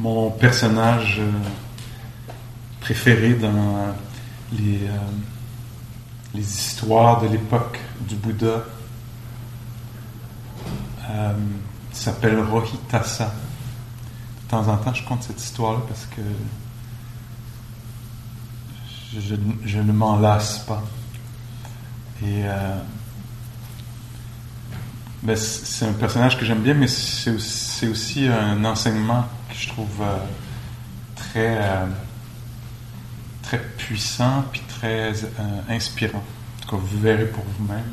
Mon 0.00 0.30
personnage 0.30 1.18
euh, 1.20 1.30
préféré 2.80 3.34
dans 3.34 3.94
les, 4.50 4.88
euh, 4.88 4.96
les 6.32 6.40
histoires 6.40 7.20
de 7.20 7.28
l'époque 7.28 7.78
du 8.08 8.14
Bouddha 8.14 8.64
euh, 11.10 11.32
s'appelle 11.92 12.40
Rohitasa. 12.40 13.26
De 13.26 14.50
temps 14.50 14.68
en 14.68 14.78
temps, 14.78 14.94
je 14.94 15.04
compte 15.04 15.22
cette 15.22 15.42
histoire-là 15.42 15.80
parce 15.86 16.06
que 16.06 16.22
je, 19.66 19.80
ne 19.80 19.92
m'en 19.92 20.18
lasse 20.18 20.60
pas. 20.60 20.82
Et 22.24 22.44
ben, 25.22 25.36
c'est 25.36 25.86
un 25.86 25.92
personnage 25.92 26.38
que 26.38 26.46
j'aime 26.46 26.62
bien, 26.62 26.74
mais 26.74 26.88
c'est 26.88 27.86
aussi, 27.88 28.26
un 28.28 28.64
enseignement 28.64 29.26
je 29.60 29.68
trouve 29.68 30.00
euh, 30.00 30.16
très, 31.14 31.58
euh, 31.58 31.86
très 33.42 33.58
puissant 33.58 34.44
puis 34.50 34.62
très 34.66 35.12
euh, 35.12 35.60
inspirant. 35.68 36.18
En 36.18 36.62
tout 36.62 36.70
cas, 36.70 36.82
vous 36.82 37.00
verrez 37.00 37.26
pour 37.26 37.44
vous-même. 37.58 37.90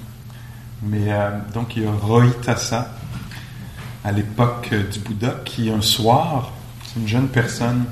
Mais 0.83 1.09
donc, 1.55 1.75
il 1.75 1.83
y 1.83 1.87
a 1.87 1.91
Rohitasa 1.91 2.91
à 4.03 4.11
l'époque 4.11 4.71
du 4.71 4.99
Bouddha 4.99 5.37
qui, 5.43 5.71
un 5.71 5.81
soir, 5.81 6.51
c'est 6.83 6.99
une 6.99 7.07
jeune 7.07 7.27
personne 7.29 7.85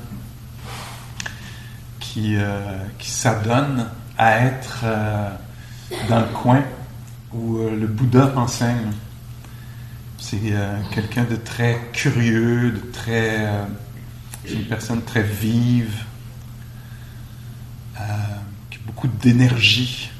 qui, 1.98 2.36
qui 2.96 3.10
s'adonne 3.10 3.88
à 4.16 4.38
être 4.46 4.84
dans 6.08 6.20
le 6.20 6.26
coin 6.26 6.62
où 7.34 7.56
le 7.56 7.88
Bouddha 7.88 8.32
enseigne. 8.36 8.92
C'est 10.28 10.40
euh, 10.46 10.80
quelqu'un 10.90 11.22
de 11.22 11.36
très 11.36 11.78
curieux, 11.92 12.72
de 12.72 12.80
très. 12.92 13.46
Euh, 13.46 13.64
une 14.50 14.64
personne 14.64 15.02
très 15.02 15.22
vive, 15.22 16.02
euh, 17.96 18.02
qui 18.68 18.78
a 18.78 18.80
beaucoup 18.86 19.06
d'énergie. 19.06 20.10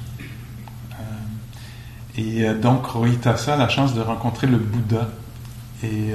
et 2.16 2.54
donc, 2.54 2.86
Rohitasa 2.86 3.54
a 3.54 3.56
la 3.56 3.68
chance 3.68 3.94
de 3.94 4.00
rencontrer 4.00 4.46
le 4.46 4.58
Bouddha 4.58 5.08
et, 5.82 6.14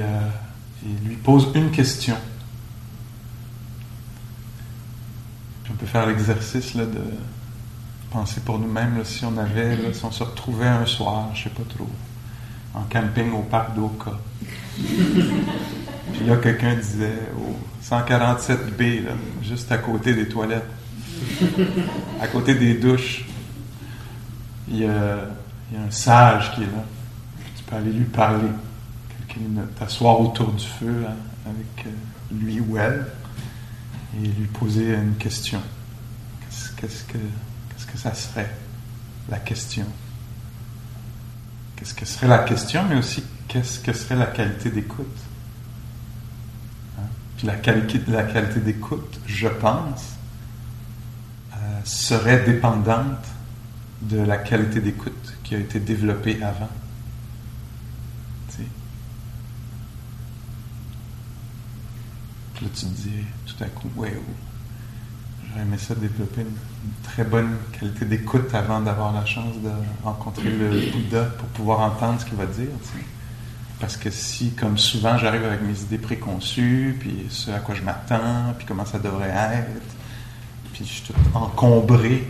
lui 1.04 1.16
pose 1.16 1.48
une 1.54 1.70
question. 1.70 2.16
on 5.70 5.74
peut 5.74 5.86
faire 5.86 6.06
l'exercice 6.06 6.76
de 6.76 6.86
penser 8.10 8.40
pour 8.40 8.58
nous-mêmes 8.58 9.04
si 9.04 9.24
on 9.26 9.36
avait, 9.36 9.92
si 9.92 10.04
on 10.04 10.10
se 10.10 10.22
retrouvait 10.22 10.66
un 10.66 10.86
soir, 10.86 11.28
je 11.34 11.40
ne 11.40 11.44
sais 11.44 11.50
pas 11.50 11.62
trop 11.68 11.88
en 12.74 12.82
camping 12.82 13.32
au 13.32 13.42
parc 13.42 13.74
d'Oka. 13.74 14.12
Puis 14.76 16.24
là, 16.26 16.36
quelqu'un 16.36 16.74
disait 16.74 17.18
au 17.36 17.56
147B, 17.84 19.02
juste 19.42 19.70
à 19.72 19.78
côté 19.78 20.14
des 20.14 20.28
toilettes, 20.28 20.68
à 22.20 22.26
côté 22.28 22.54
des 22.54 22.74
douches, 22.74 23.24
il 24.68 24.78
y, 24.78 24.86
a, 24.86 25.28
un 25.74 25.90
sage 25.90 26.54
qui 26.54 26.62
est 26.62 26.66
là. 26.66 26.84
Tu 27.56 27.64
peux 27.64 27.76
aller 27.76 27.92
lui 27.92 28.04
parler. 28.04 28.48
T'asseoir 29.78 30.20
autour 30.20 30.52
du 30.52 30.66
feu 30.66 31.04
hein, 31.08 31.14
avec 31.46 31.86
euh, 31.86 31.90
lui 32.34 32.60
ou 32.60 32.76
elle 32.76 33.06
et 34.14 34.26
lui 34.26 34.46
poser 34.46 34.92
une 34.92 35.14
question. 35.14 35.60
Qu'est-ce 36.50 37.04
que, 37.04 37.16
qu'est-ce 37.16 37.86
que 37.86 37.96
ça 37.96 38.12
serait, 38.12 38.50
la 39.30 39.38
question? 39.38 39.86
Qu'est-ce 41.82 41.94
que 41.94 42.06
serait 42.06 42.28
la 42.28 42.38
question, 42.38 42.84
mais 42.88 42.96
aussi 42.96 43.24
qu'est-ce 43.48 43.80
que 43.80 43.92
serait 43.92 44.14
la 44.14 44.26
qualité 44.26 44.70
d'écoute? 44.70 45.18
Hein? 46.98 47.06
Puis 47.36 47.46
la 47.46 47.56
qualité, 47.56 48.00
la 48.06 48.22
qualité 48.22 48.60
d'écoute, 48.60 49.18
je 49.26 49.48
pense, 49.48 50.12
euh, 51.54 51.80
serait 51.84 52.44
dépendante 52.44 53.26
de 54.02 54.18
la 54.18 54.36
qualité 54.36 54.80
d'écoute 54.80 55.34
qui 55.42 55.56
a 55.56 55.58
été 55.58 55.80
développée 55.80 56.40
avant. 56.42 56.70
Puis 62.54 62.64
là, 62.64 62.70
tu 62.74 62.86
te 62.86 62.90
dis 62.90 63.24
tout 63.46 63.64
à 63.64 63.66
coup, 63.66 63.90
ouais, 63.96 64.14
oh, 64.16 64.34
J'aurais 65.48 65.62
aimé 65.62 65.78
ça 65.78 65.96
développer 65.96 66.46
très 67.02 67.24
bonne 67.24 67.50
qualité 67.78 68.04
d'écoute 68.04 68.54
avant 68.54 68.80
d'avoir 68.80 69.12
la 69.12 69.24
chance 69.24 69.54
de 69.62 69.70
rencontrer 70.02 70.50
le 70.50 70.90
Bouddha 70.90 71.24
pour 71.38 71.48
pouvoir 71.48 71.80
entendre 71.80 72.20
ce 72.20 72.24
qu'il 72.24 72.36
va 72.36 72.46
dire. 72.46 72.68
Parce 73.80 73.96
que 73.96 74.10
si, 74.10 74.52
comme 74.52 74.78
souvent, 74.78 75.18
j'arrive 75.18 75.44
avec 75.44 75.62
mes 75.62 75.78
idées 75.80 75.98
préconçues, 75.98 76.96
puis 77.00 77.26
ce 77.28 77.50
à 77.50 77.58
quoi 77.58 77.74
je 77.74 77.82
m'attends, 77.82 78.54
puis 78.56 78.66
comment 78.66 78.84
ça 78.84 78.98
devrait 78.98 79.28
être, 79.28 79.94
puis 80.72 80.84
je 80.84 80.90
suis 80.90 81.02
tout 81.02 81.14
encombré 81.34 82.26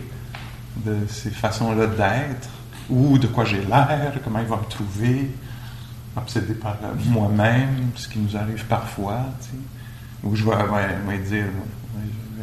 de 0.83 0.97
ces 1.07 1.29
façons-là 1.29 1.87
d'être, 1.87 2.49
ou 2.89 3.17
de 3.17 3.27
quoi 3.27 3.45
j'ai 3.45 3.63
l'air, 3.63 4.13
comment 4.23 4.39
il 4.39 4.47
va 4.47 4.57
me 4.57 4.65
trouver, 4.65 5.31
obsédé 6.17 6.55
par 6.55 6.77
moi-même, 7.05 7.91
ce 7.95 8.07
qui 8.07 8.19
nous 8.19 8.35
arrive 8.35 8.65
parfois, 8.65 9.25
ou 10.23 10.35
je 10.35 10.43
vais, 10.43 10.51
ouais, 10.51 11.19
dire, 11.19 11.45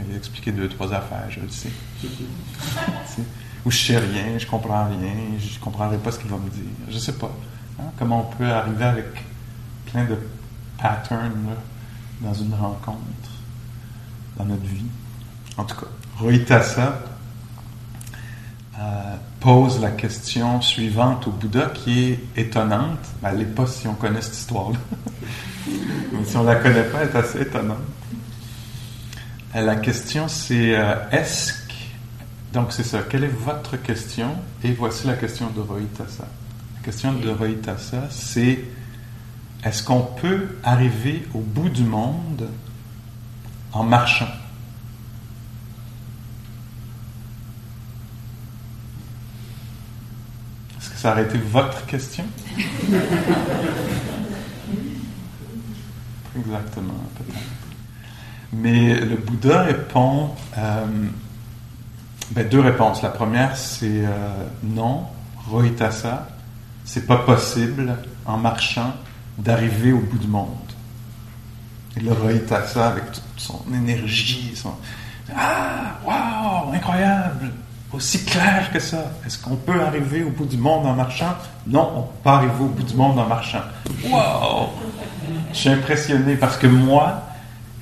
il 0.08 0.14
a 0.14 0.16
expliqué 0.18 0.52
deux, 0.52 0.68
trois 0.68 0.92
affaires, 0.92 1.26
je 1.30 1.40
le 1.40 1.48
sais. 1.48 1.70
Ou 3.64 3.70
je 3.70 3.76
sais 3.76 3.98
rien, 3.98 4.38
je 4.38 4.46
comprends 4.46 4.86
rien, 4.86 5.14
je 5.38 5.58
ne 5.58 5.60
comprendrai 5.60 5.98
pas 5.98 6.12
ce 6.12 6.18
qu'il 6.18 6.30
va 6.30 6.36
me 6.36 6.48
dire. 6.48 6.70
Je 6.88 6.94
ne 6.94 6.98
sais 6.98 7.12
pas. 7.12 7.30
Hein, 7.78 7.84
comment 7.98 8.20
on 8.20 8.36
peut 8.36 8.50
arriver 8.50 8.84
avec 8.84 9.06
plein 9.86 10.04
de 10.04 10.16
patterns 10.78 11.56
dans 12.20 12.34
une 12.34 12.54
rencontre, 12.54 12.98
dans 14.36 14.44
notre 14.44 14.64
vie. 14.64 14.86
En 15.56 15.64
tout 15.64 15.76
cas, 15.76 15.86
Rohitasa 16.18 17.00
euh, 18.78 19.16
pose 19.40 19.80
la 19.80 19.90
question 19.90 20.60
suivante 20.60 21.26
au 21.26 21.30
Bouddha 21.30 21.70
qui 21.74 22.12
est 22.12 22.20
étonnante. 22.36 22.98
Ben, 23.22 23.30
elle 23.32 23.38
n'est 23.38 23.44
pas 23.44 23.66
si 23.66 23.86
on 23.88 23.94
connaît 23.94 24.22
cette 24.22 24.36
histoire-là. 24.36 24.78
Mais 25.66 26.24
si 26.26 26.36
on 26.36 26.42
ne 26.42 26.48
la 26.48 26.56
connaît 26.56 26.84
pas, 26.84 27.00
elle 27.02 27.08
est 27.08 27.16
assez 27.16 27.40
étonnante. 27.42 27.78
La 29.54 29.76
question, 29.76 30.28
c'est 30.28 30.76
euh, 30.76 30.94
est-ce 31.10 31.52
que. 31.52 31.58
Donc, 32.52 32.72
c'est 32.72 32.84
ça. 32.84 33.00
Quelle 33.08 33.24
est 33.24 33.28
votre 33.28 33.76
question? 33.76 34.36
Et 34.62 34.72
voici 34.72 35.08
la 35.08 35.14
question 35.14 35.50
de 35.50 35.60
Rohitasa. 35.60 36.28
La 36.76 36.80
question 36.84 37.12
de 37.12 37.30
Rohitasa, 37.30 38.08
c'est 38.10 38.64
est-ce 39.64 39.82
qu'on 39.82 40.02
peut 40.02 40.56
arriver 40.62 41.26
au 41.34 41.40
bout 41.40 41.68
du 41.68 41.82
monde 41.82 42.48
en 43.72 43.82
marchant? 43.82 44.28
Est-ce 50.78 50.90
que 50.90 50.96
ça 50.96 51.10
aurait 51.12 51.24
été 51.24 51.38
votre 51.38 51.84
question? 51.86 52.24
Exactement, 56.36 56.94
peut-être. 57.18 57.59
Mais 58.52 58.94
le 58.94 59.16
Bouddha 59.16 59.62
répond 59.62 60.30
euh, 60.58 60.84
ben, 62.32 62.48
deux 62.48 62.60
réponses. 62.60 63.02
La 63.02 63.10
première, 63.10 63.56
c'est 63.56 64.04
euh, 64.04 64.08
non, 64.62 65.04
Rohitasa, 65.48 66.28
c'est 66.84 67.06
pas 67.06 67.18
possible 67.18 67.96
en 68.26 68.36
marchant 68.36 68.92
d'arriver 69.38 69.92
au 69.92 70.00
bout 70.00 70.18
du 70.18 70.26
monde. 70.26 70.48
Et 71.96 72.00
le 72.00 72.12
Rohitasa, 72.12 72.88
avec 72.88 73.12
toute 73.12 73.22
son 73.36 73.62
énergie, 73.72 74.52
son 74.54 74.74
Ah, 75.36 75.98
waouh, 76.04 76.72
incroyable, 76.74 77.52
aussi 77.92 78.24
clair 78.24 78.70
que 78.72 78.80
ça. 78.80 79.12
Est-ce 79.26 79.38
qu'on 79.38 79.56
peut 79.56 79.80
arriver 79.80 80.24
au 80.24 80.30
bout 80.30 80.46
du 80.46 80.56
monde 80.56 80.86
en 80.86 80.94
marchant? 80.94 81.34
Non, 81.66 81.92
on 81.96 82.02
peut 82.02 82.22
pas 82.24 82.34
arriver 82.34 82.52
au 82.60 82.68
bout 82.68 82.82
du 82.82 82.94
monde 82.94 83.18
en 83.18 83.26
marchant. 83.26 83.62
Waouh 84.08 84.68
Je 85.52 85.58
suis 85.58 85.68
impressionné 85.68 86.34
parce 86.36 86.56
que 86.56 86.66
moi, 86.66 87.22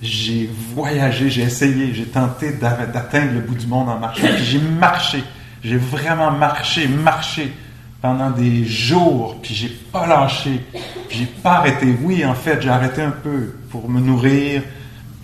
j'ai 0.03 0.49
voyagé, 0.75 1.31
j'ai 1.31 1.43
essayé, 1.43 1.93
j'ai 1.95 2.07
tenté 2.07 2.53
d'atteindre 2.53 3.33
le 3.35 3.41
bout 3.41 3.55
du 3.55 3.67
monde 3.67 3.89
en 3.89 3.99
marchant. 3.99 4.29
Puis 4.35 4.45
j'ai 4.45 4.61
marché, 4.61 5.25
j'ai 5.63 5.77
vraiment 5.77 6.31
marché, 6.31 6.87
marché 6.87 7.53
pendant 8.01 8.31
des 8.31 8.65
jours, 8.65 9.37
puis 9.43 9.55
j'ai 9.55 9.69
pas 9.69 10.07
lâché, 10.07 10.61
puis 11.09 11.19
j'ai 11.19 11.27
pas 11.27 11.57
arrêté. 11.57 11.97
Oui, 12.03 12.25
en 12.25 12.35
fait, 12.35 12.63
j'ai 12.63 12.69
arrêté 12.69 13.03
un 13.03 13.11
peu 13.11 13.55
pour 13.71 13.89
me 13.89 14.01
nourrir, 14.01 14.63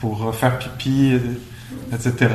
pour 0.00 0.34
faire 0.34 0.58
pipi, 0.58 1.12
etc. 1.92 2.28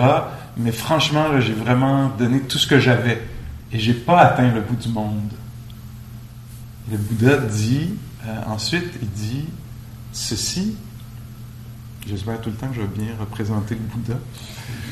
Mais 0.56 0.72
franchement, 0.72 1.40
j'ai 1.40 1.54
vraiment 1.54 2.10
donné 2.18 2.40
tout 2.42 2.58
ce 2.58 2.68
que 2.68 2.80
j'avais. 2.80 3.22
Et 3.72 3.80
j'ai 3.80 3.94
pas 3.94 4.20
atteint 4.20 4.52
le 4.52 4.62
bout 4.62 4.76
du 4.76 4.90
monde. 4.90 5.32
Le 6.92 6.98
Bouddha 6.98 7.38
dit, 7.38 7.94
euh, 8.26 8.42
ensuite, 8.48 8.90
il 9.02 9.10
dit, 9.10 9.46
ceci, 10.12 10.76
j'espère 12.10 12.42
tout 12.42 12.50
le 12.50 12.56
temps 12.56 12.68
que 12.68 12.76
je 12.76 12.82
vais 12.82 12.88
bien 12.88 13.14
représenter 13.20 13.76
le 13.76 13.82
Bouddha. 13.82 14.20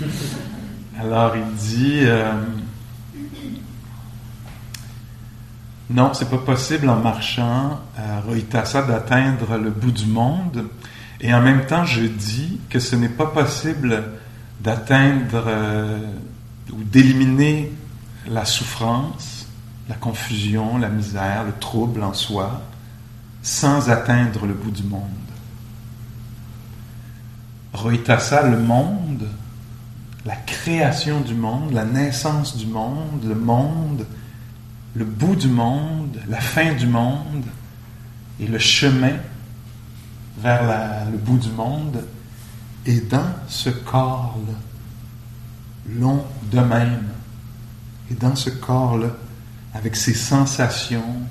Alors 1.00 1.36
il 1.36 1.56
dit, 1.56 2.02
euh, 2.04 2.32
non, 5.90 6.14
c'est 6.14 6.30
pas 6.30 6.38
possible 6.38 6.90
en 6.90 6.98
marchant 6.98 7.80
à 7.98 8.22
Rohitasa 8.22 8.84
d'atteindre 8.84 9.58
le 9.58 9.72
bout 9.72 9.92
du 9.92 10.06
monde. 10.06 10.66
Et 11.20 11.34
en 11.34 11.42
même 11.42 11.66
temps, 11.66 11.86
je 11.86 12.04
dis 12.04 12.60
que 12.70 12.80
ce 12.80 12.96
n'est 12.96 13.10
pas 13.10 13.26
possible 13.26 14.04
d'atteindre 14.62 15.44
euh, 15.48 16.00
ou 16.72 16.84
d'éliminer 16.84 17.72
la 18.28 18.46
souffrance, 18.46 19.48
la 19.90 19.96
confusion, 19.96 20.78
la 20.78 20.90
misère, 20.90 21.46
le 21.46 21.54
trouble 21.60 22.04
en 22.04 22.14
soi, 22.14 22.62
sans 23.42 23.90
atteindre 23.90 24.46
le 24.46 24.54
bout 24.54 24.72
du 24.72 24.84
monde. 24.84 25.27
Rohitasa, 27.74 28.48
le 28.48 28.60
monde, 28.60 29.28
la 30.26 30.36
création 30.36 31.22
du 31.22 31.36
monde, 31.36 31.72
la 31.74 31.86
naissance 31.86 32.58
du 32.58 32.66
monde, 32.66 33.24
le 33.26 33.36
monde, 33.36 34.06
le 34.96 35.06
bout 35.06 35.36
du 35.36 35.48
monde, 35.48 36.20
la 36.28 36.40
fin 36.40 36.74
du 36.74 36.88
monde 36.88 37.46
et 38.40 38.48
le 38.48 38.60
chemin 38.60 39.14
vers 40.40 41.06
le 41.12 41.18
bout 41.18 41.38
du 41.38 41.50
monde 41.50 42.04
est 42.86 43.10
dans 43.10 43.30
ce 43.48 43.70
corps-là, 43.70 44.54
long 46.00 46.24
de 46.52 46.60
même, 46.60 47.08
et 48.10 48.14
dans 48.14 48.36
ce 48.36 48.50
corps-là, 48.50 49.10
avec 49.74 49.96
ses 49.96 50.14
sensations, 50.14 51.22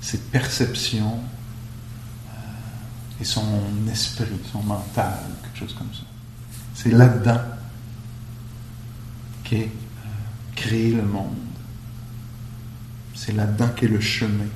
ses 0.00 0.18
perceptions, 0.18 1.20
et 3.20 3.24
son 3.24 3.42
esprit, 3.90 4.26
son 4.50 4.62
mental, 4.62 5.18
quelque 5.42 5.58
chose 5.58 5.74
comme 5.76 5.92
ça. 5.92 6.04
C'est 6.74 6.90
là-dedans 6.90 7.40
qu'est 9.44 9.64
euh, 9.64 10.08
créé 10.56 10.92
le 10.92 11.02
monde. 11.02 11.36
C'est 13.14 13.32
là-dedans 13.32 13.68
qu'est 13.76 13.88
le 13.88 14.00
chemin. 14.00 14.46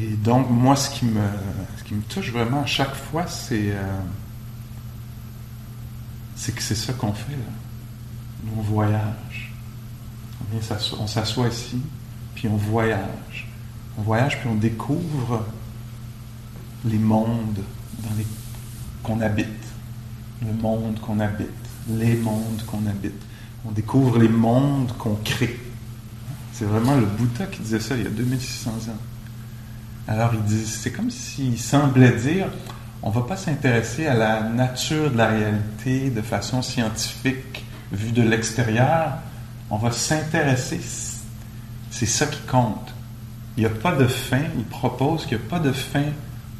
Et 0.00 0.10
donc, 0.10 0.48
moi, 0.50 0.76
ce 0.76 0.90
qui 0.90 1.04
me, 1.04 1.20
qui 1.88 1.94
me 1.94 2.02
touche 2.02 2.30
vraiment 2.30 2.62
à 2.62 2.66
chaque 2.66 2.94
fois, 2.94 3.26
c'est 3.26 3.72
euh, 3.72 3.98
que 6.54 6.62
c'est 6.62 6.74
ça 6.74 6.92
qu'on 6.92 7.12
fait. 7.12 7.32
Là. 7.32 7.52
Nous, 8.44 8.52
on 8.58 8.62
voyage. 8.62 9.52
On 10.98 11.06
s'assoit 11.06 11.48
ici, 11.48 11.80
puis 12.38 12.46
on 12.46 12.56
voyage. 12.56 13.48
On 13.98 14.02
voyage, 14.02 14.38
puis 14.38 14.48
on 14.48 14.54
découvre 14.54 15.44
les 16.84 16.98
mondes 16.98 17.58
dans 18.04 18.16
les 18.16 18.26
qu'on 19.02 19.20
habite, 19.20 19.48
le 20.46 20.52
monde 20.52 21.00
qu'on 21.00 21.18
habite, 21.18 21.48
les 21.88 22.14
mondes 22.14 22.62
qu'on 22.66 22.86
habite. 22.86 23.20
On 23.66 23.72
découvre 23.72 24.18
les 24.18 24.28
mondes 24.28 24.92
qu'on 24.98 25.16
crée. 25.16 25.58
C'est 26.52 26.64
vraiment 26.64 26.94
le 26.94 27.06
Bouddha 27.06 27.46
qui 27.46 27.60
disait 27.60 27.80
ça 27.80 27.96
il 27.96 28.04
y 28.04 28.06
a 28.06 28.10
2600 28.10 28.70
ans. 28.70 30.06
Alors 30.06 30.32
il 30.34 30.42
dit, 30.42 30.64
c'est 30.64 30.92
comme 30.92 31.10
s'il 31.10 31.58
semblait 31.58 32.12
dire, 32.12 32.46
on 33.02 33.10
ne 33.10 33.14
va 33.14 33.22
pas 33.22 33.36
s'intéresser 33.36 34.06
à 34.06 34.14
la 34.14 34.42
nature 34.42 35.10
de 35.10 35.16
la 35.16 35.26
réalité 35.26 36.10
de 36.10 36.22
façon 36.22 36.62
scientifique 36.62 37.64
vue 37.90 38.12
de 38.12 38.22
l'extérieur, 38.22 39.14
on 39.70 39.76
va 39.76 39.90
s'intéresser, 39.90 40.80
c'est 41.90 42.06
ça 42.06 42.26
qui 42.26 42.40
compte. 42.42 42.94
Il 43.56 43.60
n'y 43.60 43.66
a 43.66 43.70
pas 43.70 43.94
de 43.94 44.06
fin, 44.06 44.42
il 44.56 44.64
propose 44.64 45.26
qu'il 45.26 45.38
n'y 45.38 45.44
a 45.44 45.48
pas 45.48 45.58
de 45.58 45.72
fin, 45.72 46.04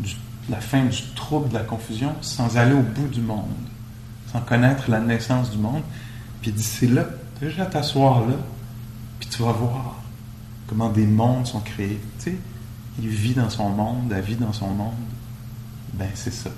du, 0.01 0.17
la 0.49 0.61
fin 0.61 0.85
du 0.85 1.03
trouble, 1.15 1.49
de 1.49 1.55
la 1.55 1.63
confusion, 1.63 2.15
sans 2.21 2.57
aller 2.57 2.75
au 2.75 2.83
bout 2.83 3.09
du 3.09 3.21
monde, 3.21 3.47
sans 4.33 4.41
connaître 4.41 4.91
la 4.91 5.01
naissance 5.01 5.51
du 5.51 5.59
monde. 5.59 5.83
Puis 6.41 6.51
il 6.51 6.57
dit, 6.57 6.63
c'est 6.63 6.89
là, 6.89 7.05
déjà 7.41 7.67
t'asseoir 7.67 8.27
là, 8.27 8.37
puis 9.21 9.29
tu 9.29 9.43
vas 9.43 9.53
voir 9.53 9.97
comment 10.67 10.91
des 10.91 11.07
mondes 11.07 11.47
sont 11.47 11.61
créés. 11.61 12.01
Tu 12.19 12.31
sais, 12.31 12.39
il 13.01 13.09
vit 13.09 13.35
dans 13.35 13.51
son 13.51 13.69
monde, 13.69 14.11
la 14.11 14.21
vie 14.21 14.37
dans 14.37 14.53
son 14.53 14.69
monde, 14.69 14.95
ben 15.95 16.09
c'est 16.15 16.35
ça. 16.35 16.51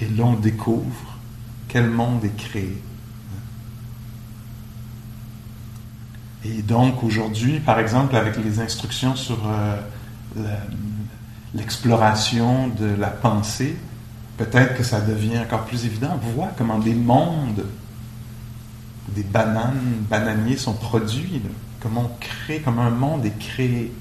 Et 0.00 0.08
là, 0.08 0.24
on 0.24 0.34
découvre 0.34 1.18
quel 1.68 1.90
monde 1.90 2.24
est 2.24 2.36
créé. 2.36 2.80
Et 6.44 6.62
donc 6.62 7.02
aujourd'hui, 7.02 7.60
par 7.60 7.78
exemple, 7.78 8.16
avec 8.16 8.36
les 8.36 8.60
instructions 8.60 9.16
sur 9.16 9.38
euh, 9.46 9.76
l'exploration 11.54 12.68
de 12.68 12.86
la 12.98 13.08
pensée, 13.08 13.76
peut-être 14.36 14.76
que 14.76 14.82
ça 14.82 15.00
devient 15.00 15.38
encore 15.38 15.64
plus 15.64 15.86
évident. 15.86 16.20
On 16.22 16.30
voit 16.32 16.50
comment 16.56 16.78
des 16.78 16.94
mondes, 16.94 17.64
des 19.08 19.22
bananes, 19.22 20.04
bananiers 20.10 20.56
sont 20.56 20.74
produits, 20.74 21.40
comment 21.80 22.02
on 22.02 22.20
crée, 22.20 22.60
comment 22.64 22.82
un 22.82 22.90
monde 22.90 23.24
est 23.24 23.38
créé. 23.38 23.92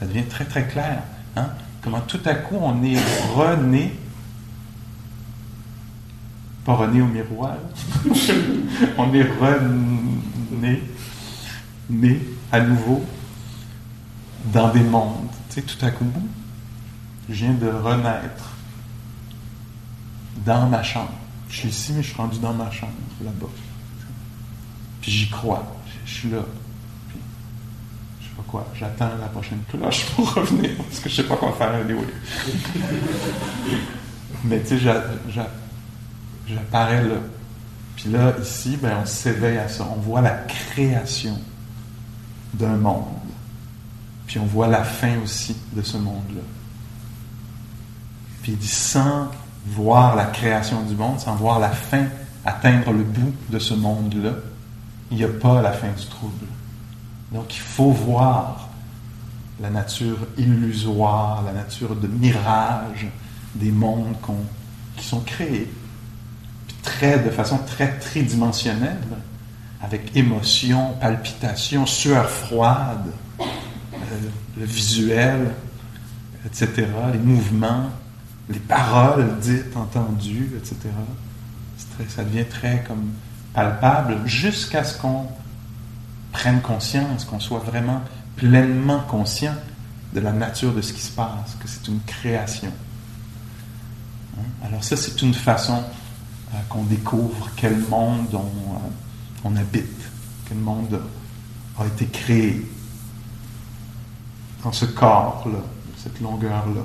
Ça 0.00 0.06
devient 0.06 0.24
très 0.24 0.44
très 0.44 0.66
clair. 0.66 1.02
Hein? 1.36 1.48
Comment 1.82 2.00
tout 2.00 2.20
à 2.24 2.34
coup 2.34 2.56
on 2.60 2.82
est 2.82 2.98
rené, 3.34 3.94
pas 6.64 6.74
rené 6.74 7.02
au 7.02 7.06
miroir, 7.06 7.56
on 8.98 9.12
est 9.12 9.22
rené, 9.22 10.82
né 11.90 12.20
à 12.52 12.60
nouveau 12.60 13.04
dans 14.52 14.70
des 14.70 14.82
mondes. 14.82 15.28
Tu 15.48 15.56
sais, 15.56 15.62
tout 15.62 15.84
à 15.84 15.90
coup, 15.90 16.06
je 17.28 17.34
viens 17.34 17.54
de 17.54 17.68
renaître 17.68 18.52
dans 20.44 20.68
ma 20.68 20.82
chambre. 20.82 21.12
Je 21.48 21.56
suis 21.56 21.68
ici, 21.68 21.92
mais 21.94 22.02
je 22.02 22.08
suis 22.08 22.16
rendu 22.16 22.38
dans 22.38 22.52
ma 22.52 22.70
chambre, 22.70 22.92
là-bas. 23.22 23.50
Puis 25.00 25.10
j'y 25.10 25.30
crois. 25.30 25.64
Je 26.04 26.12
suis 26.12 26.30
là 26.30 26.40
sais 28.34 28.42
pas 28.42 28.50
quoi, 28.50 28.66
j'attends 28.78 29.10
la 29.20 29.26
prochaine 29.28 29.60
cloche 29.70 30.06
pour 30.16 30.32
revenir, 30.34 30.70
parce 30.76 31.00
que 31.00 31.08
je 31.08 31.14
sais 31.14 31.22
pas 31.24 31.36
quoi 31.36 31.52
faire 31.52 31.74
anyway. 31.74 32.06
Mais 34.44 34.60
tu 34.60 34.78
sais, 34.78 34.92
j'apparais 36.48 37.02
là. 37.04 37.16
Puis 37.96 38.10
là, 38.10 38.34
ici, 38.42 38.76
ben, 38.80 38.98
on 39.02 39.06
s'éveille 39.06 39.58
à 39.58 39.68
ça. 39.68 39.86
On 39.90 40.00
voit 40.00 40.20
la 40.20 40.32
création 40.32 41.38
d'un 42.54 42.76
monde. 42.76 43.04
Puis 44.26 44.38
on 44.38 44.46
voit 44.46 44.68
la 44.68 44.84
fin 44.84 45.18
aussi 45.22 45.56
de 45.74 45.82
ce 45.82 45.96
monde-là. 45.96 46.42
Puis 48.42 48.52
il 48.52 48.58
dit, 48.58 48.66
sans 48.66 49.28
voir 49.66 50.16
la 50.16 50.26
création 50.26 50.82
du 50.82 50.94
monde, 50.94 51.18
sans 51.20 51.34
voir 51.36 51.58
la 51.58 51.70
fin, 51.70 52.06
atteindre 52.44 52.92
le 52.92 53.02
bout 53.02 53.34
de 53.50 53.58
ce 53.58 53.74
monde-là, 53.74 54.32
il 55.10 55.16
n'y 55.16 55.24
a 55.24 55.28
pas 55.28 55.62
la 55.62 55.72
fin 55.72 55.88
du 55.88 56.06
trouble. 56.06 56.46
Donc 57.32 57.54
il 57.54 57.60
faut 57.60 57.90
voir 57.90 58.68
la 59.60 59.70
nature 59.70 60.18
illusoire, 60.36 61.42
la 61.44 61.52
nature 61.52 61.96
de 61.96 62.06
mirage 62.06 63.06
des 63.54 63.70
mondes 63.70 64.16
qui 64.96 65.04
sont 65.04 65.20
créés, 65.20 65.72
très, 66.82 67.18
de 67.18 67.30
façon 67.30 67.58
très 67.58 67.98
tridimensionnelle, 67.98 68.98
avec 69.84 70.16
émotion, 70.16 70.94
palpitation, 71.00 71.84
sueur 71.86 72.28
froide, 72.28 73.12
euh, 73.40 73.44
le 74.58 74.64
visuel, 74.64 75.50
etc., 76.46 76.86
les 77.12 77.18
mouvements, 77.18 77.90
les 78.48 78.58
paroles 78.58 79.38
dites, 79.40 79.76
entendues, 79.76 80.52
etc. 80.56 80.76
ça 82.08 82.24
devient 82.24 82.46
très 82.46 82.84
comme 82.86 83.12
palpable 83.52 84.20
jusqu'à 84.26 84.84
ce 84.84 84.98
qu'on 84.98 85.26
prenne 86.32 86.60
conscience, 86.60 87.24
qu'on 87.24 87.40
soit 87.40 87.60
vraiment 87.60 88.00
pleinement 88.36 89.00
conscient 89.00 89.54
de 90.12 90.20
la 90.20 90.32
nature 90.32 90.72
de 90.72 90.80
ce 90.80 90.92
qui 90.92 91.02
se 91.02 91.12
passe, 91.12 91.56
que 91.60 91.68
c'est 91.68 91.86
une 91.88 92.00
création. 92.00 92.72
Hein? 94.38 94.66
Alors 94.66 94.82
ça, 94.82 94.96
c'est 94.96 95.20
une 95.22 95.34
façon 95.34 95.82
euh, 96.54 96.56
qu'on 96.68 96.84
découvre 96.84 97.50
quel 97.56 97.78
monde 97.78 98.28
on, 98.32 98.38
euh, 98.38 98.90
on, 99.44 99.56
habite, 99.56 100.10
quel 100.48 100.58
monde 100.58 101.00
a 101.78 101.86
été 101.86 102.06
créé. 102.06 102.66
dans 104.62 104.72
ce 104.72 104.86
corps-là, 104.86 105.58
cette 105.96 106.20
longueur-là, 106.20 106.82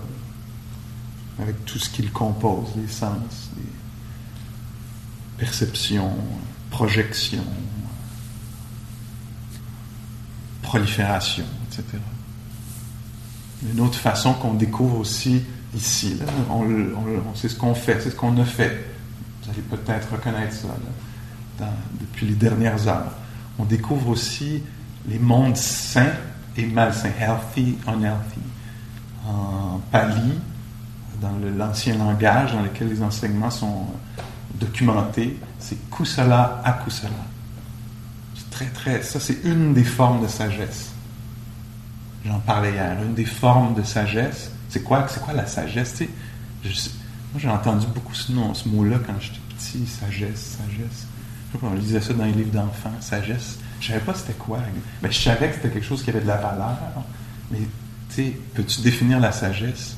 avec 1.42 1.66
tout 1.66 1.80
ce 1.80 1.89
qui 1.89 2.01
le 2.01 2.10
compose, 2.10 2.68
les 2.75 2.88
sens, 2.88 3.50
les 3.56 3.63
perceptions, 5.38 6.16
projections, 6.70 7.46
prolifération, 10.62 11.46
etc. 11.68 11.84
Une 13.74 13.80
autre 13.80 13.98
façon 13.98 14.34
qu'on 14.34 14.54
découvre 14.54 15.00
aussi 15.00 15.42
ici, 15.75 16.16
là, 16.20 16.25
on, 16.50 16.63
on, 16.63 17.36
c'est 17.36 17.50
ce 17.50 17.56
qu'on 17.56 17.75
fait, 17.75 18.01
c'est 18.01 18.12
ce 18.12 18.16
qu'on 18.16 18.38
a 18.38 18.46
fait. 18.46 18.86
Vous 19.44 19.51
allez 19.51 19.62
peut-être 19.62 20.12
reconnaître 20.12 20.54
ça 20.54 20.68
depuis 22.00 22.28
les 22.28 22.36
dernières 22.36 22.88
heures. 22.88 23.12
On 23.58 23.66
découvre 23.66 24.10
aussi 24.10 24.63
les 25.08 25.20
mondes 25.20 25.58
sains 25.58 26.13
et 26.56 26.66
malsains, 26.66 27.12
healthy, 27.20 27.78
unhealthy. 27.88 28.42
En 29.28 29.80
Pali, 29.92 30.34
dans 31.22 31.34
l'ancien 31.58 31.98
langage 31.98 32.54
dans 32.54 32.62
lequel 32.62 32.89
les 32.89 33.01
enseignements 33.01 33.51
sont 33.51 33.86
documentés, 34.56 35.38
c'est 35.60 35.89
kusala 35.89 36.62
akusala. 36.63 37.13
C'est 38.36 38.50
très, 38.50 38.66
très. 38.68 39.01
Ça, 39.01 39.20
c'est 39.20 39.44
une 39.44 39.74
des 39.74 39.84
formes 39.84 40.24
de 40.24 40.28
sagesse. 40.28 40.92
J'en 42.25 42.39
parlais 42.39 42.72
hier. 42.72 42.98
Une 43.04 43.13
des 43.13 43.25
formes 43.25 43.74
de 43.75 43.84
sagesse, 43.84 44.51
c'est 44.70 44.84
quoi, 44.84 45.04
quoi 45.04 45.34
la 45.34 45.46
sagesse? 45.46 45.96
Tu 46.62 46.74
sais, 46.74 46.92
moi, 47.32 47.39
j'ai 47.39 47.50
entendu 47.50 47.88
beaucoup 47.88 48.13
ce, 48.13 48.32
ce 48.54 48.70
mot-là 48.70 48.98
quand 49.06 49.13
j'étais 49.20 49.39
petit, 49.50 49.86
sagesse, 49.86 50.58
sagesse. 50.58 51.08
On 51.63 51.74
lisait 51.74 52.01
ça 52.01 52.13
dans 52.13 52.25
les 52.25 52.32
livres 52.32 52.51
d'enfants, 52.51 52.94
sagesse. 53.00 53.60
Je 53.79 53.88
savais 53.88 54.00
pas 54.00 54.13
c'était 54.13 54.34
quoi. 54.34 54.60
Ben, 55.01 55.12
je 55.12 55.20
savais 55.20 55.50
que 55.50 55.56
c'était 55.56 55.70
quelque 55.70 55.86
chose 55.86 56.03
qui 56.03 56.10
avait 56.10 56.22
de 56.22 56.27
la 56.27 56.38
valeur. 56.38 56.77
Mais, 57.51 57.60
tu 57.60 58.15
sais, 58.15 58.38
peux-tu 58.53 58.82
définir 58.82 59.20
la 59.20 59.32
sagesse? 59.32 59.98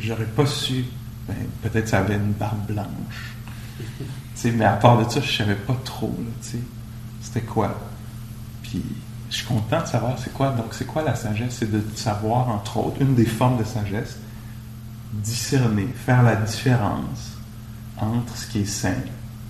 J'aurais 0.00 0.24
pas 0.26 0.46
su. 0.46 0.84
Ben, 1.28 1.36
peut-être 1.62 1.88
ça 1.88 1.98
avait 1.98 2.14
une 2.16 2.32
barbe 2.32 2.66
blanche. 2.66 3.34
mais 4.44 4.64
à 4.64 4.74
part 4.74 5.04
de 5.04 5.10
ça, 5.10 5.20
je 5.20 5.30
savais 5.30 5.56
pas 5.56 5.76
trop. 5.84 6.16
C'était 7.20 7.42
quoi? 7.42 7.78
Puis, 8.62 8.82
je 9.28 9.36
suis 9.36 9.46
content 9.46 9.82
de 9.82 9.86
savoir 9.86 10.18
c'est 10.18 10.32
quoi. 10.32 10.50
Donc, 10.52 10.66
c'est 10.70 10.86
quoi 10.86 11.02
la 11.02 11.14
sagesse? 11.14 11.56
C'est 11.58 11.70
de 11.70 11.82
savoir, 11.96 12.48
entre 12.48 12.78
autres, 12.78 13.02
une 13.02 13.14
des 13.14 13.26
formes 13.26 13.58
de 13.58 13.64
sagesse, 13.64 14.18
discerner, 15.12 15.88
faire 16.06 16.22
la 16.22 16.36
différence 16.36 17.32
entre 17.98 18.36
ce 18.36 18.46
qui 18.46 18.60
est 18.60 18.66
sain 18.66 18.94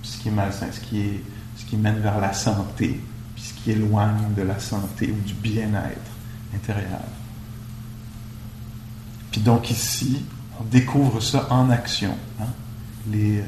ce 0.07 0.17
qui 0.17 0.29
est 0.29 0.31
malsain, 0.31 0.67
ce 0.71 0.79
qui, 0.79 0.99
est, 1.01 1.23
ce 1.57 1.65
qui 1.65 1.75
mène 1.75 1.99
vers 1.99 2.19
la 2.19 2.33
santé, 2.33 3.01
puis 3.35 3.43
ce 3.43 3.53
qui 3.53 3.71
éloigne 3.71 4.33
de 4.35 4.41
la 4.41 4.59
santé 4.59 5.11
ou 5.11 5.27
du 5.27 5.33
bien-être 5.33 6.11
intérieur. 6.55 7.03
Puis 9.31 9.41
donc 9.41 9.69
ici, 9.69 10.23
on 10.59 10.63
découvre 10.63 11.21
ça 11.21 11.47
en 11.51 11.69
action. 11.69 12.15
Hein. 12.39 12.47
Les, 13.11 13.43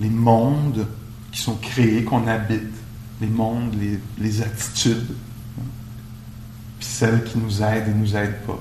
les 0.00 0.10
mondes 0.10 0.86
qui 1.30 1.40
sont 1.40 1.54
créés, 1.56 2.04
qu'on 2.04 2.26
habite, 2.26 2.74
les 3.20 3.28
mondes, 3.28 3.74
les, 3.80 3.98
les 4.18 4.42
attitudes, 4.42 5.14
hein. 5.58 5.64
puis 6.78 6.88
celles 6.88 7.24
qui 7.24 7.38
nous 7.38 7.62
aident 7.62 7.88
et 7.88 7.94
nous 7.94 8.16
aident 8.16 8.42
pas. 8.46 8.60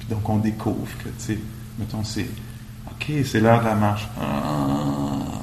Puis 0.00 0.08
donc 0.08 0.28
on 0.28 0.38
découvre 0.38 0.98
que, 0.98 1.08
tu 1.08 1.14
sais, 1.18 1.38
mettons, 1.78 2.04
c'est, 2.04 2.28
OK, 2.90 3.12
c'est 3.24 3.40
l'heure 3.40 3.60
de 3.60 3.66
la 3.66 3.74
marche. 3.76 4.08
Ah, 4.20 5.37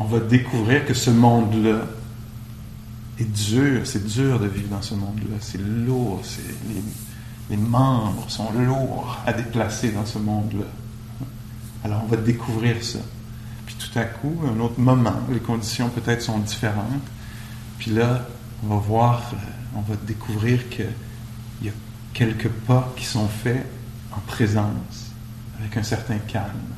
on 0.00 0.04
va 0.04 0.20
découvrir 0.20 0.84
que 0.84 0.94
ce 0.94 1.10
monde-là 1.10 1.80
est 3.18 3.24
dur. 3.24 3.80
C'est 3.84 4.06
dur 4.06 4.38
de 4.38 4.46
vivre 4.46 4.68
dans 4.68 4.82
ce 4.82 4.94
monde-là. 4.94 5.36
C'est 5.40 5.60
lourd. 5.60 6.22
les, 7.50 7.56
membres 7.56 8.28
sont 8.28 8.52
lourds 8.52 9.18
à 9.26 9.32
déplacer 9.32 9.90
dans 9.90 10.06
ce 10.06 10.18
monde-là. 10.18 10.66
Alors 11.84 12.02
on 12.04 12.08
va 12.08 12.16
découvrir 12.16 12.82
ça. 12.84 12.98
Puis 13.66 13.76
tout 13.76 13.98
à 13.98 14.04
coup, 14.04 14.40
un 14.46 14.60
autre 14.60 14.78
moment, 14.78 15.20
les 15.30 15.40
conditions 15.40 15.88
peut-être 15.88 16.22
sont 16.22 16.38
différentes. 16.38 17.06
Puis 17.78 17.90
là, 17.92 18.26
on 18.64 18.68
va 18.68 18.76
voir, 18.76 19.32
euh, 19.32 19.36
on 19.76 19.80
va 19.82 19.94
découvrir 20.06 20.68
qu'il 20.68 20.86
y 21.62 21.68
a 21.68 21.72
quelques 22.12 22.48
pas 22.48 22.92
qui 22.96 23.04
sont 23.04 23.28
faits 23.28 23.64
en 24.12 24.20
présence, 24.20 25.12
avec 25.58 25.76
un 25.76 25.82
certain 25.82 26.18
calme. 26.18 26.74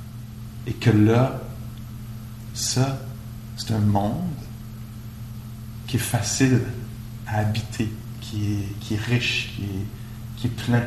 Et 0.67 0.73
que 0.73 0.91
là, 0.91 1.41
ça, 2.55 2.99
c'est 3.57 3.73
un 3.73 3.81
monde 3.81 4.35
qui 5.87 5.97
est 5.97 6.01
facile 6.01 6.61
à 7.27 7.39
habiter, 7.39 7.93
qui 8.21 8.55
est, 8.55 8.81
qui 8.81 8.95
est 8.95 9.01
riche, 9.01 9.53
qui 9.57 9.63
est, 9.65 9.87
qui 10.37 10.47
est 10.47 10.65
plein. 10.65 10.83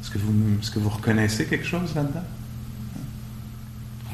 Est-ce 0.00 0.10
que, 0.10 0.18
vous, 0.18 0.32
est-ce 0.60 0.70
que 0.70 0.78
vous 0.78 0.90
reconnaissez 0.90 1.46
quelque 1.46 1.66
chose 1.66 1.94
là-dedans? 1.94 2.24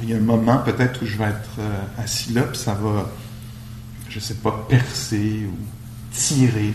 Il 0.03 0.09
y 0.09 0.15
a 0.15 0.17
un 0.17 0.21
moment 0.21 0.59
peut-être 0.59 1.03
où 1.03 1.07
je 1.07 1.17
vais 1.17 1.25
être 1.25 1.59
euh, 1.59 1.83
assis 1.99 2.33
là, 2.33 2.43
puis 2.43 2.59
ça 2.59 2.75
va, 2.75 3.11
je 4.09 4.17
ne 4.17 4.21
sais 4.21 4.35
pas, 4.35 4.67
percer 4.69 5.47
ou 5.47 5.57
tirer, 6.13 6.73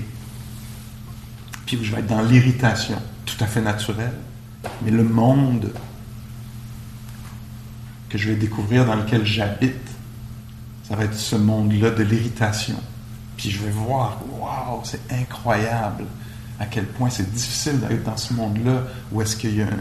puis 1.66 1.78
où 1.78 1.84
je 1.84 1.92
vais 1.92 2.00
être 2.00 2.08
dans 2.08 2.22
l'irritation, 2.22 3.02
tout 3.26 3.44
à 3.44 3.48
fait 3.48 3.62
naturelle. 3.62 4.14
Mais 4.84 4.92
le 4.92 5.04
monde 5.04 5.72
que 8.16 8.22
je 8.22 8.30
vais 8.30 8.36
découvrir, 8.36 8.86
dans 8.86 8.96
lequel 8.96 9.26
j'habite, 9.26 9.76
ça 10.88 10.96
va 10.96 11.04
être 11.04 11.16
ce 11.16 11.36
monde-là 11.36 11.92
de 11.92 12.04
l'irritation. 12.04 12.78
Puis 13.36 13.52
je 13.52 13.62
vais 13.62 13.72
voir, 13.72 14.22
waouh, 14.40 14.80
c'est 14.84 15.12
incroyable 15.12 16.06
à 16.58 16.66
quel 16.66 16.86
point 16.86 17.10
c'est 17.10 17.30
difficile 17.34 17.80
d'être 17.82 18.04
dans 18.04 18.16
ce 18.16 18.34
monde-là 18.34 18.84
où 19.12 19.22
est-ce 19.22 19.36
qu'il 19.36 19.58
y 19.58 19.62
a, 19.62 19.66
un, 19.66 19.80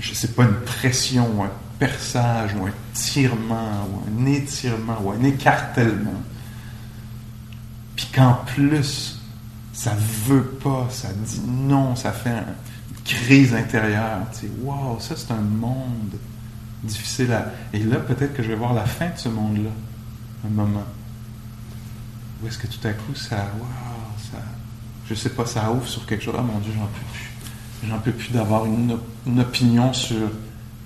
je 0.00 0.14
sais 0.14 0.28
pas, 0.28 0.44
une 0.44 0.60
pression, 0.64 1.44
un 1.44 1.50
perçage, 1.78 2.54
ou 2.54 2.64
un 2.64 2.72
tirement, 2.94 3.86
ou 3.92 4.22
un 4.22 4.26
étirement, 4.26 4.96
ou 5.04 5.10
un 5.10 5.22
écartèlement. 5.24 6.22
Puis 7.94 8.06
qu'en 8.14 8.38
plus, 8.46 9.20
ça 9.74 9.94
veut 10.26 10.44
pas, 10.44 10.86
ça 10.90 11.08
dit 11.12 11.42
non, 11.46 11.94
ça 11.94 12.12
fait 12.12 12.30
une 12.30 13.04
crise 13.04 13.52
intérieure. 13.54 14.20
Tu 14.32 14.46
sais, 14.46 14.52
wow, 14.62 14.98
ça 14.98 15.14
c'est 15.14 15.30
un 15.32 15.40
monde 15.40 16.14
difficile 16.82 17.32
à. 17.32 17.52
Et 17.72 17.80
là, 17.80 17.96
peut-être 17.96 18.34
que 18.34 18.42
je 18.42 18.48
vais 18.48 18.54
voir 18.54 18.74
la 18.74 18.84
fin 18.84 19.06
de 19.06 19.16
ce 19.16 19.28
monde-là, 19.28 19.70
un 20.46 20.50
moment. 20.50 20.84
Où 22.42 22.46
est-ce 22.46 22.58
que 22.58 22.66
tout 22.66 22.86
à 22.86 22.92
coup, 22.92 23.14
ça. 23.14 23.36
Waouh, 23.36 24.30
ça. 24.30 24.38
Je 25.08 25.14
sais 25.14 25.30
pas, 25.30 25.46
ça 25.46 25.70
ouvre 25.72 25.88
sur 25.88 26.06
quelque 26.06 26.22
chose. 26.22 26.34
Ah 26.38 26.42
mon 26.42 26.58
Dieu, 26.58 26.72
j'en 26.74 26.86
peux 26.86 27.12
plus. 27.12 27.30
J'en 27.88 27.98
peux 27.98 28.12
plus 28.12 28.32
d'avoir 28.32 28.66
une, 28.66 28.98
opinion 29.38 29.92
sur 29.92 30.30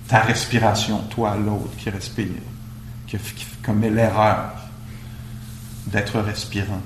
ta 0.07 0.19
respiration, 0.19 0.99
toi, 1.09 1.35
l'autre 1.35 1.75
qui 1.77 1.89
respire, 1.89 2.27
qui, 3.07 3.17
qui 3.17 3.45
commet 3.63 3.89
l'erreur 3.89 4.51
d'être 5.87 6.19
respirant. 6.19 6.81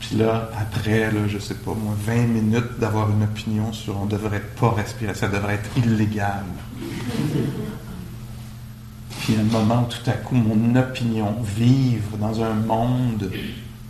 Puis 0.00 0.16
là, 0.16 0.50
après, 0.58 1.10
là, 1.10 1.26
je 1.26 1.38
sais 1.38 1.54
pas, 1.54 1.72
moi, 1.74 1.94
20 2.06 2.14
minutes 2.28 2.78
d'avoir 2.78 3.10
une 3.10 3.24
opinion 3.24 3.72
sur 3.72 4.00
on 4.00 4.06
devrait 4.06 4.42
pas 4.60 4.70
respirer, 4.70 5.14
ça 5.14 5.28
devrait 5.28 5.54
être 5.54 5.76
illégal. 5.76 6.44
Puis 9.20 9.36
un 9.36 9.42
moment 9.42 9.86
où 9.86 9.92
tout 9.92 10.08
à 10.08 10.14
coup, 10.14 10.36
mon 10.36 10.76
opinion, 10.76 11.34
vivre 11.42 12.16
dans 12.16 12.42
un 12.42 12.54
monde 12.54 13.30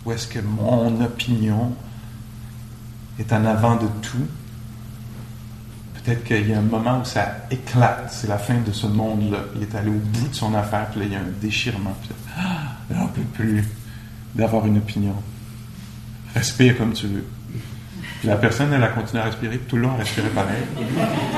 où 0.05 0.11
est-ce 0.11 0.27
que 0.27 0.39
mon 0.39 1.01
opinion 1.01 1.73
est 3.19 3.31
en 3.31 3.45
avant 3.45 3.75
de 3.75 3.87
tout, 4.01 4.27
peut-être 5.93 6.23
qu'il 6.23 6.49
y 6.49 6.53
a 6.53 6.59
un 6.59 6.63
moment 6.63 7.01
où 7.01 7.05
ça 7.05 7.45
éclate, 7.51 8.09
c'est 8.11 8.27
la 8.27 8.37
fin 8.37 8.59
de 8.59 8.71
ce 8.71 8.87
monde-là. 8.87 9.39
Il 9.55 9.63
est 9.63 9.75
allé 9.75 9.89
au 9.89 9.99
bout 9.99 10.27
de 10.27 10.33
son 10.33 10.53
affaire, 10.55 10.89
puis 10.89 11.01
là, 11.01 11.05
il 11.05 11.11
y 11.13 11.15
a 11.15 11.19
un 11.19 11.31
déchirement. 11.41 11.95
Puis 12.01 12.09
là, 12.09 12.15
ah, 12.37 12.95
on 13.01 13.03
ne 13.03 13.09
peut 13.09 13.21
plus 13.33 13.65
d'avoir 14.35 14.65
une 14.65 14.77
opinion. 14.77 15.15
Respire 16.33 16.77
comme 16.77 16.93
tu 16.93 17.07
veux. 17.07 17.25
Puis 18.19 18.27
la 18.27 18.35
personne, 18.35 18.71
elle 18.73 18.83
a 18.83 18.89
continué 18.89 19.21
à 19.21 19.25
respirer, 19.25 19.57
tout 19.59 19.77
le 19.77 19.83
long, 19.83 19.91
elle 19.95 20.01
respirait 20.01 20.29
pareil. 20.29 20.63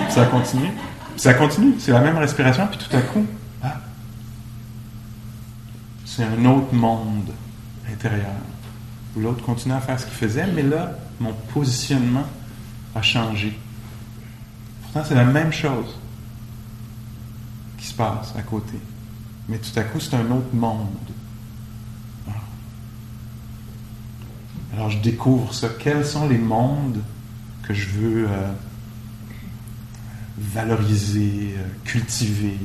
ça 0.10 0.26
continue. 0.26 0.72
Ça 1.16 1.34
continue. 1.34 1.76
C'est 1.80 1.92
la 1.92 2.02
même 2.02 2.18
respiration, 2.18 2.68
puis 2.68 2.80
tout 2.80 2.96
à 2.96 3.02
coup, 3.02 3.26
ah, 3.64 3.78
c'est 6.06 6.24
un 6.24 6.46
autre 6.46 6.74
monde 6.74 7.32
intérieur. 7.92 8.32
L'autre 9.16 9.44
continue 9.44 9.76
à 9.76 9.82
faire 9.82 10.00
ce 10.00 10.06
qu'il 10.06 10.16
faisait, 10.16 10.48
mais 10.48 10.64
là, 10.64 10.98
mon 11.20 11.34
positionnement 11.54 12.26
a 12.96 13.02
changé. 13.02 13.58
Pourtant, 14.82 15.04
c'est 15.08 15.16
la 15.16 15.26
même 15.26 15.54
chose 15.54 15.98
qui 17.78 17.86
se 17.86 17.94
passe 17.94 18.34
à 18.38 18.42
côté. 18.42 18.78
Mais 19.48 19.58
tout 19.58 19.78
à 19.80 19.84
coup, 19.84 20.00
c'est 20.00 20.16
un 20.16 20.32
autre 20.32 20.54
monde. 20.54 20.88
Alors 24.74 24.90
je 24.90 25.00
découvre 25.00 25.54
ça. 25.54 25.70
Quels 25.80 26.06
sont 26.06 26.28
les 26.28 26.38
mondes 26.38 27.02
que 27.64 27.74
je 27.74 27.90
veux 27.90 28.28
euh, 28.30 28.52
valoriser, 30.38 31.56
euh, 31.58 31.68
cultiver, 31.84 32.58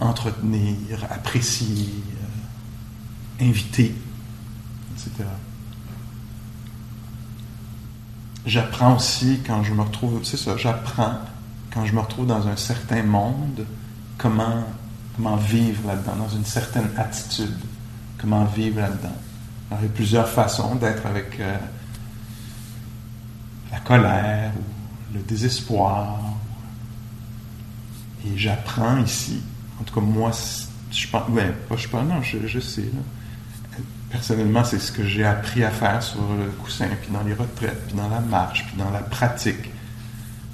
euh, 0.00 0.04
entretenir, 0.04 1.04
apprécier, 1.10 1.88
invité, 3.40 3.94
etc. 4.94 5.24
J'apprends 8.46 8.96
aussi 8.96 9.40
quand 9.46 9.62
je 9.62 9.72
me 9.72 9.82
retrouve, 9.82 10.24
c'est 10.24 10.36
ça, 10.36 10.56
j'apprends 10.56 11.18
quand 11.72 11.84
je 11.84 11.94
me 11.94 12.00
retrouve 12.00 12.26
dans 12.26 12.46
un 12.48 12.56
certain 12.56 13.02
monde, 13.02 13.66
comment, 14.16 14.64
comment 15.16 15.36
vivre 15.36 15.86
là-dedans, 15.86 16.16
dans 16.16 16.28
une 16.28 16.44
certaine 16.44 16.88
attitude, 16.96 17.58
comment 18.18 18.44
vivre 18.44 18.80
là-dedans. 18.80 19.14
Il 19.70 19.82
y 19.82 19.86
a 19.86 19.88
plusieurs 19.88 20.28
façons 20.28 20.76
d'être 20.76 21.04
avec 21.06 21.38
euh, 21.40 21.56
la 23.70 23.80
colère 23.80 24.52
ou 24.56 25.14
le 25.14 25.20
désespoir. 25.20 26.18
Et 28.26 28.36
j'apprends 28.36 28.98
ici, 28.98 29.42
en 29.80 29.84
tout 29.84 29.94
cas 29.94 30.00
moi, 30.00 30.30
je 30.90 31.08
pense, 31.08 31.30
ben, 31.30 31.52
pas 31.68 31.76
je 31.76 31.88
pense, 31.88 32.06
non, 32.06 32.22
je, 32.22 32.60
sais. 32.60 32.90
Personnellement, 34.10 34.64
c'est 34.64 34.78
ce 34.78 34.90
que 34.90 35.04
j'ai 35.04 35.24
appris 35.24 35.62
à 35.62 35.70
faire 35.70 36.02
sur 36.02 36.20
le 36.20 36.50
coussin, 36.62 36.88
puis 37.00 37.12
dans 37.12 37.22
les 37.22 37.34
retraites, 37.34 37.86
puis 37.86 37.96
dans 37.96 38.08
la 38.08 38.20
marche, 38.20 38.66
puis 38.66 38.76
dans 38.76 38.90
la 38.90 39.00
pratique. 39.00 39.70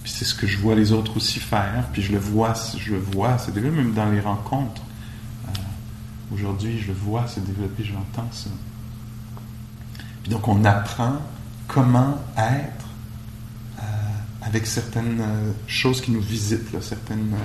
Puis 0.02 0.12
c'est 0.12 0.25
ce 0.25 0.35
que 0.35 0.47
je 0.47 0.59
vois 0.59 0.75
les 0.75 0.92
autres 0.92 1.16
aussi 1.16 1.40
faire, 1.40 1.85
puis 1.92 2.02
je 2.02 2.12
le 2.12 2.18
vois, 2.18 2.52
je 2.76 2.92
le 2.92 2.99
vois, 2.99 3.38
c'est 3.38 3.54
déjà 3.54 3.71
même 3.71 3.94
dans 3.94 4.11
les 4.11 4.21
rencontres. 4.21 4.83
Euh, 5.47 6.35
aujourd'hui, 6.35 6.78
je 6.78 6.88
le 6.88 6.94
vois 6.94 7.26
se 7.26 7.40
développer, 7.40 7.85
j'entends 7.85 8.30
ça. 8.33 8.50
Puis 10.25 10.33
donc, 10.33 10.49
on 10.49 10.64
apprend 10.64 11.19
comment 11.69 12.19
être 12.37 12.87
euh, 13.78 13.83
avec 14.43 14.66
certaines 14.66 15.21
euh, 15.21 15.52
choses 15.69 16.00
qui 16.00 16.11
nous 16.11 16.21
visitent, 16.21 16.83
certaines 16.83 17.37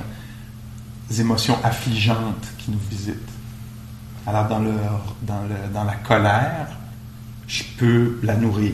émotions 1.19 1.57
affligeantes 1.63 2.47
qui 2.57 2.71
nous 2.71 2.81
visitent. 2.89 3.15
Alors, 4.25 4.47
dans, 4.47 4.59
le, 4.59 4.73
dans, 5.21 5.43
le, 5.43 5.71
dans 5.71 5.83
la 5.83 5.95
colère, 5.95 6.67
je 7.47 7.63
peux 7.77 8.19
la 8.23 8.35
nourrir 8.35 8.73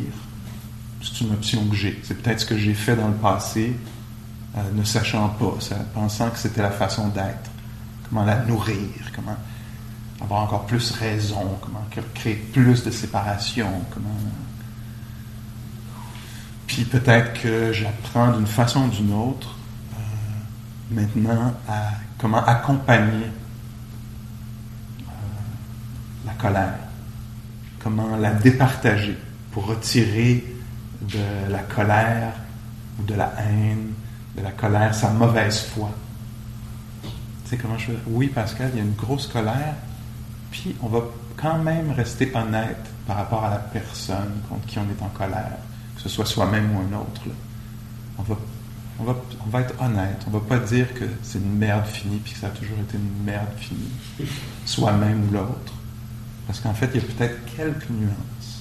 c'est 1.06 1.24
une 1.24 1.34
option 1.34 1.66
que 1.68 1.76
j'ai. 1.76 2.00
C'est 2.04 2.16
peut-être 2.16 2.42
ce 2.42 2.46
que 2.46 2.58
j'ai 2.58 2.74
fait 2.74 2.96
dans 2.96 3.08
le 3.08 3.14
passé, 3.14 3.76
euh, 4.58 4.62
ne 4.74 4.84
sachant 4.84 5.30
pas, 5.30 5.58
pensant 5.94 6.30
que 6.30 6.38
c'était 6.38 6.62
la 6.62 6.72
façon 6.72 7.10
d'être. 7.10 7.52
Comment 8.10 8.26
la 8.26 8.44
nourrir, 8.46 8.90
comment 9.16 9.36
avoir 10.22 10.44
encore 10.44 10.66
plus 10.66 10.92
raison, 10.92 11.58
comment 11.62 11.86
créer 12.14 12.36
plus 12.36 12.84
de 12.84 12.92
séparation, 12.92 13.68
comment. 13.94 14.10
Puis 16.68 16.86
peut-être 16.86 17.42
que 17.42 17.72
j'apprends 17.74 18.32
d'une 18.32 18.48
façon 18.48 18.86
ou 18.86 18.90
d'une 18.90 19.14
autre 19.14 19.56
euh, 19.94 19.98
maintenant 20.92 21.54
à 21.70 21.92
comment 22.18 22.44
accompagner 22.44 23.26
euh, 25.02 25.12
la 26.26 26.34
colère, 26.34 26.80
comment 27.80 28.16
la 28.18 28.32
départager 28.32 29.18
pour 29.52 29.68
retirer 29.68 30.44
de 31.02 31.52
la 31.52 31.60
colère 31.60 32.34
ou 33.00 33.04
de 33.04 33.14
la 33.14 33.34
haine, 33.40 33.94
de 34.36 34.42
la 34.42 34.52
colère, 34.52 34.94
sa 34.94 35.12
mauvaise 35.12 35.62
foi. 35.62 35.92
Tu 37.04 37.52
sais 37.52 37.58
comment 37.58 37.78
je 37.78 37.92
Oui, 38.08 38.28
Pascal, 38.28 38.72
il 38.74 38.78
y 38.78 38.82
a 38.82 38.84
une 38.84 38.96
grosse 38.96 39.28
colère, 39.28 39.76
puis 40.52 40.76
on 40.82 40.88
va 40.88 41.02
quand 41.38 41.60
même 41.60 41.92
rester 41.92 42.32
honnête 42.36 42.86
par 43.08 43.18
rapport 43.18 43.44
à 43.44 43.50
la 43.50 43.58
personne 43.58 44.42
contre 44.50 44.66
qui 44.66 44.80
on 44.80 44.84
est 44.84 45.04
en 45.04 45.10
colère, 45.10 45.58
que 45.96 46.02
ce 46.02 46.10
soit 46.10 46.26
soi-même 46.26 46.76
ou 46.76 46.80
un 46.80 47.00
autre. 47.00 47.22
On, 48.18 48.24
va, 48.24 48.36
on, 49.00 49.60
être 49.60 49.74
honnête. 49.82 50.22
On 50.28 50.32
va 50.32 50.40
pas 50.40 50.58
dire 50.60 50.94
que 50.94 51.06
c'est 51.22 51.40
une 51.40 51.58
merde 51.58 51.86
finie, 51.86 52.20
puis 52.24 52.34
que 52.34 52.40
ça 52.40 52.48
a 52.48 52.52
toujours 52.52 52.80
été 52.80 52.98
une 52.98 53.26
merde 53.26 53.50
finie, 53.58 54.30
soi-même 54.66 55.28
ou 55.28 55.34
l'autre. 55.34 55.74
Parce 56.48 56.60
qu'en 56.62 56.74
fait, 56.74 56.90
il 56.94 57.02
y 57.02 57.04
a 57.04 57.08
peut-être 57.08 57.46
quelques 57.58 57.90
nuances. 57.90 58.56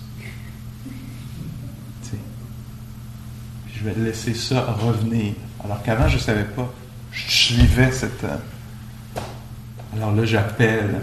je 3.84 3.90
vais 3.90 4.00
laisser 4.00 4.34
ça 4.34 4.62
revenir. 4.72 5.34
Alors 5.62 5.82
qu'avant, 5.82 6.08
je 6.08 6.16
ne 6.16 6.20
savais 6.20 6.44
pas. 6.44 6.72
Je 7.10 7.30
suivais 7.30 7.92
cette. 7.92 8.24
Euh, 8.24 8.36
alors 9.94 10.12
là, 10.12 10.24
j'appelle 10.24 11.00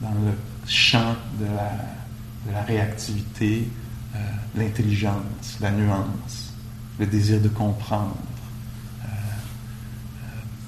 dans 0.00 0.10
le 0.10 0.32
champ 0.66 1.14
de 1.38 1.46
la, 1.46 2.62
réactivité 2.62 3.68
euh, 4.14 4.18
l'intelligence, 4.54 5.58
la 5.60 5.70
nuance, 5.70 6.52
le 6.98 7.06
désir 7.06 7.40
de 7.40 7.48
comprendre. 7.48 8.16
Euh, 9.04 9.08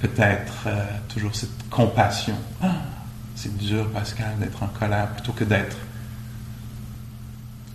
peut-être 0.00 0.68
toujours 1.08 1.34
cette 1.34 1.68
compassion. 1.70 2.36
Ah, 2.62 2.76
c'est 3.34 3.56
dur, 3.56 3.90
Pascal, 3.90 4.38
d'être 4.38 4.62
en 4.62 4.68
colère 4.68 5.08
plutôt 5.12 5.32
que 5.32 5.44
d'être 5.44 5.76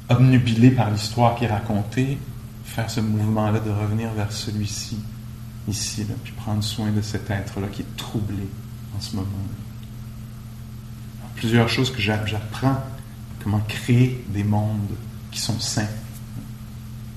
obnubilé 0.10 0.72
par 0.72 0.90
l'histoire 0.92 1.36
qui 1.36 1.46
est 1.46 1.52
racontée 1.52 2.18
faire 2.72 2.90
ce 2.90 3.02
mouvement-là, 3.02 3.60
de 3.60 3.70
revenir 3.70 4.12
vers 4.14 4.32
celui-ci, 4.32 4.98
ici, 5.68 6.06
là, 6.06 6.16
puis 6.24 6.34
prendre 6.34 6.64
soin 6.64 6.90
de 6.92 7.02
cet 7.02 7.30
être-là 7.30 7.68
qui 7.68 7.82
est 7.82 7.98
troublé 7.98 8.48
en 8.98 9.02
ce 9.02 9.16
moment. 9.16 9.28
Plusieurs 11.42 11.70
choses 11.70 11.92
que 11.92 12.00
j'apprends, 12.00 12.78
comment 13.44 13.62
créer 13.62 14.24
des 14.28 14.44
mondes 14.44 14.96
qui 15.32 15.40
sont 15.40 15.60
sains. 15.60 15.90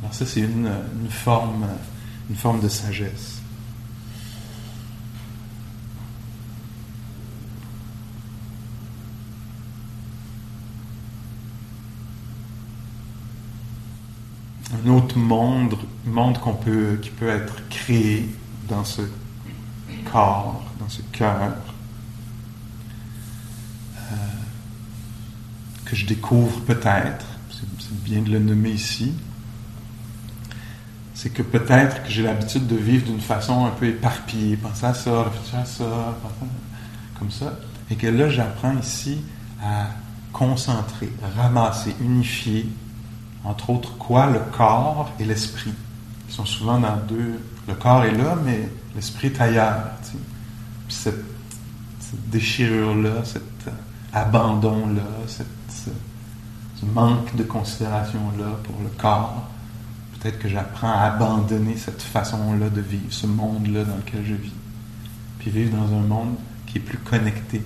Alors 0.01 0.15
ça, 0.15 0.25
c'est 0.25 0.41
une, 0.41 0.73
une, 1.03 1.11
forme, 1.11 1.67
une 2.31 2.37
forme 2.37 2.63
de 2.63 2.69
sagesse. 2.69 3.43
un 14.73 14.89
autre 14.89 15.19
monde, 15.19 15.77
monde 16.07 16.39
qu'on 16.39 16.55
peut, 16.55 16.99
qui 17.03 17.11
peut 17.11 17.29
être 17.29 17.69
créé 17.69 18.35
dans 18.71 18.85
ce 18.85 19.03
corps, 20.11 20.65
dans 20.81 20.89
ce 20.89 21.03
cœur, 21.13 21.53
que 25.85 25.97
je 25.97 26.07
découvre 26.07 26.61
peut-être, 26.61 27.27
c'est 27.51 28.03
bien 28.03 28.23
de 28.23 28.31
le 28.31 28.39
nommer 28.39 28.71
ici, 28.71 29.13
c'est 31.15 31.31
que 31.31 31.43
peut-être 31.43 32.03
que 32.03 32.11
j'ai 32.11 32.23
l'habitude 32.23 32.67
de 32.67 32.77
vivre 32.77 33.07
d'une 33.07 33.21
façon 33.21 33.67
un 33.67 33.71
peu 33.71 33.87
éparpillée, 33.87 34.57
penser 34.57 34.87
à 34.87 34.95
ça, 34.95 35.23
réfléchir 35.25 35.59
à 35.59 35.65
ça, 35.65 36.19
comme 37.19 37.31
ça, 37.31 37.59
et 37.91 37.97
que 37.97 38.07
là 38.07 38.29
j'apprends 38.29 38.77
ici 38.79 39.21
à 39.63 39.89
concentrer, 40.33 41.13
ramasser, 41.37 41.95
unifier 42.01 42.67
entre 43.45 43.71
autres 43.71 43.97
quoi 43.97 44.27
Le 44.27 44.41
corps 44.41 45.13
et 45.21 45.25
l'esprit. 45.25 45.73
Ils 46.29 46.35
sont 46.35 46.47
souvent 46.47 46.79
dans 46.79 46.97
deux. 46.97 47.41
Le 47.69 47.75
corps 47.75 48.05
est 48.05 48.17
là, 48.17 48.37
mais 48.45 48.69
l'esprit 48.95 49.29
est 49.29 49.41
ailleurs. 49.41 49.91
Puis 50.87 50.97
cette, 50.97 51.25
déchirure-là, 52.31 53.25
cet 53.25 53.43
abandon-là, 54.13 55.03
ce 55.85 56.87
manque 56.87 57.35
de 57.37 57.43
considération-là 57.45 58.59
pour 58.65 58.77
le 58.83 58.89
corps, 58.99 59.49
peut-être 60.19 60.39
que 60.39 60.49
j'apprends 60.49 60.91
à 60.91 61.03
abandonner 61.03 61.77
cette 61.77 62.03
façon-là 62.03 62.71
de 62.71 62.81
vivre, 62.81 63.07
ce 63.11 63.27
monde-là 63.27 63.85
dans 63.85 63.97
lequel 63.97 64.25
je 64.25 64.35
vis. 64.35 64.53
Puis 65.39 65.51
vivre 65.51 65.77
dans 65.77 65.95
un 65.95 66.03
monde 66.03 66.37
qui 66.67 66.79
est 66.79 66.83
plus 66.83 66.99
connecté. 66.99 67.63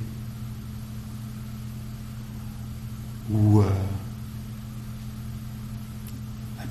Où. 3.30 3.60
Euh, 3.60 3.70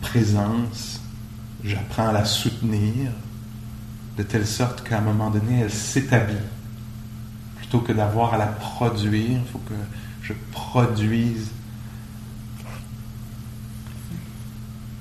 présence, 0.07 1.01
j'apprends 1.63 2.07
à 2.07 2.12
la 2.12 2.25
soutenir 2.25 3.12
de 4.17 4.23
telle 4.23 4.47
sorte 4.47 4.88
qu'à 4.88 4.97
un 4.97 5.01
moment 5.01 5.29
donné, 5.29 5.62
elle 5.62 5.71
s'établit. 5.71 6.36
Plutôt 7.57 7.79
que 7.79 7.91
d'avoir 7.91 8.33
à 8.33 8.38
la 8.38 8.47
produire, 8.47 9.39
il 9.39 9.51
faut 9.51 9.60
que 9.60 9.73
je 10.27 10.33
produise. 10.51 11.49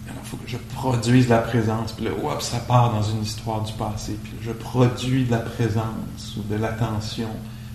Il 0.06 0.28
faut 0.28 0.36
que 0.38 0.48
je 0.48 0.56
produise 0.74 1.28
la 1.28 1.38
présence. 1.38 1.92
Puis 1.92 2.04
là, 2.04 2.10
ça 2.40 2.58
part 2.58 2.92
dans 2.92 3.02
une 3.02 3.22
histoire 3.22 3.62
du 3.62 3.72
passé. 3.74 4.18
Puis 4.22 4.34
je 4.42 4.50
produis 4.50 5.24
de 5.24 5.30
la 5.30 5.38
présence 5.38 6.36
ou 6.36 6.42
de 6.42 6.56
l'attention. 6.56 7.28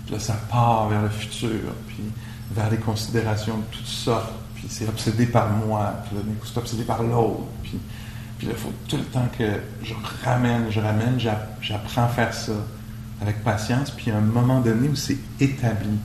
Puis 0.04 0.14
là, 0.14 0.20
ça 0.20 0.34
part 0.50 0.88
vers 0.88 1.02
le 1.02 1.08
futur. 1.08 1.72
Puis 1.88 2.02
vers 2.50 2.70
les 2.70 2.76
considérations 2.76 3.56
de 3.56 3.76
toutes 3.76 3.86
sortes 3.86 4.32
puis 4.62 4.70
c'est 4.70 4.88
obsédé 4.88 5.26
par 5.26 5.50
moi, 5.50 5.92
puis 6.06 6.16
là, 6.16 6.22
c'est 6.44 6.56
obsédé 6.56 6.84
par 6.84 7.02
l'autre, 7.02 7.42
puis, 7.64 7.80
puis 8.38 8.46
là, 8.46 8.52
il 8.56 8.58
faut 8.58 8.72
tout 8.86 8.96
le 8.96 9.02
temps 9.04 9.26
que 9.36 9.44
je 9.82 9.92
ramène, 10.24 10.70
je 10.70 10.78
ramène, 10.78 11.18
j'apprends 11.60 12.04
à 12.04 12.08
faire 12.08 12.32
ça 12.32 12.52
avec 13.20 13.42
patience, 13.42 13.90
puis 13.90 14.12
a 14.12 14.18
un 14.18 14.20
moment 14.20 14.60
donné 14.60 14.88
où 14.88 14.94
c'est 14.94 15.18
établi, 15.40 15.98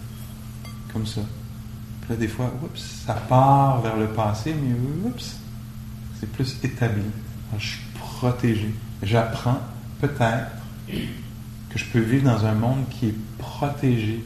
comme 0.92 1.06
ça. 1.06 1.22
Là, 2.10 2.16
des 2.16 2.28
fois, 2.28 2.54
oups, 2.64 2.80
ça 3.06 3.14
part 3.14 3.82
vers 3.82 3.98
le 3.98 4.08
passé, 4.08 4.54
mais 4.54 4.74
oups, 5.06 5.38
c'est 6.20 6.32
plus 6.32 6.58
établi. 6.64 7.04
Je 7.58 7.66
suis 7.66 7.82
protégé. 7.96 8.74
J'apprends 9.04 9.60
peut-être 10.00 10.52
que 10.88 11.78
je 11.78 11.86
peux 11.86 12.00
vivre 12.00 12.24
dans 12.24 12.46
un 12.46 12.54
monde 12.54 12.88
qui 12.90 13.08
est 13.08 13.16
protégé 13.38 14.24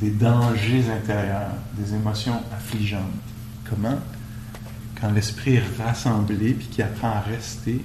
des 0.00 0.10
dangers 0.10 0.84
intérieurs, 0.90 1.52
des 1.74 1.94
émotions 1.94 2.40
affligeantes. 2.52 3.02
Comment? 3.68 3.98
Quand 5.00 5.10
l'esprit 5.10 5.56
est 5.56 5.82
rassemblé 5.82 6.54
puis 6.54 6.66
qu'il 6.68 6.84
apprend 6.84 7.10
à 7.10 7.20
rester 7.20 7.84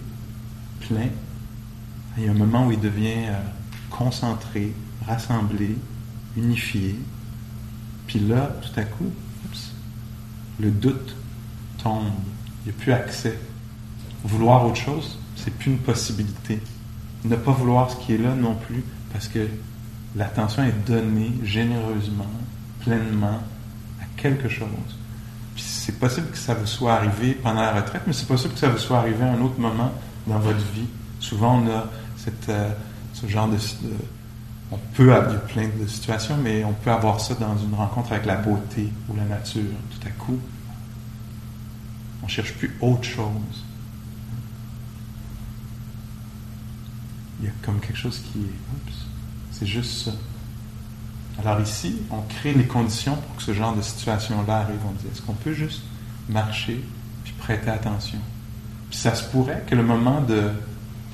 plein, 0.79 1.09
il 2.17 2.25
y 2.25 2.27
a 2.27 2.31
un 2.31 2.35
moment 2.35 2.67
où 2.67 2.71
il 2.71 2.79
devient 2.79 3.27
euh, 3.27 3.39
concentré, 3.89 4.73
rassemblé, 5.07 5.75
unifié. 6.37 6.99
Puis 8.07 8.19
là, 8.19 8.51
tout 8.61 8.79
à 8.79 8.83
coup, 8.83 9.11
le 10.59 10.71
doute 10.71 11.15
tombe. 11.81 12.11
Il 12.65 12.71
n'y 12.71 12.77
a 12.77 12.81
plus 12.81 12.93
accès. 12.93 13.37
Vouloir 14.23 14.65
autre 14.65 14.77
chose, 14.77 15.17
c'est 15.35 15.53
plus 15.53 15.71
une 15.71 15.79
possibilité. 15.79 16.61
Ne 17.25 17.35
pas 17.35 17.51
vouloir 17.51 17.91
ce 17.91 17.97
qui 17.97 18.13
est 18.13 18.17
là 18.17 18.35
non 18.35 18.55
plus, 18.55 18.83
parce 19.11 19.27
que 19.27 19.47
l'attention 20.15 20.63
est 20.63 20.85
donnée 20.87 21.31
généreusement, 21.43 22.29
pleinement 22.81 23.41
à 24.01 24.05
quelque 24.17 24.49
chose. 24.49 24.67
Puis 25.55 25.63
c'est 25.63 25.99
possible 25.99 26.27
que 26.29 26.37
ça 26.37 26.53
vous 26.53 26.65
soit 26.65 26.93
arrivé 26.93 27.33
pendant 27.33 27.61
la 27.61 27.73
retraite, 27.73 28.03
mais 28.07 28.13
c'est 28.13 28.27
possible 28.27 28.53
que 28.53 28.59
ça 28.59 28.69
vous 28.69 28.77
soit 28.77 28.97
arrivé 28.97 29.23
à 29.23 29.33
un 29.33 29.41
autre 29.41 29.59
moment 29.59 29.91
dans 30.27 30.39
votre 30.39 30.65
vie. 30.73 30.87
Souvent, 31.19 31.61
on 31.61 31.67
a 31.67 31.89
euh, 32.49 32.69
ce 33.13 33.27
genre 33.27 33.47
de, 33.47 33.57
On 34.73 34.79
peut 34.95 35.13
avoir 35.13 35.39
plein 35.41 35.67
de 35.67 35.85
situations, 35.85 36.35
mais 36.41 36.63
on 36.63 36.73
peut 36.73 36.89
avoir 36.89 37.19
ça 37.19 37.35
dans 37.35 37.55
une 37.57 37.75
rencontre 37.75 38.11
avec 38.11 38.25
la 38.25 38.37
beauté 38.37 38.89
ou 39.07 39.15
la 39.15 39.23
nature. 39.23 39.61
Tout 39.91 40.07
à 40.07 40.09
coup, 40.11 40.39
on 42.23 42.25
ne 42.25 42.31
cherche 42.31 42.53
plus 42.53 42.75
autre 42.81 43.03
chose. 43.03 43.65
Il 47.39 47.45
y 47.45 47.49
a 47.49 47.51
comme 47.61 47.79
quelque 47.79 47.97
chose 47.97 48.19
qui 48.19 48.39
est. 48.39 48.93
C'est 49.51 49.67
juste 49.67 50.05
ça. 50.05 50.11
Alors 51.39 51.61
ici, 51.61 51.97
on 52.09 52.21
crée 52.21 52.53
les 52.53 52.65
conditions 52.65 53.15
pour 53.15 53.35
que 53.35 53.43
ce 53.43 53.53
genre 53.53 53.75
de 53.75 53.81
situation-là 53.81 54.57
arrive. 54.57 54.79
On 54.87 54.93
dit, 54.93 55.05
est-ce 55.11 55.21
qu'on 55.21 55.33
peut 55.33 55.53
juste 55.53 55.83
marcher 56.29 56.83
puis 57.23 57.33
prêter 57.33 57.69
attention? 57.69 58.19
Puis 58.89 58.97
ça 58.97 59.13
se 59.13 59.23
pourrait 59.29 59.63
que 59.67 59.75
le 59.75 59.83
moment 59.83 60.21
de, 60.21 60.49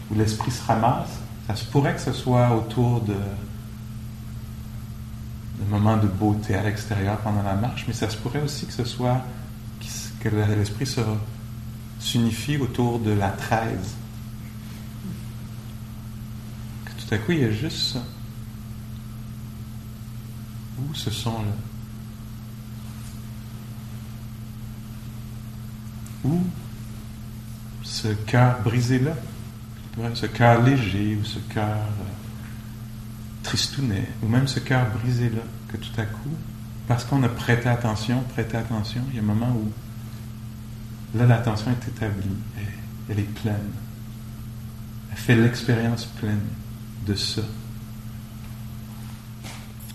où 0.09 0.15
l'esprit 0.15 0.51
se 0.51 0.63
ramasse, 0.65 1.09
ça 1.47 1.57
se 1.57 1.65
pourrait 1.65 1.95
que 1.95 2.01
ce 2.01 2.13
soit 2.13 2.55
autour 2.55 3.01
de, 3.01 3.15
de 5.59 5.69
moments 5.69 5.97
de 5.97 6.07
beauté 6.07 6.55
à 6.55 6.63
l'extérieur 6.63 7.17
pendant 7.17 7.43
la 7.43 7.55
marche, 7.55 7.85
mais 7.87 7.93
ça 7.93 8.09
se 8.09 8.17
pourrait 8.17 8.41
aussi 8.41 8.65
que 8.65 8.73
ce 8.73 8.85
soit 8.85 9.21
que 10.19 10.29
l'esprit 10.29 10.85
s'unifie 11.99 12.57
autour 12.57 12.99
de 12.99 13.11
la 13.11 13.29
13. 13.29 13.95
Que 16.85 16.91
tout 16.91 17.15
à 17.15 17.17
coup, 17.17 17.31
il 17.31 17.39
y 17.39 17.45
a 17.45 17.51
juste 17.51 17.93
ça. 17.93 18.03
Où 20.77 20.93
ce 20.93 21.09
son-là? 21.09 21.55
Où 26.25 26.41
ce 27.83 28.09
cœur 28.09 28.61
brisé-là? 28.63 29.15
Ce 30.13 30.25
cœur 30.27 30.61
léger 30.61 31.17
ou 31.19 31.25
ce 31.25 31.39
cœur 31.39 31.65
euh, 31.65 32.18
tristounet, 33.43 34.07
ou 34.23 34.27
même 34.27 34.47
ce 34.47 34.59
cœur 34.59 34.87
brisé-là, 35.01 35.41
que 35.69 35.77
tout 35.77 35.99
à 35.99 36.05
coup, 36.05 36.35
parce 36.87 37.03
qu'on 37.05 37.21
a 37.23 37.29
prêté 37.29 37.69
attention, 37.69 38.21
prêté 38.33 38.57
attention, 38.57 39.01
il 39.09 39.15
y 39.15 39.19
a 39.19 39.21
un 39.21 39.25
moment 39.25 39.51
où 39.55 39.71
là 41.17 41.25
l'attention 41.25 41.71
est 41.71 41.87
établie, 41.87 42.35
elle, 43.09 43.19
est 43.19 43.33
pleine. 43.41 43.55
Elle 45.11 45.17
fait 45.17 45.35
l'expérience 45.35 46.05
pleine 46.05 46.41
de 47.05 47.15
ça. 47.15 47.41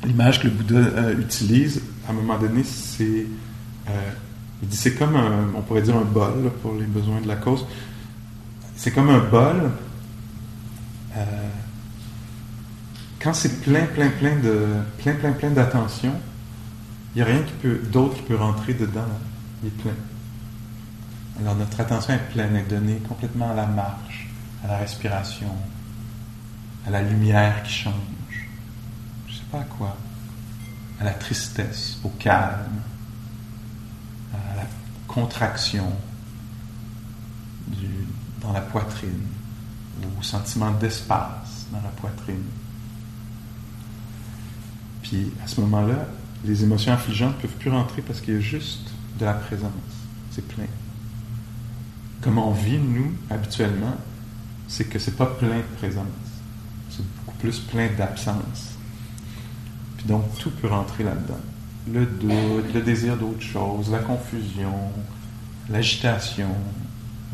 L'image 0.04 0.40
que 0.40 0.48
le 0.48 0.52
Bouddha 0.52 0.76
euh, 0.76 1.18
utilise, 1.18 1.82
à 2.06 2.10
un 2.10 2.14
moment 2.14 2.38
donné, 2.38 2.62
c'est. 2.62 3.26
Euh, 3.88 4.10
il 4.62 4.68
dit 4.68 4.76
c'est 4.76 4.94
comme 4.94 5.16
un, 5.16 5.48
on 5.56 5.62
pourrait 5.62 5.82
dire 5.82 5.96
un 5.96 6.04
bol 6.04 6.50
pour 6.62 6.74
les 6.74 6.86
besoins 6.86 7.20
de 7.20 7.28
la 7.28 7.36
cause. 7.36 7.66
C'est 8.76 8.90
comme 8.92 9.10
un 9.10 9.18
bol. 9.18 9.70
Euh, 11.16 11.48
quand 13.24 13.32
c'est 13.32 13.62
plein, 13.62 13.86
plein, 13.86 14.10
plein 14.10 14.36
de, 14.36 14.66
plein, 14.98 15.14
plein, 15.14 15.32
plein 15.32 15.50
d'attention, 15.50 16.12
il 17.14 17.16
n'y 17.16 17.22
a 17.22 17.24
rien 17.24 17.42
qui 17.42 17.54
peut, 17.54 17.80
d'autre 17.90 18.16
qui 18.16 18.22
peut 18.22 18.36
rentrer 18.36 18.74
dedans. 18.74 19.06
Il 19.62 19.68
est 19.68 19.70
plein. 19.70 19.94
Alors 21.40 21.56
notre 21.56 21.80
attention 21.80 22.12
est 22.12 22.32
pleine, 22.32 22.54
est 22.54 22.68
donnée 22.68 23.00
complètement 23.08 23.50
à 23.50 23.54
la 23.54 23.66
marche, 23.66 24.28
à 24.62 24.68
la 24.68 24.76
respiration, 24.76 25.48
à 26.86 26.90
la 26.90 27.00
lumière 27.00 27.62
qui 27.62 27.72
change. 27.72 27.94
Je 29.26 29.32
ne 29.32 29.38
sais 29.38 29.44
pas 29.50 29.60
à 29.60 29.64
quoi. 29.64 29.96
À 31.00 31.04
la 31.04 31.12
tristesse, 31.12 31.98
au 32.04 32.10
calme, 32.10 32.82
à 34.34 34.56
la 34.56 34.66
contraction 35.06 35.90
dans 38.42 38.52
la 38.52 38.60
poitrine, 38.60 39.26
au 40.18 40.22
sentiment 40.22 40.72
d'espace 40.72 41.66
dans 41.72 41.80
la 41.80 41.88
poitrine. 41.88 42.44
Puis 45.14 45.30
à 45.44 45.46
ce 45.46 45.60
moment-là, 45.60 46.08
les 46.44 46.64
émotions 46.64 46.92
affligeantes 46.92 47.36
ne 47.36 47.42
peuvent 47.42 47.58
plus 47.58 47.70
rentrer 47.70 48.02
parce 48.02 48.20
qu'il 48.20 48.34
y 48.34 48.36
a 48.36 48.40
juste 48.40 48.90
de 49.20 49.24
la 49.24 49.34
présence. 49.34 49.70
C'est 50.32 50.46
plein. 50.46 50.66
Comme 52.20 52.38
on 52.38 52.50
vit, 52.50 52.78
nous, 52.78 53.12
habituellement, 53.30 53.94
c'est 54.66 54.86
que 54.86 54.98
c'est 54.98 55.16
pas 55.16 55.26
plein 55.26 55.58
de 55.58 55.76
présence. 55.78 56.06
C'est 56.90 57.04
beaucoup 57.18 57.38
plus 57.38 57.60
plein 57.60 57.88
d'absence. 57.96 58.72
Puis 59.98 60.06
donc, 60.06 60.36
tout 60.38 60.50
peut 60.50 60.66
rentrer 60.66 61.04
là-dedans. 61.04 61.40
Le 61.92 62.06
doute, 62.06 62.74
le 62.74 62.80
désir 62.80 63.16
d'autre 63.16 63.42
chose, 63.42 63.92
la 63.92 64.00
confusion, 64.00 64.74
l'agitation, 65.70 66.50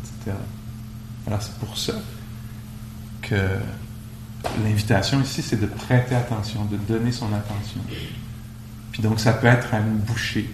etc. 0.03 0.37
Alors, 1.25 1.41
c'est 1.41 1.57
pour 1.57 1.75
ça 1.75 1.93
que 3.23 3.57
l'invitation 4.63 5.21
ici, 5.21 5.41
c'est 5.41 5.59
de 5.59 5.67
prêter 5.67 6.15
attention, 6.15 6.65
de 6.65 6.77
donner 6.77 7.11
son 7.11 7.33
attention. 7.33 7.81
Puis 8.91 9.01
donc, 9.01 9.19
ça 9.19 9.33
peut 9.33 9.47
être 9.47 9.73
à 9.73 9.79
une 9.79 9.97
bouchée 9.97 10.49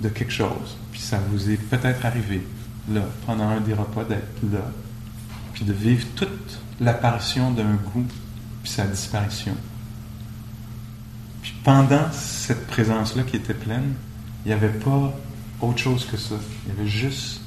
de 0.00 0.08
quelque 0.08 0.32
chose. 0.32 0.76
Puis 0.92 1.00
ça 1.00 1.18
vous 1.30 1.50
est 1.50 1.56
peut-être 1.56 2.04
arrivé, 2.04 2.46
là, 2.90 3.02
pendant 3.26 3.48
un 3.48 3.60
des 3.60 3.74
repas, 3.74 4.04
d'être 4.04 4.42
là. 4.52 4.70
Puis 5.52 5.64
de 5.64 5.72
vivre 5.72 6.06
toute 6.14 6.60
l'apparition 6.80 7.50
d'un 7.50 7.74
goût, 7.74 8.06
puis 8.62 8.72
sa 8.72 8.86
disparition. 8.86 9.56
Puis 11.42 11.54
pendant 11.62 12.10
cette 12.12 12.66
présence-là 12.66 13.22
qui 13.22 13.36
était 13.36 13.54
pleine, 13.54 13.94
il 14.44 14.48
n'y 14.48 14.54
avait 14.54 14.68
pas 14.68 15.12
autre 15.60 15.78
chose 15.78 16.06
que 16.06 16.16
ça. 16.16 16.34
Il 16.64 16.74
y 16.74 16.78
avait 16.78 16.88
juste 16.88 17.40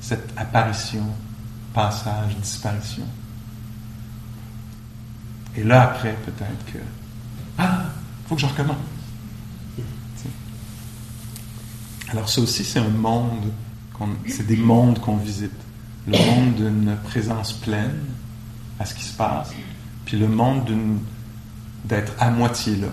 cette 0.00 0.32
apparition, 0.36 1.06
passage, 1.72 2.36
disparition. 2.36 3.06
Et 5.56 5.64
là, 5.64 5.82
après, 5.82 6.16
peut-être 6.24 6.72
que. 6.72 6.78
Ah, 7.58 7.84
faut 8.26 8.34
que 8.34 8.40
je 8.40 8.46
recommence. 8.46 8.76
Alors, 12.08 12.28
ça 12.28 12.40
aussi, 12.40 12.64
c'est 12.64 12.78
un 12.78 12.88
monde, 12.88 13.52
c'est 14.26 14.46
des 14.46 14.56
mondes 14.56 14.98
qu'on 14.98 15.16
visite. 15.16 15.52
Le 16.06 16.18
monde 16.18 16.54
d'une 16.56 16.96
présence 17.04 17.52
pleine 17.52 18.04
à 18.78 18.84
ce 18.84 18.94
qui 18.94 19.04
se 19.04 19.16
passe, 19.16 19.50
puis 20.04 20.18
le 20.18 20.26
monde 20.26 20.64
d'être 21.84 22.12
à 22.18 22.30
moitié 22.30 22.76
là. 22.76 22.88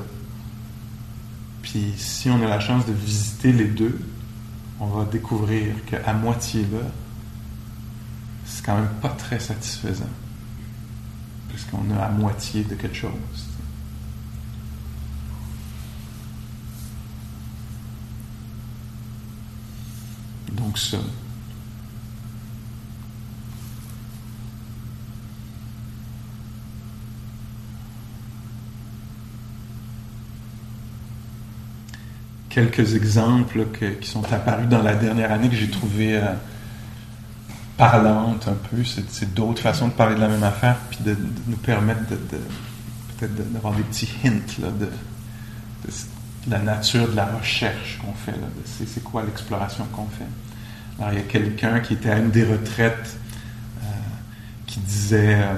Puis, 1.61 1.93
si 1.97 2.29
on 2.29 2.41
a 2.43 2.47
la 2.47 2.59
chance 2.59 2.85
de 2.85 2.93
visiter 2.93 3.51
les 3.51 3.65
deux, 3.65 3.99
on 4.79 4.87
va 4.87 5.05
découvrir 5.05 5.73
qu'à 5.85 6.13
moitié 6.13 6.61
là, 6.71 6.79
c'est 8.45 8.65
quand 8.65 8.75
même 8.75 8.89
pas 9.01 9.09
très 9.09 9.39
satisfaisant 9.39 10.05
puisqu'on 11.59 11.93
a 11.97 12.03
à 12.03 12.09
moitié 12.09 12.63
de 12.63 12.75
quelque 12.75 12.95
chose. 12.95 13.11
Donc 20.53 20.77
ça. 20.77 20.97
Quelques 32.49 32.95
exemples 32.95 33.67
qui 34.01 34.09
sont 34.09 34.23
apparus 34.33 34.67
dans 34.67 34.81
la 34.81 34.95
dernière 34.95 35.31
année 35.31 35.49
que 35.49 35.55
j'ai 35.55 35.69
trouvé 35.69 36.17
euh, 36.17 36.33
parlante 37.79 38.45
un 38.49 38.57
peu. 38.69 38.83
C'est 38.83 39.33
d'autres 39.33 39.61
façons 39.61 39.87
de 39.87 39.93
parler 39.93 40.15
de 40.15 40.19
la 40.19 40.27
même 40.27 40.43
affaire, 40.43 40.75
puis 40.89 40.99
de, 41.03 41.15
nous 41.47 41.55
permettre 41.55 42.07
de, 42.09 42.17
peut-être 43.17 43.53
d'avoir 43.53 43.73
des 43.73 43.83
petits 43.83 44.09
hints 44.23 44.59
de, 44.59 44.89
la 46.49 46.59
nature 46.59 47.07
de 47.07 47.15
la 47.15 47.25
recherche 47.25 47.99
qu'on 47.99 48.13
fait. 48.13 48.37
C'est 48.65 49.03
quoi 49.03 49.23
l'exploration 49.23 49.85
qu'on 49.93 50.07
fait. 50.07 50.27
Alors, 50.99 51.13
il 51.13 51.19
y 51.19 51.21
a 51.21 51.25
quelqu'un 51.25 51.79
qui 51.79 51.93
était 51.93 52.09
à 52.09 52.17
une 52.17 52.31
des 52.31 52.43
retraites 52.43 53.17
euh, 53.81 53.85
qui 54.67 54.81
disait, 54.81 55.35
euh, 55.41 55.53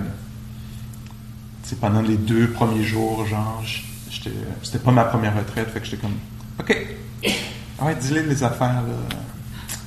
pendant 1.79 2.03
les 2.03 2.17
deux 2.17 2.51
premiers 2.51 2.83
jours, 2.83 3.25
genre, 3.25 3.63
c'était 4.61 4.79
pas 4.79 4.91
ma 4.91 5.05
première 5.05 5.35
retraite, 5.35 5.69
fait 5.69 5.79
que 5.79 5.85
j'étais 5.85 5.97
comme, 5.97 6.17
OK, 6.59 6.87
ouais, 7.81 7.95
dis-les 7.95 8.23
les 8.23 8.43
affaires 8.43 8.83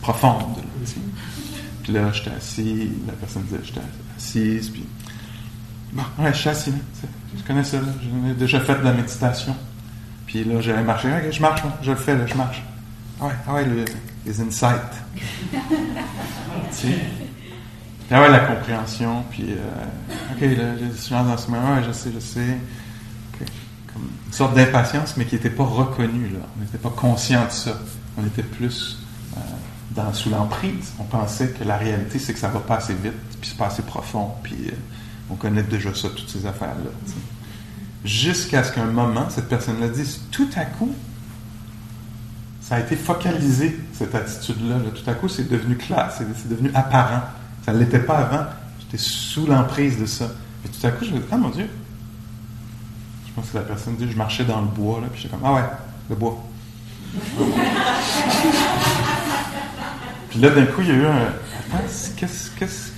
profondes. 0.03 0.59
Puis 1.85 1.93
là, 1.93 2.11
j'étais 2.13 2.31
assis, 2.31 2.91
la 3.07 3.13
personne 3.13 3.43
disait, 3.43 3.61
j'étais 3.63 3.81
assise, 4.17 4.71
puis, 4.71 4.87
bon, 5.93 6.03
ouais, 6.19 6.33
je 6.33 6.39
suis 6.39 6.49
assis, 6.49 6.73
je 7.37 7.43
connais 7.43 7.63
ça, 7.63 7.77
j'ai 8.03 8.35
déjà 8.35 8.59
fait 8.61 8.77
de 8.77 8.85
la 8.85 8.95
méditation. 8.95 9.55
Puis 10.27 10.45
là, 10.45 10.63
j'allais 10.63 10.83
marcher, 10.83 11.09
OK, 11.09 11.31
je 11.31 11.43
marche, 11.43 11.63
je 11.83 11.91
le 11.91 11.97
fais, 11.99 12.17
là, 12.17 12.27
je 12.27 12.35
marche. 12.35 12.63
Ah 13.21 13.27
ouais, 13.27 13.33
ah 13.47 13.55
ouais, 13.55 13.67
les 14.25 14.41
insights. 14.41 14.81
tu 15.53 15.61
sais? 16.71 16.95
Ah 18.11 18.23
ouais, 18.23 18.31
la 18.31 18.41
compréhension, 18.41 19.23
puis, 19.31 19.51
euh, 19.51 20.35
OK, 20.35 20.41
là, 20.41 20.89
je 20.91 20.97
suis 20.97 21.15
dans 21.15 21.37
ce 21.37 21.51
moment, 21.51 21.75
ouais, 21.75 21.83
je 21.87 21.93
sais, 21.93 22.11
je 22.15 22.21
sais. 22.21 22.59
Comme 23.93 24.09
une 24.27 24.33
sorte 24.33 24.55
d'impatience, 24.55 25.19
mais 25.19 25.27
qui 25.27 25.35
n'était 25.35 25.51
pas 25.51 25.65
reconnue, 25.65 26.31
là. 26.31 26.41
On 26.57 26.63
n'était 26.63 26.79
pas 26.79 26.91
conscient 26.97 27.45
de 27.45 27.51
ça. 27.51 27.79
On 28.17 28.25
était 28.25 28.43
plus 28.43 28.99
euh, 29.37 29.41
dans, 29.91 30.13
sous 30.13 30.31
l'emprise. 30.31 30.93
On 30.99 31.05
pensait 31.05 31.49
que 31.49 31.65
la 31.65 31.77
réalité, 31.77 32.19
c'est 32.19 32.33
que 32.33 32.39
ça 32.39 32.49
va 32.49 32.61
pas 32.61 32.77
assez 32.77 32.95
vite, 32.95 33.13
puis 33.41 33.51
c'est 33.51 33.59
pas 33.59 33.67
assez 33.67 33.83
profond, 33.83 34.31
puis 34.43 34.69
euh, 34.69 34.73
on 35.31 35.35
connaît 35.35 35.63
déjà 35.63 35.95
ça, 35.95 36.09
toutes 36.09 36.29
ces 36.29 36.47
affaires-là. 36.47 36.91
Jusqu'à 38.05 38.65
ce 38.65 38.73
qu'un 38.73 38.87
moment, 38.87 39.29
cette 39.31 39.49
personne-là 39.49 39.89
dise, 39.89 40.21
tout 40.31 40.49
à 40.57 40.65
coup, 40.65 40.95
ça 42.61 42.77
a 42.77 42.81
été 42.81 42.97
focalisé, 42.97 43.79
cette 43.93 44.15
attitude-là. 44.15 44.77
Là. 44.77 44.91
Tout 44.95 45.09
à 45.09 45.15
coup, 45.15 45.29
c'est 45.29 45.49
devenu 45.49 45.77
clair, 45.77 46.11
c'est 46.17 46.49
devenu 46.49 46.71
apparent. 46.75 47.23
Ça 47.65 47.73
ne 47.73 47.79
l'était 47.79 48.01
pas 48.01 48.19
avant. 48.19 48.47
J'étais 48.81 48.99
sous 48.99 49.47
l'emprise 49.47 49.99
de 49.99 50.07
ça. 50.07 50.31
Et 50.65 50.69
tout 50.69 50.87
à 50.87 50.91
coup, 50.91 51.05
je 51.05 51.11
me 51.11 51.19
dis, 51.19 51.27
ah 51.31 51.37
mon 51.37 51.51
Dieu. 51.51 51.69
Je 53.27 53.33
pense 53.35 53.51
que 53.51 53.59
la 53.59 53.65
personne 53.65 53.97
dit, 53.97 54.11
je 54.11 54.17
marchais 54.17 54.45
dans 54.45 54.61
le 54.61 54.69
bois, 54.69 55.01
là, 55.01 55.09
puis 55.13 55.23
j'étais 55.23 55.37
comme, 55.37 55.45
ah 55.45 55.55
ouais, 55.55 55.65
le 56.09 56.17
bois. 56.17 56.43
puis 60.35 60.43
là, 60.43 60.51
d'un 60.51 60.67
coup, 60.67 60.81
il 60.81 60.89
y 60.89 60.91
a 60.91 60.95
eu 60.95 61.07
un. 61.07 61.17
Attends, 61.17 61.85
qu'est-ce. 62.17 62.51
qu'est-ce? 62.59 62.91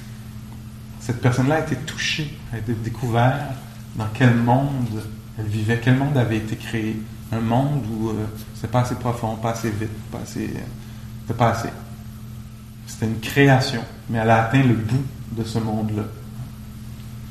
Cette 1.01 1.21
personne-là 1.21 1.57
a 1.57 1.61
été 1.61 1.77
touchée, 1.77 2.35
a 2.51 2.57
été 2.57 2.73
découverte. 2.73 3.53
Dans 3.95 4.09
quel 4.15 4.35
monde 4.35 5.03
elle 5.39 5.45
vivait, 5.45 5.79
quel 5.85 5.99
monde 5.99 6.17
avait 6.17 6.39
été 6.39 6.57
créé? 6.57 6.99
Un 7.31 7.41
monde 7.41 7.85
où 7.91 8.09
euh, 8.09 8.25
c'est 8.55 8.71
pas 8.71 8.81
assez 8.81 8.95
profond, 8.95 9.37
pas 9.37 9.51
assez 9.51 9.69
vite, 9.69 9.91
pas 10.11 10.21
assez. 10.21 10.51
Euh, 11.29 11.35
pas 11.35 11.51
assez. 11.51 11.69
C'était 12.87 13.05
une 13.05 13.21
création, 13.21 13.83
mais 14.09 14.17
elle 14.17 14.31
a 14.31 14.45
atteint 14.45 14.63
le 14.63 14.75
bout 14.75 15.05
de 15.33 15.45
ce 15.45 15.59
monde-là. 15.59 16.05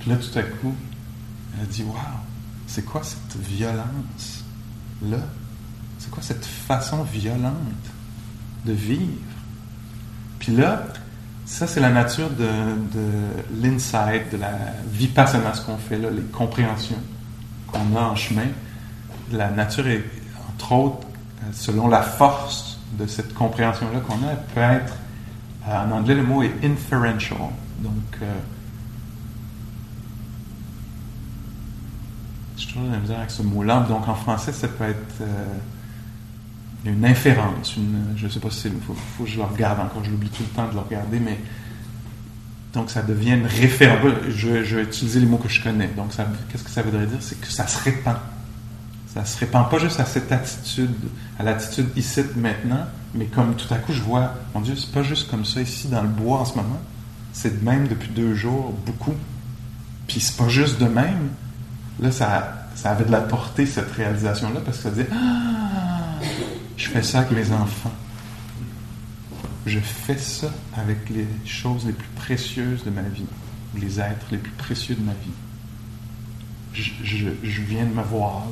Puis 0.01 0.11
là, 0.11 0.17
tout 0.17 0.37
à 0.37 0.43
coup, 0.43 0.75
elle 1.55 1.63
a 1.63 1.65
dit 1.65 1.81
Waouh, 1.81 1.97
c'est 2.67 2.85
quoi 2.85 3.01
cette 3.01 3.41
violence-là? 3.41 5.17
C'est 5.97 6.11
quoi 6.11 6.21
cette 6.21 6.45
façon 6.45 7.01
violente 7.01 7.55
de 8.65 8.73
vivre? 8.73 9.34
Puis 10.45 10.55
là, 10.55 10.83
ça, 11.43 11.65
c'est 11.65 11.79
la 11.79 11.89
nature 11.89 12.29
de, 12.29 12.45
l'insight, 13.59 14.31
de 14.31 14.37
la 14.37 14.51
vipassana, 14.91 15.55
ce 15.55 15.61
qu'on 15.61 15.77
fait 15.77 15.97
là, 15.97 16.11
les 16.11 16.21
compréhensions 16.21 16.99
qu'on 17.71 17.95
a 17.95 18.01
en 18.01 18.15
chemin. 18.15 18.45
La 19.31 19.49
nature 19.49 19.87
est, 19.87 20.03
entre 20.53 20.71
autres, 20.73 21.07
selon 21.51 21.87
la 21.87 22.03
force 22.03 22.79
de 22.91 23.07
cette 23.07 23.33
compréhension-là 23.33 24.01
qu'on 24.01 24.23
a, 24.23 24.33
elle 24.33 24.53
peut 24.53 24.61
être 24.61 24.93
euh, 25.67 25.83
en 25.83 25.91
anglais, 25.91 26.13
le 26.13 26.21
mot 26.21 26.43
est 26.43 26.63
inferential. 26.63 27.39
Donc, 27.79 27.93
euh, 28.21 28.31
je 32.55 32.67
trouve 32.67 32.91
la 32.91 32.99
misère 32.99 33.17
avec 33.17 33.31
ce 33.31 33.41
mot-là. 33.41 33.83
Donc, 33.89 34.07
en 34.07 34.13
français, 34.13 34.53
ça 34.53 34.67
peut 34.67 34.83
être 34.83 35.21
euh, 35.21 35.25
une 36.91 37.05
inférence. 37.05 37.75
Une, 37.77 38.13
je 38.15 38.25
ne 38.25 38.31
sais 38.31 38.39
pas 38.39 38.49
si 38.49 38.61
c'est. 38.61 38.69
Il 38.69 38.81
faut, 38.81 39.23
que 39.23 39.29
je 39.29 39.37
le 39.37 39.43
regarde 39.43 39.79
encore. 39.79 40.03
Je 40.03 40.11
l'oublie 40.11 40.29
tout 40.29 40.43
le 40.43 40.55
temps 40.55 40.67
de 40.67 40.73
le 40.73 40.79
regarder, 40.79 41.19
mais. 41.19 41.39
Donc, 42.73 42.89
ça 42.89 43.01
devient 43.01 43.31
une 43.31 43.45
référence. 43.45 44.11
Je, 44.29 44.49
vais 44.49 44.83
utiliser 44.83 45.19
les 45.21 45.25
mots 45.25 45.37
que 45.37 45.49
je 45.49 45.63
connais. 45.63 45.87
Donc, 45.95 46.11
qu'est-ce 46.51 46.63
que 46.63 46.69
ça 46.69 46.81
voudrait 46.81 47.05
dire? 47.05 47.19
C'est 47.21 47.39
que 47.39 47.47
ça 47.47 47.67
se 47.67 47.81
répand. 47.83 48.17
Ça 49.15 49.23
se 49.23 49.39
répand 49.39 49.69
pas 49.69 49.77
juste 49.77 49.99
à 50.01 50.05
cette 50.05 50.29
attitude, 50.29 50.93
à 51.39 51.43
l'attitude 51.43 51.87
ici, 51.95 52.21
maintenant, 52.35 52.85
mais 53.13 53.27
comme 53.27 53.55
tout 53.55 53.73
à 53.73 53.77
coup 53.77 53.93
je 53.93 54.01
vois, 54.01 54.33
mon 54.53 54.59
Dieu, 54.59 54.75
c'est 54.75 54.91
pas 54.91 55.03
juste 55.03 55.31
comme 55.31 55.45
ça 55.45 55.61
ici 55.61 55.87
dans 55.87 56.01
le 56.01 56.09
bois 56.09 56.39
en 56.39 56.45
ce 56.45 56.55
moment, 56.55 56.81
c'est 57.31 57.61
de 57.61 57.65
même 57.65 57.87
depuis 57.87 58.09
deux 58.09 58.35
jours, 58.35 58.73
beaucoup. 58.85 59.13
Puis 60.05 60.19
c'est 60.19 60.35
pas 60.35 60.49
juste 60.49 60.81
de 60.81 60.87
même. 60.87 61.29
Là, 62.01 62.11
ça, 62.11 62.67
ça 62.75 62.91
avait 62.91 63.05
de 63.05 63.11
la 63.11 63.21
portée, 63.21 63.65
cette 63.65 63.91
réalisation-là, 63.91 64.59
parce 64.65 64.77
que 64.77 64.83
ça 64.83 64.89
disait 64.89 65.07
Ah, 65.13 66.04
je 66.85 66.91
fais 66.91 67.01
ça 67.01 67.21
avec 67.21 67.31
mes 67.31 67.51
enfants. 67.51 67.91
Je 69.65 69.79
fais 69.79 70.19
ça 70.19 70.51
avec 70.77 71.09
les 71.09 71.25
choses 71.43 71.87
les 71.87 71.93
plus 71.93 72.07
précieuses 72.15 72.83
de 72.83 72.91
ma 72.91 73.01
vie, 73.01 73.25
les 73.75 73.99
êtres 73.99 74.27
les 74.29 74.37
plus 74.37 74.51
précieux 74.51 74.93
de 74.93 75.01
ma 75.01 75.13
vie. 75.13 75.31
Je, 76.73 77.61
viens 77.63 77.85
de 77.85 77.93
me 77.93 78.03
voir 78.03 78.43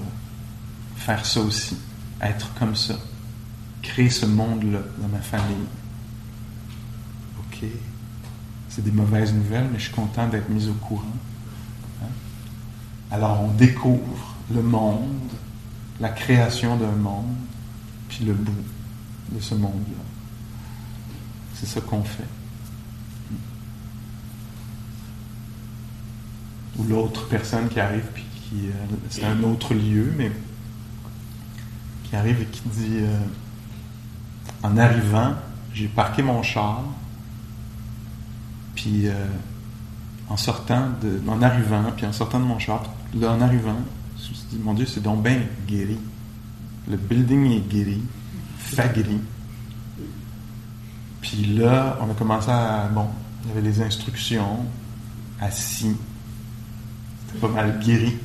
faire 0.95 1.23
ça 1.27 1.41
aussi, 1.41 1.77
être 2.21 2.51
comme 2.55 2.75
ça 2.75 2.95
créer 3.83 4.09
ce 4.09 4.25
monde-là 4.25 4.79
dans 4.97 5.09
ma 5.09 5.19
famille. 5.19 5.67
OK. 7.37 7.67
C'est 8.69 8.83
des 8.83 8.91
mauvaises 8.91 9.33
nouvelles, 9.33 9.67
mais 9.71 9.77
je 9.77 9.83
suis 9.83 9.93
content 9.93 10.27
d'être 10.27 10.49
mis 10.49 10.69
au 10.69 10.73
courant. 10.73 11.03
Hein. 12.01 12.07
Alors 13.11 13.41
on 13.41 13.51
découvre 13.51 14.35
le 14.51 14.63
monde, 14.63 15.29
la 15.99 16.09
création 16.09 16.77
d'un 16.77 16.93
monde, 16.93 17.35
puis 18.13 18.25
le 18.25 18.33
bout 18.33 18.63
de 19.31 19.39
ce 19.39 19.55
monde-là. 19.55 20.03
C'est 21.55 21.65
ça 21.65 21.81
qu'on 21.81 22.03
fait. 22.03 22.23
Ou 26.77 26.83
l'autre 26.83 27.27
personne 27.27 27.69
qui 27.69 27.79
arrive, 27.79 28.05
puis 28.13 28.23
qui. 28.33 28.67
Euh, 28.67 28.95
c'est 29.09 29.25
un 29.25 29.41
autre 29.43 29.73
lieu, 29.73 30.13
mais 30.17 30.31
qui 32.03 32.15
arrive 32.15 32.41
et 32.41 32.45
qui 32.45 32.61
dit. 32.69 32.97
Euh, 33.01 33.17
en 34.61 34.77
arrivant, 34.77 35.33
j'ai 35.73 35.87
parqué 35.87 36.23
mon 36.23 36.41
char, 36.41 36.83
puis 38.75 39.07
euh, 39.07 39.27
en 40.29 40.37
sortant, 40.37 40.87
de, 41.01 41.21
en 41.27 41.41
arrivant, 41.41 41.91
puis 41.95 42.05
en 42.05 42.13
sortant 42.13 42.39
de 42.39 42.45
mon 42.45 42.59
char, 42.59 42.83
en 43.21 43.41
arrivant, 43.41 43.75
je 44.17 44.29
me 44.29 44.33
suis 44.35 44.47
dit, 44.51 44.57
mon 44.57 44.73
Dieu, 44.73 44.85
c'est 44.85 45.03
donc 45.03 45.21
bien 45.21 45.41
guéri. 45.67 45.97
Le 46.89 46.97
building 46.97 47.51
est 47.51 47.69
guéri, 47.69 48.01
fait 48.57 48.93
guéri. 48.93 49.19
Puis 51.21 51.45
là, 51.45 51.97
on 52.01 52.11
a 52.11 52.13
commencé 52.13 52.49
à, 52.49 52.89
bon, 52.93 53.07
il 53.43 53.49
y 53.49 53.51
avait 53.51 53.61
les 53.61 53.81
instructions, 53.81 54.65
assis, 55.39 55.95
c'était 57.25 57.39
pas 57.39 57.47
mal 57.47 57.79
guéri. 57.79 58.17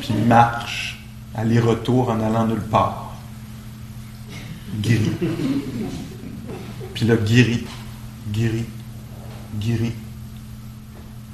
Puis 0.00 0.14
marche, 0.26 1.04
aller-retour 1.34 2.10
en 2.10 2.20
allant 2.20 2.46
nulle 2.46 2.60
part 2.60 3.04
guéri. 4.80 5.12
Puis 6.94 7.06
là, 7.06 7.16
guéri, 7.16 7.64
guéri, 8.32 8.64
guéri. 9.60 9.92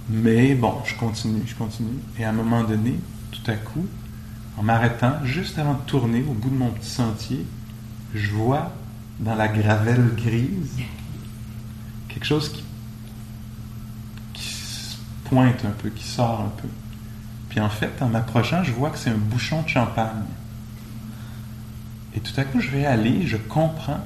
Mais 0.09 0.55
bon, 0.55 0.75
je 0.85 0.95
continue, 0.97 1.43
je 1.47 1.55
continue. 1.55 1.99
Et 2.19 2.25
à 2.25 2.31
un 2.31 2.33
moment 2.33 2.65
donné, 2.65 2.99
tout 3.31 3.51
à 3.51 3.55
coup, 3.55 3.87
en 4.59 4.63
m'arrêtant, 4.63 5.25
juste 5.25 5.59
avant 5.59 5.75
de 5.75 5.83
tourner 5.87 6.23
au 6.23 6.33
bout 6.33 6.51
de 6.51 6.57
mon 6.57 6.71
petit 6.71 6.91
sentier, 6.91 7.47
je 8.15 8.31
vois 8.31 8.73
dans 9.19 9.35
la 9.35 9.49
gravelle 9.49 10.15
grise 10.17 10.79
quelque 12.09 12.25
chose 12.25 12.51
qui, 12.51 12.65
qui 14.35 14.99
pointe 15.25 15.65
un 15.65 15.71
peu, 15.71 15.91
qui 15.91 16.05
sort 16.05 16.41
un 16.41 16.61
peu. 16.61 16.69
Puis 17.49 17.61
en 17.61 17.69
fait, 17.69 17.91
en 18.01 18.09
m'approchant, 18.09 18.63
je 18.63 18.73
vois 18.73 18.91
que 18.91 18.99
c'est 18.99 19.11
un 19.11 19.19
bouchon 19.19 19.63
de 19.63 19.69
champagne. 19.69 20.25
Et 22.15 22.21
tout 22.21 22.39
à 22.39 22.45
coup, 22.45 22.61
je 22.61 22.71
réalise, 22.71 23.29
je 23.29 23.37
comprends 23.37 24.01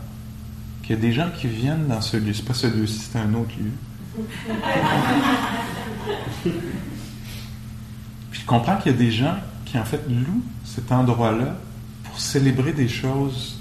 qu'il 0.83 0.97
y 0.97 0.99
a 0.99 1.01
des 1.01 1.13
gens 1.13 1.31
qui 1.31 1.47
viennent 1.47 1.87
dans 1.87 2.01
ce 2.01 2.17
lieu. 2.17 2.35
C'est 2.35 2.45
pas 2.45 2.55
ce 2.55 2.67
lieu-ci, 2.67 2.99
c'est 2.99 3.19
un 3.19 3.33
autre 3.35 3.53
lieu. 3.59 3.73
Puis 6.43 8.41
je 8.41 8.47
comprends 8.47 8.77
qu'il 8.77 8.93
y 8.93 8.95
a 8.95 8.99
des 8.99 9.11
gens 9.11 9.37
qui, 9.75 9.79
en 9.81 9.85
fait, 9.85 10.09
louent 10.09 10.45
cet 10.65 10.93
endroit-là 10.93 11.57
pour 12.05 12.21
célébrer 12.21 12.73
des 12.73 12.87
choses 12.87 13.59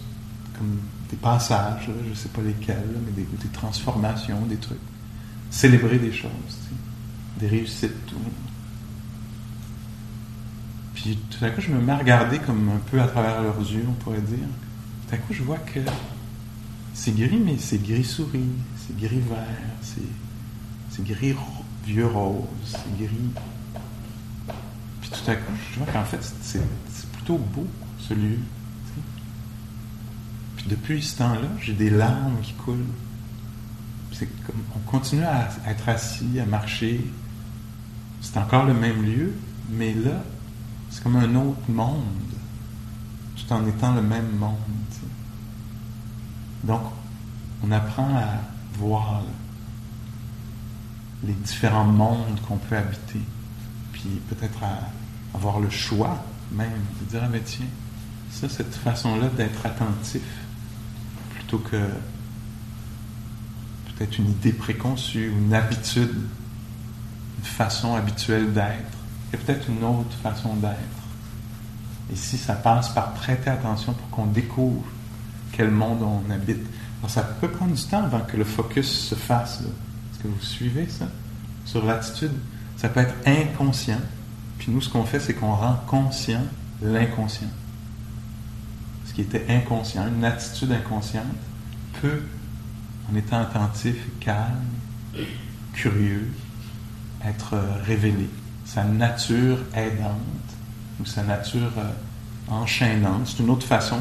comme 0.55 0.77
des 1.09 1.15
passages, 1.15 1.89
je 2.05 2.09
ne 2.11 2.13
sais 2.13 2.29
pas 2.29 2.43
lesquels, 2.43 2.85
mais 3.03 3.11
des, 3.13 3.23
des, 3.23 3.47
transformations, 3.47 4.45
des 4.45 4.57
trucs. 4.57 4.77
Célébrer 5.49 5.97
des 5.97 6.13
choses, 6.13 6.29
des 7.39 7.47
réussites. 7.47 8.05
Tout. 8.05 8.15
Puis 10.93 11.17
tout 11.31 11.43
à 11.43 11.49
coup, 11.49 11.61
je 11.61 11.71
me 11.71 11.81
mets 11.81 11.93
à 11.93 11.97
regarder 11.97 12.37
comme 12.37 12.69
un 12.69 12.91
peu 12.91 13.01
à 13.01 13.07
travers 13.07 13.41
leurs 13.41 13.59
yeux, 13.59 13.85
on 13.89 13.93
pourrait 13.93 14.21
dire. 14.21 14.37
Tout 15.07 15.15
à 15.15 15.17
coup, 15.17 15.33
je 15.33 15.41
vois 15.41 15.57
que 15.57 15.79
c'est 16.93 17.15
gris, 17.15 17.41
mais 17.43 17.57
c'est 17.57 17.81
gris 17.81 18.03
souris, 18.03 18.51
c'est 18.77 18.95
gris 18.97 19.23
vert, 19.27 19.97
c'est 20.91 21.03
gris 21.03 21.33
vieux 21.87 22.05
rose, 22.05 22.45
c'est 22.67 22.97
gris. 23.03 23.31
Puis 25.03 25.11
tout 25.11 25.29
à 25.31 25.35
coup, 25.35 25.51
je 25.73 25.79
vois 25.79 25.87
qu'en 25.91 26.05
fait, 26.05 26.23
c'est 26.41 26.61
plutôt 27.11 27.37
beau, 27.37 27.67
ce 27.99 28.13
lieu. 28.13 28.39
Puis 30.55 30.65
depuis 30.69 31.03
ce 31.03 31.17
temps-là, 31.17 31.49
j'ai 31.59 31.73
des 31.73 31.89
larmes 31.89 32.39
qui 32.41 32.53
coulent. 32.53 32.85
On 34.73 34.79
continue 34.89 35.25
à 35.25 35.49
être 35.67 35.89
assis, 35.89 36.39
à 36.39 36.45
marcher. 36.45 37.05
C'est 38.21 38.37
encore 38.37 38.63
le 38.63 38.73
même 38.73 39.03
lieu, 39.03 39.33
mais 39.69 39.93
là, 39.93 40.23
c'est 40.89 41.03
comme 41.03 41.17
un 41.17 41.35
autre 41.35 41.69
monde, 41.69 42.05
tout 43.35 43.51
en 43.51 43.67
étant 43.67 43.93
le 43.95 44.03
même 44.03 44.31
monde. 44.37 44.55
Donc, 46.63 46.83
on 47.61 47.71
apprend 47.71 48.07
à 48.15 48.39
voir 48.79 49.21
les 51.25 51.33
différents 51.33 51.83
mondes 51.83 52.39
qu'on 52.47 52.55
peut 52.55 52.77
habiter, 52.77 53.19
peut-être 54.29 54.59
avoir 55.33 55.59
le 55.59 55.69
choix 55.69 56.23
même 56.51 56.69
de 57.01 57.09
dire, 57.09 57.21
ah 57.23 57.29
mais 57.31 57.41
tiens, 57.41 57.65
ça, 58.31 58.49
cette 58.49 58.75
façon-là 58.75 59.27
d'être 59.29 59.65
attentif, 59.65 60.21
plutôt 61.35 61.59
que 61.59 61.77
peut-être 63.87 64.17
une 64.17 64.29
idée 64.31 64.53
préconçue, 64.53 65.31
une 65.31 65.53
habitude, 65.53 66.15
une 67.39 67.45
façon 67.45 67.95
habituelle 67.95 68.53
d'être, 68.53 68.97
et 69.33 69.37
peut-être 69.37 69.69
une 69.69 69.83
autre 69.83 70.15
façon 70.21 70.55
d'être. 70.55 70.73
Et 72.11 72.15
si 72.15 72.37
ça 72.37 72.53
passe 72.53 72.89
par 72.89 73.13
prêter 73.13 73.49
attention 73.49 73.93
pour 73.93 74.09
qu'on 74.09 74.25
découvre 74.25 74.83
quel 75.53 75.71
monde 75.71 76.01
on 76.01 76.29
habite. 76.31 76.65
Ça 77.07 77.21
peut 77.21 77.47
prendre 77.47 77.73
du 77.73 77.83
temps 77.83 78.03
avant 78.03 78.21
que 78.21 78.35
le 78.35 78.43
focus 78.43 79.07
se 79.09 79.15
fasse. 79.15 79.61
Est-ce 79.61 80.23
que 80.23 80.27
vous 80.27 80.41
suivez 80.41 80.87
ça? 80.89 81.05
Sur 81.65 81.85
l'attitude? 81.85 82.33
Ça 82.83 82.89
peut 82.89 82.99
être 82.99 83.15
inconscient. 83.25 84.01
Puis 84.57 84.69
nous, 84.69 84.81
ce 84.81 84.89
qu'on 84.89 85.05
fait, 85.05 85.21
c'est 85.21 85.33
qu'on 85.33 85.55
rend 85.55 85.77
conscient 85.87 86.43
l'inconscient. 86.81 87.47
Ce 89.05 89.13
qui 89.13 89.21
était 89.21 89.45
inconscient, 89.47 90.05
une 90.09 90.25
attitude 90.25 90.69
inconsciente, 90.69 91.23
peut, 92.01 92.23
en 93.09 93.15
étant 93.15 93.39
attentif, 93.39 93.95
calme, 94.19 94.65
curieux, 95.71 96.29
être 97.25 97.57
révélé. 97.85 98.29
Sa 98.65 98.83
nature 98.83 99.59
aidante 99.73 100.17
ou 100.99 101.05
sa 101.05 101.23
nature 101.23 101.71
euh, 101.77 101.89
enchaînante. 102.49 103.27
C'est 103.27 103.43
une 103.43 103.49
autre 103.49 103.65
façon 103.65 103.99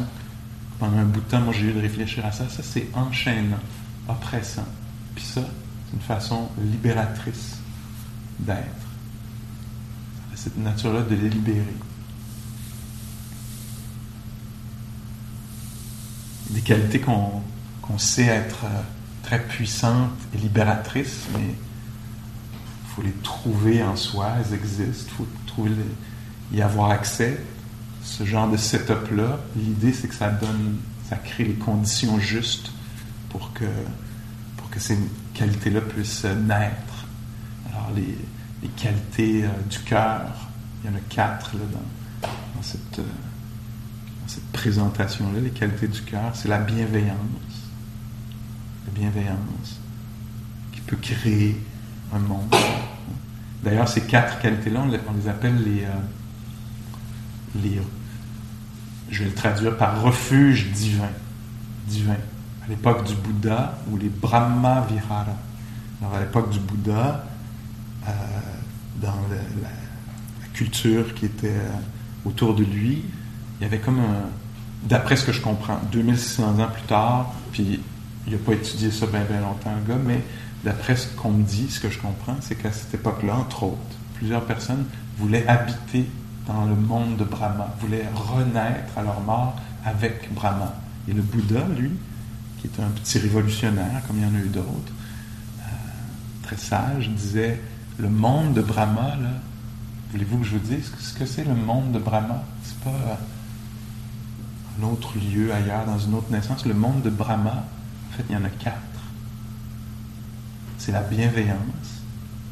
pendant 0.80 0.98
un 0.98 1.04
bout 1.04 1.20
de 1.20 1.26
temps, 1.26 1.40
moi 1.40 1.54
j'ai 1.56 1.66
eu 1.66 1.72
de 1.72 1.80
réfléchir 1.80 2.26
à 2.26 2.32
ça. 2.32 2.48
Ça, 2.48 2.64
c'est 2.64 2.88
enchaînant, 2.94 3.60
oppressant. 4.08 4.66
Puis 5.14 5.24
ça, 5.24 5.42
c'est 5.86 5.94
une 5.94 6.02
façon 6.02 6.48
libératrice 6.58 7.61
d'être. 8.38 8.58
Cette 10.34 10.58
nature-là 10.58 11.02
de 11.02 11.14
les 11.14 11.28
libérer. 11.28 11.76
Des 16.50 16.60
qualités 16.60 17.00
qu'on 17.00 17.98
sait 17.98 18.26
être 18.26 18.64
euh, 18.64 18.82
très 19.22 19.40
puissantes 19.40 20.18
et 20.34 20.38
libératrices, 20.38 21.26
mais 21.32 21.46
il 21.46 22.94
faut 22.94 23.02
les 23.02 23.12
trouver 23.22 23.82
en 23.82 23.96
soi, 23.96 24.32
elles 24.38 24.54
existent, 24.54 25.12
il 25.12 25.16
faut 25.16 25.28
trouver 25.46 25.72
y 26.52 26.60
avoir 26.60 26.90
accès 26.90 27.38
ce 28.02 28.24
genre 28.24 28.48
de 28.48 28.56
setup-là, 28.56 29.38
l'idée 29.56 29.92
c'est 29.92 30.08
que 30.08 30.14
ça 30.14 30.28
donne, 30.28 30.78
ça 31.08 31.16
crée 31.16 31.44
les 31.44 31.54
conditions 31.54 32.18
justes 32.18 32.70
pour 33.28 33.52
que, 33.52 33.64
pour 34.56 34.68
que 34.70 34.80
ces 34.80 34.98
qualités-là 35.34 35.80
puissent 35.80 36.24
naître. 36.24 36.91
Les, 37.94 38.68
qualités 38.76 39.44
euh, 39.44 39.48
du 39.68 39.78
cœur, 39.80 40.22
il 40.82 40.90
y 40.90 40.92
en 40.92 40.96
a 40.96 41.00
quatre 41.08 41.52
dans, 41.56 42.62
cette, 42.62 43.00
euh, 43.00 43.02
cette 44.26 44.46
présentation-là, 44.52 45.40
les 45.40 45.50
qualités 45.50 45.88
du 45.88 46.00
cœur, 46.02 46.30
c'est 46.34 46.48
la 46.48 46.58
bienveillance. 46.58 47.18
La 48.86 48.92
bienveillance 49.00 49.80
qui 50.72 50.80
peut 50.80 50.96
créer 50.96 51.60
un 52.14 52.18
monde. 52.20 52.54
D'ailleurs, 53.62 53.88
ces 53.88 54.02
quatre 54.02 54.38
qualités-là, 54.40 54.84
on 55.08 55.12
les 55.16 55.28
appelle 55.28 55.62
les, 55.62 55.84
euh, 55.84 57.62
les, 57.62 57.80
je 59.10 59.22
vais 59.22 59.28
le 59.28 59.34
traduire 59.34 59.76
par 59.76 60.02
refuge 60.02 60.70
divin. 60.72 61.10
Divin. 61.86 62.16
À 62.64 62.68
l'époque 62.68 63.04
du 63.04 63.14
Bouddha, 63.14 63.78
ou 63.90 63.96
les 63.96 64.08
Brahma 64.08 64.86
Vihara. 64.88 65.26
Alors, 66.00 66.14
à 66.14 66.20
l'époque 66.20 66.50
du 66.50 66.58
Bouddha, 66.58 67.24
euh, 68.08 68.12
dans 69.00 69.14
la, 69.30 69.68
culture 70.52 71.14
qui 71.14 71.24
était 71.24 71.48
euh, 71.48 72.26
autour 72.26 72.54
de 72.54 72.62
lui, 72.62 73.02
il 73.58 73.62
y 73.62 73.66
avait 73.66 73.78
comme 73.78 74.00
un. 74.00 74.28
D'après 74.86 75.16
ce 75.16 75.24
que 75.24 75.32
je 75.32 75.40
comprends, 75.40 75.80
2600 75.92 76.58
ans 76.58 76.68
plus 76.68 76.82
tard, 76.82 77.32
puis 77.52 77.80
il 78.26 78.32
n'a 78.32 78.38
pas 78.38 78.52
étudié 78.52 78.90
ça 78.90 79.06
bien, 79.06 79.24
bien 79.24 79.40
longtemps, 79.40 79.72
le 79.74 79.94
gars, 79.94 80.00
mais 80.04 80.20
d'après 80.64 80.96
ce 80.96 81.08
qu'on 81.08 81.30
me 81.30 81.42
dit, 81.42 81.70
ce 81.70 81.80
que 81.80 81.88
je 81.88 81.98
comprends, 81.98 82.36
c'est 82.40 82.56
qu'à 82.56 82.72
cette 82.72 82.92
époque-là, 82.92 83.36
entre 83.36 83.62
autres, 83.62 83.96
plusieurs 84.14 84.44
personnes 84.44 84.84
voulaient 85.18 85.46
habiter 85.46 86.06
dans 86.46 86.64
le 86.64 86.74
monde 86.74 87.16
de 87.16 87.24
Brahma, 87.24 87.74
voulaient 87.80 88.06
renaître 88.14 88.96
à 88.96 89.02
leur 89.02 89.20
mort 89.20 89.56
avec 89.84 90.32
Brahma. 90.34 90.74
Et 91.08 91.12
le 91.12 91.22
Bouddha, 91.22 91.64
lui, 91.78 91.90
qui 92.60 92.68
est 92.68 92.82
un 92.82 92.90
petit 92.90 93.18
révolutionnaire, 93.18 94.02
comme 94.06 94.18
il 94.18 94.22
y 94.22 94.26
en 94.26 94.34
a 94.34 94.44
eu 94.44 94.48
d'autres, 94.48 94.92
euh, 95.60 95.64
très 96.42 96.56
sage, 96.56 97.08
disait 97.08 97.60
le 97.98 98.08
monde 98.08 98.54
de 98.54 98.62
Brahma, 98.62 99.16
là, 99.16 99.30
voulez-vous 100.10 100.38
que 100.38 100.44
je 100.44 100.56
vous 100.56 100.66
dise 100.74 100.90
ce 100.98 101.14
que 101.14 101.26
c'est 101.26 101.44
le 101.44 101.54
monde 101.54 101.92
de 101.92 101.98
Brahma? 101.98 102.44
C'est 102.64 102.78
pas 102.78 103.18
un 104.80 104.84
autre 104.84 105.14
lieu 105.18 105.52
ailleurs, 105.52 105.84
dans 105.86 105.98
une 105.98 106.14
autre 106.14 106.30
naissance. 106.30 106.64
Le 106.64 106.74
monde 106.74 107.02
de 107.02 107.10
Brahma, 107.10 107.66
en 108.10 108.16
fait, 108.16 108.24
il 108.28 108.34
y 108.34 108.36
en 108.36 108.44
a 108.44 108.50
quatre. 108.50 108.78
C'est 110.78 110.92
la 110.92 111.02
bienveillance. 111.02 111.58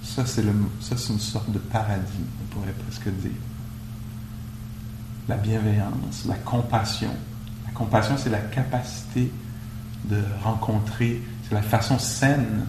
Ça, 0.03 0.26
c'est 0.26 0.42
une 0.42 1.18
sorte 1.18 1.50
de 1.50 1.59
paradis, 1.59 2.24
on 2.42 2.55
pourrait 2.55 2.72
presque 2.72 3.09
dire 3.09 3.31
la 5.29 5.37
bienveillance, 5.37 6.24
la 6.26 6.35
compassion. 6.35 7.11
La 7.66 7.70
compassion, 7.72 8.16
c'est 8.18 8.31
la 8.31 8.40
capacité 8.40 9.31
de 10.07 10.20
rencontrer, 10.42 11.22
c'est 11.44 11.55
la 11.55 11.62
façon 11.62 11.98
saine 11.98 12.66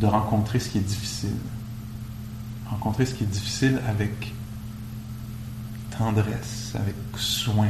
de 0.00 0.06
rencontrer 0.06 0.58
ce 0.58 0.70
qui 0.70 0.78
est 0.78 0.82
difficile. 0.82 1.36
Rencontrer 2.72 3.06
ce 3.06 3.14
qui 3.14 3.24
est 3.24 3.28
difficile 3.28 3.80
avec 3.88 4.34
tendresse, 5.96 6.74
avec 6.74 6.94
soin, 7.16 7.68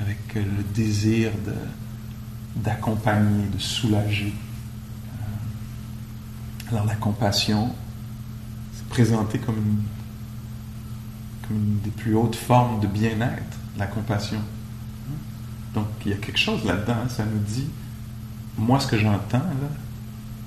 avec 0.00 0.34
le 0.34 0.62
désir 0.74 1.32
de, 1.44 1.54
d'accompagner, 2.56 3.46
de 3.46 3.58
soulager. 3.58 4.32
Euh, 5.12 6.70
alors 6.70 6.86
la 6.86 6.94
compassion, 6.94 7.74
c'est 8.74 8.88
présenté 8.88 9.38
comme 9.38 9.56
une 9.56 9.82
une 11.50 11.80
des 11.80 11.90
plus 11.90 12.14
hautes 12.14 12.36
formes 12.36 12.80
de 12.80 12.86
bien-être, 12.86 13.56
la 13.76 13.86
compassion. 13.86 14.40
Donc, 15.74 15.86
il 16.04 16.12
y 16.12 16.14
a 16.14 16.18
quelque 16.18 16.38
chose 16.38 16.64
là-dedans. 16.64 16.96
Hein. 17.04 17.08
ça 17.08 17.24
nous 17.24 17.38
dit, 17.38 17.68
moi, 18.56 18.80
ce 18.80 18.86
que 18.86 18.98
j'entends, 18.98 19.38
là, 19.38 19.68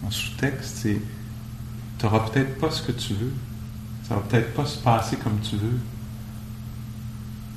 en 0.06 0.12
sous-texte, 0.12 0.78
c'est 0.78 1.02
tu 1.98 2.06
n'auras 2.06 2.28
peut-être 2.30 2.60
pas 2.60 2.72
ce 2.72 2.82
que 2.82 2.92
tu 2.92 3.14
veux. 3.14 3.34
Ça 4.12 4.18
va 4.18 4.24
peut-être 4.24 4.54
pas 4.54 4.66
se 4.66 4.78
passer 4.78 5.16
comme 5.16 5.40
tu 5.40 5.56
veux. 5.56 5.80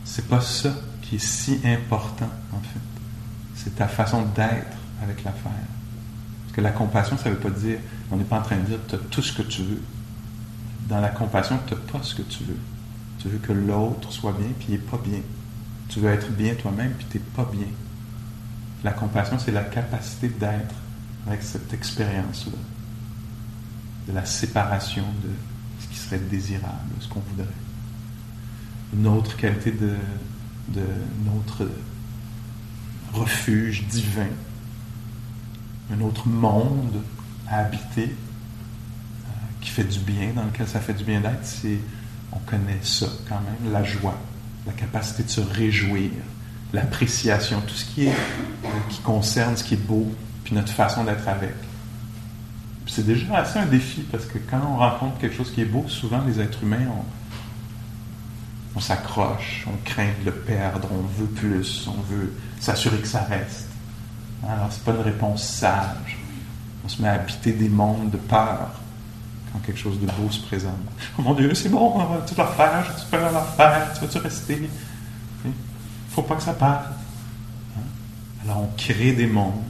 C'est 0.05 0.29
pas 0.29 0.41
ça 0.41 0.73
qui 1.03 1.17
est 1.17 1.27
si 1.27 1.59
important, 1.65 2.31
en 2.53 2.61
fait. 2.61 2.79
C'est 3.57 3.75
ta 3.75 3.89
façon 3.89 4.23
d'être 4.37 4.77
avec 5.03 5.25
l'affaire. 5.25 5.51
Parce 5.51 6.55
que 6.55 6.61
la 6.61 6.71
compassion, 6.71 7.19
ça 7.19 7.29
veut 7.29 7.41
pas 7.41 7.51
dire, 7.51 7.79
on 8.13 8.17
n'est 8.17 8.23
pas 8.23 8.39
en 8.39 8.43
train 8.43 8.55
de 8.55 8.67
dire, 8.67 8.79
tu 8.87 8.95
as 8.95 8.99
tout 8.99 9.21
ce 9.21 9.33
que 9.33 9.43
tu 9.43 9.63
veux. 9.63 9.83
Dans 10.89 11.01
la 11.01 11.09
compassion, 11.09 11.59
tu 11.67 11.75
n'as 11.75 11.81
pas 11.81 12.05
ce 12.05 12.15
que 12.15 12.23
tu 12.23 12.45
veux. 12.45 12.61
Tu 13.19 13.27
veux 13.27 13.39
que 13.39 13.53
l'autre 13.53 14.13
soit 14.13 14.31
bien, 14.31 14.51
puis 14.57 14.67
il 14.69 14.73
n'est 14.75 14.79
pas 14.79 15.01
bien. 15.05 15.23
Tu 15.89 15.99
veux 15.99 16.11
être 16.13 16.31
bien 16.31 16.55
toi-même, 16.55 16.93
puis 16.93 17.07
tu 17.11 17.19
n'es 17.19 17.25
pas 17.35 17.51
bien. 17.53 17.67
La 18.85 18.93
compassion, 18.93 19.41
c'est 19.41 19.51
la 19.51 19.65
capacité 19.65 20.29
d'être 20.29 20.77
avec 21.27 21.43
cette 21.43 21.75
expérience-là, 21.75 22.53
de 24.07 24.13
la 24.13 24.25
séparation 24.25 25.03
de 25.25 25.31
serait 26.05 26.19
désirable, 26.19 26.91
ce 27.01 27.09
qu'on 27.09 27.21
voudrait. 27.21 27.47
Une 28.95 29.07
autre 29.07 29.37
qualité 29.37 29.73
de, 29.73 29.97
notre 31.25 31.71
refuge 33.13 33.85
divin, 33.87 34.29
un 35.93 36.01
autre 36.01 36.27
monde 36.27 37.03
à 37.49 37.59
habiter 37.59 38.05
euh, 38.05 39.29
qui 39.61 39.71
fait 39.71 39.85
du 39.85 39.99
bien, 40.01 40.33
dans 40.35 40.45
lequel 40.45 40.67
ça 40.67 40.81
fait 40.81 40.95
du 40.95 41.05
bien 41.05 41.21
d'être, 41.21 41.45
c'est 41.45 41.79
on 42.33 42.39
connaît 42.39 42.81
ça 42.83 43.07
quand 43.29 43.41
même, 43.41 43.73
la 43.73 43.85
joie, 43.85 44.19
la 44.67 44.73
capacité 44.73 45.23
de 45.23 45.29
se 45.29 45.41
réjouir, 45.41 46.11
l'appréciation, 46.73 47.61
tout 47.61 47.75
ce 47.75 47.85
qui 47.85 48.07
est 48.07 48.13
euh, 48.65 48.69
qui 48.89 49.01
concerne 49.01 49.57
ce 49.57 49.65
qui 49.65 49.75
est 49.75 49.87
beau, 49.87 50.13
puis 50.43 50.55
notre 50.55 50.73
façon 50.73 51.05
d'être 51.05 51.29
avec. 51.29 51.55
C'est 52.95 53.05
déjà 53.05 53.39
assez 53.39 53.59
un 53.59 53.67
défi 53.67 54.03
parce 54.03 54.25
que 54.25 54.39
quand 54.39 54.61
on 54.71 54.77
rencontre 54.77 55.19
quelque 55.19 55.35
chose 55.35 55.51
qui 55.51 55.63
est 55.63 55.65
beau, 55.65 55.85
souvent 55.89 56.21
les 56.25 56.39
êtres 56.41 56.63
humains, 56.63 56.87
on 58.73 58.79
s'accroche, 58.79 59.67
on 59.67 59.77
craint 59.85 60.13
de 60.21 60.27
le 60.27 60.33
perdre, 60.33 60.87
on 60.93 61.03
veut 61.21 61.27
plus, 61.27 61.89
on 61.89 62.01
veut 62.03 62.33
s'assurer 62.61 62.99
que 62.99 63.09
ça 63.09 63.23
reste. 63.23 63.67
Alors, 64.49 64.69
c'est 64.71 64.85
pas 64.85 64.93
une 64.93 65.01
réponse 65.01 65.43
sage. 65.43 66.19
On 66.85 66.89
se 66.89 67.03
met 67.03 67.09
à 67.09 67.15
habiter 67.15 67.51
des 67.51 67.69
mondes 67.69 68.11
de 68.13 68.17
peur 68.17 68.71
quand 69.53 69.59
quelque 69.67 69.81
chose 69.81 69.99
de 69.99 70.07
beau 70.07 70.31
se 70.31 70.43
présente. 70.43 70.75
Oh 71.19 71.23
mon 71.23 71.35
Dieu, 71.35 71.53
c'est 71.53 71.71
bon, 71.71 72.01
tu 72.29 72.37
vas 72.37 72.47
faire, 72.47 72.95
tu 72.97 73.07
peux 73.11 73.21
la 73.21 73.43
faire, 73.43 73.93
tu 73.95 74.03
vas-tu 74.03 74.19
rester? 74.19 74.71
Il 75.45 75.51
faut 76.11 76.23
pas 76.23 76.37
que 76.37 76.45
ça 76.45 76.53
parte. 76.53 76.93
Hein? 77.77 77.83
Alors, 78.45 78.61
on 78.61 78.71
crée 78.77 79.15
des 79.15 79.27
mondes. 79.27 79.65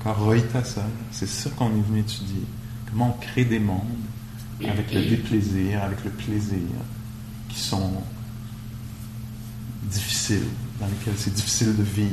Encore 0.00 0.16
Rohitasana, 0.24 0.86
c'est 1.10 1.28
ça 1.28 1.50
qu'on 1.50 1.68
est 1.76 1.86
venu 1.86 2.00
étudier. 2.00 2.46
Comment 2.90 3.16
on 3.16 3.20
crée 3.20 3.44
des 3.44 3.60
mondes 3.60 3.86
avec 4.68 4.92
le 4.92 5.02
déplaisir, 5.02 5.82
avec 5.82 6.04
le 6.04 6.10
plaisir, 6.10 6.68
qui 7.48 7.58
sont 7.58 8.02
difficiles, 9.84 10.48
dans 10.78 10.86
lesquels 10.86 11.14
c'est 11.16 11.32
difficile 11.32 11.76
de 11.76 11.82
vivre. 11.82 12.10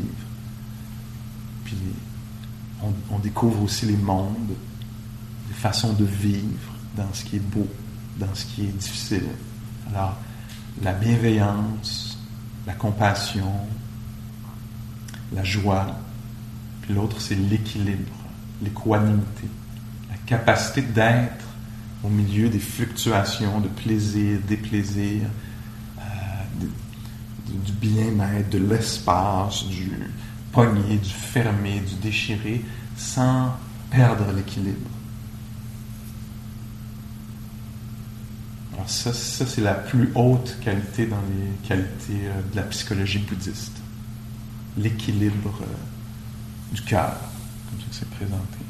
Puis 1.65 1.77
on, 3.11 3.19
découvre 3.19 3.63
aussi 3.63 3.85
les 3.85 3.97
mondes, 3.97 4.53
les 5.49 5.55
façons 5.55 5.93
de 5.93 6.05
vivre 6.05 6.73
dans 6.95 7.11
ce 7.13 7.25
qui 7.25 7.37
est 7.37 7.39
beau, 7.39 7.67
dans 8.17 8.33
ce 8.33 8.45
qui 8.45 8.63
est 8.63 8.77
difficile. 8.77 9.25
Alors, 9.89 10.17
la 10.81 10.93
bienveillance, 10.93 12.19
la 12.65 12.73
compassion, 12.73 13.51
la 15.33 15.43
joie, 15.43 15.99
puis 16.81 16.93
l'autre, 16.93 17.19
c'est 17.19 17.35
l'équilibre, 17.35 18.13
l'équanimité, 18.61 19.47
capacité 20.27 20.81
d'être 20.81 21.45
au 22.03 22.09
milieu 22.09 22.49
des 22.49 22.59
fluctuations 22.59 23.59
de 23.59 23.69
plaisir, 23.69 24.39
déplaisir, 24.47 25.23
euh, 25.99 26.01
du 27.47 27.71
bien-être, 27.71 28.49
de 28.49 28.59
l'espace, 28.59 29.65
du, 29.65 29.85
du 29.85 31.09
fermé, 31.09 31.79
du 31.79 31.95
déchiré, 31.95 32.63
sans 32.95 33.55
perdre 33.89 34.31
l'équilibre. 34.35 34.89
Alors 38.73 38.89
ça, 38.89 39.13
ça 39.13 39.45
c'est 39.47 39.61
la 39.61 39.73
plus 39.73 40.11
haute 40.13 40.57
qualité 40.61 41.07
dans 41.07 41.21
les 41.21 41.67
qualités 41.67 42.27
euh, 42.27 42.41
de 42.51 42.55
la 42.57 42.63
psychologie 42.63 43.19
bouddhiste. 43.19 43.77
L'équilibre 44.77 45.61
euh, 45.61 46.75
du 46.75 46.81
cœur, 46.83 47.17
comme 47.69 47.79
ça 47.79 47.87
c'est 47.91 48.09
présenté. 48.09 48.66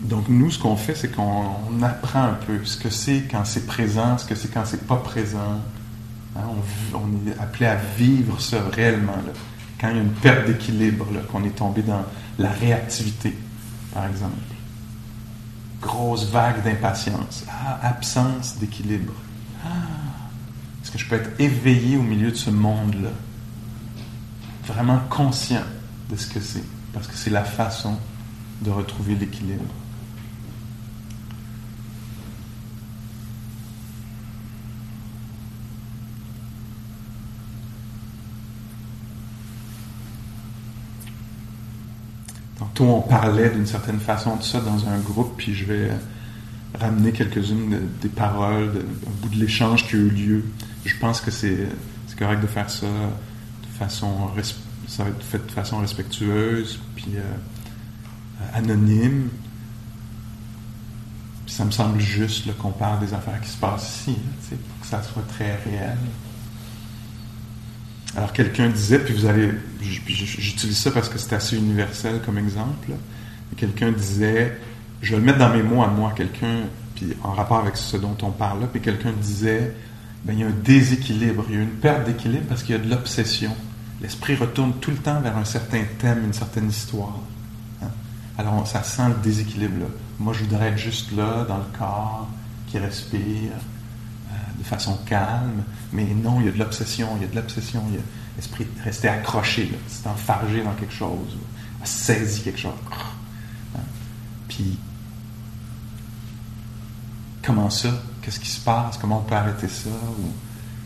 Donc 0.00 0.28
nous, 0.28 0.50
ce 0.50 0.58
qu'on 0.58 0.76
fait, 0.76 0.94
c'est 0.94 1.10
qu'on 1.10 1.82
apprend 1.82 2.22
un 2.22 2.34
peu 2.46 2.64
ce 2.64 2.76
que 2.76 2.90
c'est 2.90 3.24
quand 3.30 3.44
c'est 3.44 3.66
présent, 3.66 4.16
ce 4.16 4.26
que 4.26 4.34
c'est 4.34 4.48
quand 4.48 4.64
c'est 4.64 4.86
pas 4.86 4.96
présent. 4.96 5.60
Hein, 6.36 6.40
on, 6.94 7.28
est 7.28 7.38
appelé 7.38 7.66
à 7.66 7.76
vivre 7.96 8.40
ça 8.40 8.62
réellement. 8.72 9.16
Quand 9.80 9.88
il 9.90 9.96
y 9.96 9.98
a 9.98 10.02
une 10.02 10.12
perte 10.12 10.46
d'équilibre, 10.46 11.06
qu'on 11.30 11.42
est 11.44 11.56
tombé 11.56 11.82
dans 11.82 12.04
la 12.38 12.50
réactivité, 12.50 13.36
par 13.92 14.06
exemple. 14.06 14.34
Grosse 15.80 16.30
vague 16.30 16.62
d'impatience. 16.62 17.44
Ah, 17.48 17.80
absence 17.82 18.56
d'équilibre. 18.58 19.14
Ah, 19.64 19.68
est-ce 20.82 20.92
que 20.92 20.98
je 20.98 21.08
peux 21.08 21.16
être 21.16 21.40
éveillé 21.40 21.96
au 21.96 22.02
milieu 22.02 22.30
de 22.30 22.36
ce 22.36 22.50
monde-là? 22.50 23.10
Vraiment 24.66 25.00
conscient 25.10 25.62
de 26.08 26.16
ce 26.16 26.26
que 26.26 26.40
c'est. 26.40 26.64
Parce 26.92 27.06
que 27.06 27.14
c'est 27.14 27.30
la 27.30 27.44
façon 27.44 27.96
de 28.62 28.70
retrouver 28.70 29.14
l'équilibre. 29.14 29.64
On 42.84 43.00
parlait 43.00 43.50
d'une 43.50 43.66
certaine 43.66 44.00
façon 44.00 44.36
de 44.36 44.42
ça 44.42 44.60
dans 44.60 44.88
un 44.88 44.98
groupe, 44.98 45.34
puis 45.36 45.54
je 45.54 45.64
vais 45.64 45.90
ramener 46.78 47.12
quelques-unes 47.12 47.78
des 48.00 48.08
paroles, 48.08 48.84
au 49.06 49.10
bout 49.22 49.34
de 49.34 49.40
l'échange 49.40 49.86
qui 49.86 49.96
a 49.96 49.98
eu 49.98 50.10
lieu. 50.10 50.44
Je 50.84 50.96
pense 50.98 51.20
que 51.20 51.30
c'est 51.30 51.68
correct 52.18 52.42
de 52.42 52.46
faire 52.46 52.68
ça 52.68 52.86
de 52.86 53.78
façon, 53.78 54.30
ça 54.86 55.04
de 55.04 55.52
façon 55.52 55.78
respectueuse, 55.78 56.80
puis 56.96 57.12
euh, 57.16 57.20
anonyme. 58.54 59.28
ça 61.46 61.64
me 61.64 61.70
semble 61.70 62.00
juste 62.00 62.56
qu'on 62.58 62.72
parle 62.72 63.00
des 63.00 63.14
affaires 63.14 63.40
qui 63.40 63.50
se 63.50 63.56
passent 63.56 64.00
ici, 64.00 64.16
pour 64.50 64.80
que 64.80 64.86
ça 64.86 65.02
soit 65.02 65.26
très 65.28 65.56
réel. 65.56 65.96
Alors 68.16 68.32
quelqu'un 68.32 68.68
disait, 68.68 68.98
puis 68.98 69.14
vous 69.14 69.26
allez, 69.26 69.50
j'utilise 69.80 70.78
ça 70.78 70.90
parce 70.90 71.08
que 71.08 71.18
c'est 71.18 71.34
assez 71.34 71.56
universel 71.56 72.20
comme 72.24 72.38
exemple, 72.38 72.92
quelqu'un 73.56 73.92
disait, 73.92 74.56
je 75.02 75.12
vais 75.12 75.18
le 75.18 75.26
mettre 75.26 75.38
dans 75.38 75.52
mes 75.52 75.62
mots 75.62 75.82
à 75.82 75.88
moi, 75.88 76.12
quelqu'un, 76.16 76.62
puis 76.94 77.14
en 77.22 77.32
rapport 77.32 77.58
avec 77.58 77.76
ce 77.76 77.96
dont 77.96 78.16
on 78.22 78.30
parle 78.30 78.62
là, 78.62 78.66
puis 78.66 78.80
quelqu'un 78.80 79.12
disait, 79.12 79.74
ben, 80.24 80.32
il 80.32 80.40
y 80.40 80.42
a 80.42 80.46
un 80.46 80.54
déséquilibre, 80.64 81.44
il 81.48 81.54
y 81.54 81.58
a 81.58 81.62
une 81.62 81.68
perte 81.68 82.06
d'équilibre 82.06 82.44
parce 82.48 82.62
qu'il 82.62 82.74
y 82.76 82.78
a 82.78 82.82
de 82.82 82.90
l'obsession. 82.90 83.54
L'esprit 84.00 84.36
retourne 84.36 84.74
tout 84.80 84.90
le 84.90 84.96
temps 84.96 85.20
vers 85.20 85.36
un 85.36 85.44
certain 85.44 85.82
thème, 85.98 86.24
une 86.24 86.32
certaine 86.32 86.68
histoire. 86.68 87.18
Hein. 87.82 87.88
Alors 88.36 88.66
ça 88.66 88.82
sent 88.82 89.08
le 89.08 89.22
déséquilibre 89.22 89.80
là. 89.80 89.86
Moi 90.18 90.32
je 90.32 90.44
voudrais 90.44 90.68
être 90.68 90.78
juste 90.78 91.12
là, 91.16 91.44
dans 91.48 91.58
le 91.58 91.78
corps, 91.78 92.28
qui 92.68 92.78
respire, 92.78 93.52
de 94.58 94.64
façon 94.64 94.98
calme, 95.06 95.62
mais 95.92 96.04
non, 96.04 96.40
il 96.40 96.46
y 96.46 96.48
a 96.48 96.52
de 96.52 96.58
l'obsession, 96.58 97.08
il 97.16 97.22
y 97.22 97.24
a 97.24 97.28
de 97.28 97.36
l'obsession, 97.36 97.82
il 97.88 97.94
y 97.94 97.98
a 97.98 98.02
l'esprit 98.36 98.66
resté 98.84 99.08
accroché, 99.08 99.72
c'est 99.88 100.06
enfargé 100.06 100.62
dans 100.62 100.72
quelque 100.74 100.94
chose, 100.94 101.36
a 101.82 101.86
saisi 101.86 102.42
quelque 102.42 102.60
chose. 102.60 102.72
Hein? 103.76 103.80
Puis, 104.48 104.78
comment 107.42 107.70
ça? 107.70 107.90
Qu'est-ce 108.22 108.40
qui 108.40 108.48
se 108.48 108.60
passe? 108.60 108.98
Comment 108.98 109.18
on 109.20 109.22
peut 109.22 109.34
arrêter 109.34 109.68
ça? 109.68 109.90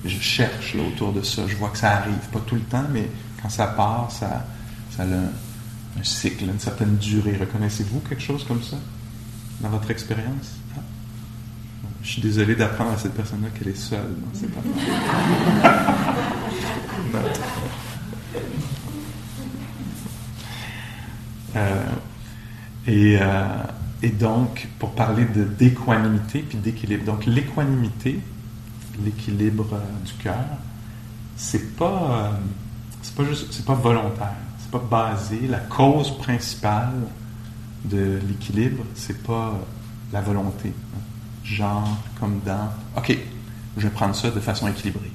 je 0.05 0.19
cherche 0.19 0.75
là, 0.75 0.83
autour 0.83 1.13
de 1.13 1.23
ça, 1.23 1.47
je 1.47 1.57
vois 1.57 1.71
que 1.71 1.79
ça 1.79 1.93
arrive, 1.99 2.29
pas 2.33 2.41
tout 2.41 2.57
le 2.57 2.63
temps, 2.63 2.85
mais 2.91 3.09
quand 3.41 3.49
ça 3.49 3.69
part, 3.69 4.11
ça, 4.11 4.45
a 4.99 5.03
un 5.03 6.03
cycle, 6.03 6.45
une 6.45 6.59
certaine 6.59 6.97
durée. 6.97 7.37
Reconnaissez-vous 7.37 8.01
quelque 8.01 8.23
chose 8.23 8.45
comme 8.45 8.63
ça 8.63 8.77
dans 9.61 9.69
votre 9.69 9.91
expérience? 9.91 10.57
Je 12.03 12.09
suis 12.09 12.23
désolé 12.23 12.57
d'apprendre 12.57 12.93
à 12.93 12.99
cette 12.99 13.15
personne-là 13.15 13.49
qu'elle 13.57 13.69
est 13.69 13.77
seule 13.77 14.01
dans 14.01 14.35
cette 14.35 14.51
euh, 21.57 21.85
et, 22.89 23.19
euh, 23.21 23.47
et, 24.03 24.09
donc, 24.09 24.67
pour 24.81 24.97
parler 24.97 25.27
de 25.27 25.45
d'équanimité 25.45 26.41
puis 26.41 26.59
d'équilibre. 26.59 27.05
Donc, 27.05 27.25
l'équanimité, 27.25 28.19
l'équilibre 29.05 29.69
euh, 29.73 29.79
du 30.05 30.15
cœur, 30.15 30.45
c'est 31.37 31.77
pas, 31.77 32.33
c'est 33.01 33.15
pas 33.15 33.25
juste, 33.25 33.53
c'est 33.53 33.65
pas 33.65 33.75
volontaire, 33.75 34.35
c'est 34.59 34.73
pas 34.73 34.83
basé. 34.91 35.47
La 35.49 35.61
cause 35.61 36.19
principale 36.19 36.95
de 37.85 38.19
l'équilibre, 38.27 38.83
c'est 38.95 39.23
pas 39.23 39.57
la 40.13 40.21
volonté 40.21 40.73
genre 41.53 41.99
comme 42.19 42.41
dans 42.45 42.73
OK, 42.97 43.17
je 43.77 43.83
vais 43.83 43.91
prendre 43.91 44.15
ça 44.15 44.31
de 44.31 44.41
façon 44.41 44.69
équilibrée. 44.69 45.13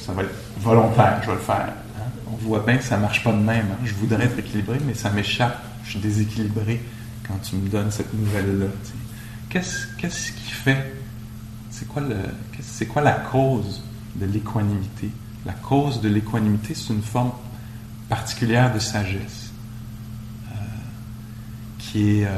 ça 0.00 0.12
va 0.12 0.22
être 0.22 0.34
volontaire, 0.58 1.20
je 1.22 1.28
vais 1.28 1.34
le 1.34 1.40
faire. 1.40 1.68
Hein. 1.98 2.08
On 2.32 2.36
voit 2.36 2.60
bien 2.60 2.76
que 2.76 2.84
ça 2.84 2.96
ne 2.96 3.02
marche 3.02 3.22
pas 3.22 3.32
de 3.32 3.38
même. 3.38 3.66
Hein. 3.72 3.78
Je 3.84 3.94
voudrais 3.94 4.24
être 4.24 4.38
équilibré, 4.38 4.78
mais 4.86 4.94
ça 4.94 5.10
m'échappe. 5.10 5.58
Je 5.84 5.90
suis 5.90 6.00
déséquilibré 6.00 6.80
quand 7.26 7.38
tu 7.42 7.56
me 7.56 7.68
donnes 7.68 7.90
cette 7.90 8.12
nouvelle-là. 8.14 8.66
Qu'est-ce, 9.50 9.86
qui 10.32 10.50
fait 10.50 10.94
c'est 11.70 11.86
quoi, 11.86 12.02
le, 12.02 12.16
c'est 12.60 12.86
quoi 12.86 13.02
la 13.02 13.12
cause 13.12 13.82
de 14.16 14.26
l'équanimité? 14.26 15.10
La 15.46 15.52
cause 15.52 16.00
de 16.00 16.08
l'équanimité, 16.08 16.74
c'est 16.74 16.92
une 16.92 17.02
forme 17.02 17.32
particulière 18.08 18.72
de 18.72 18.78
sagesse 18.78 19.52
euh, 20.50 20.56
qui 21.78 22.18
est 22.18 22.26
euh, 22.26 22.30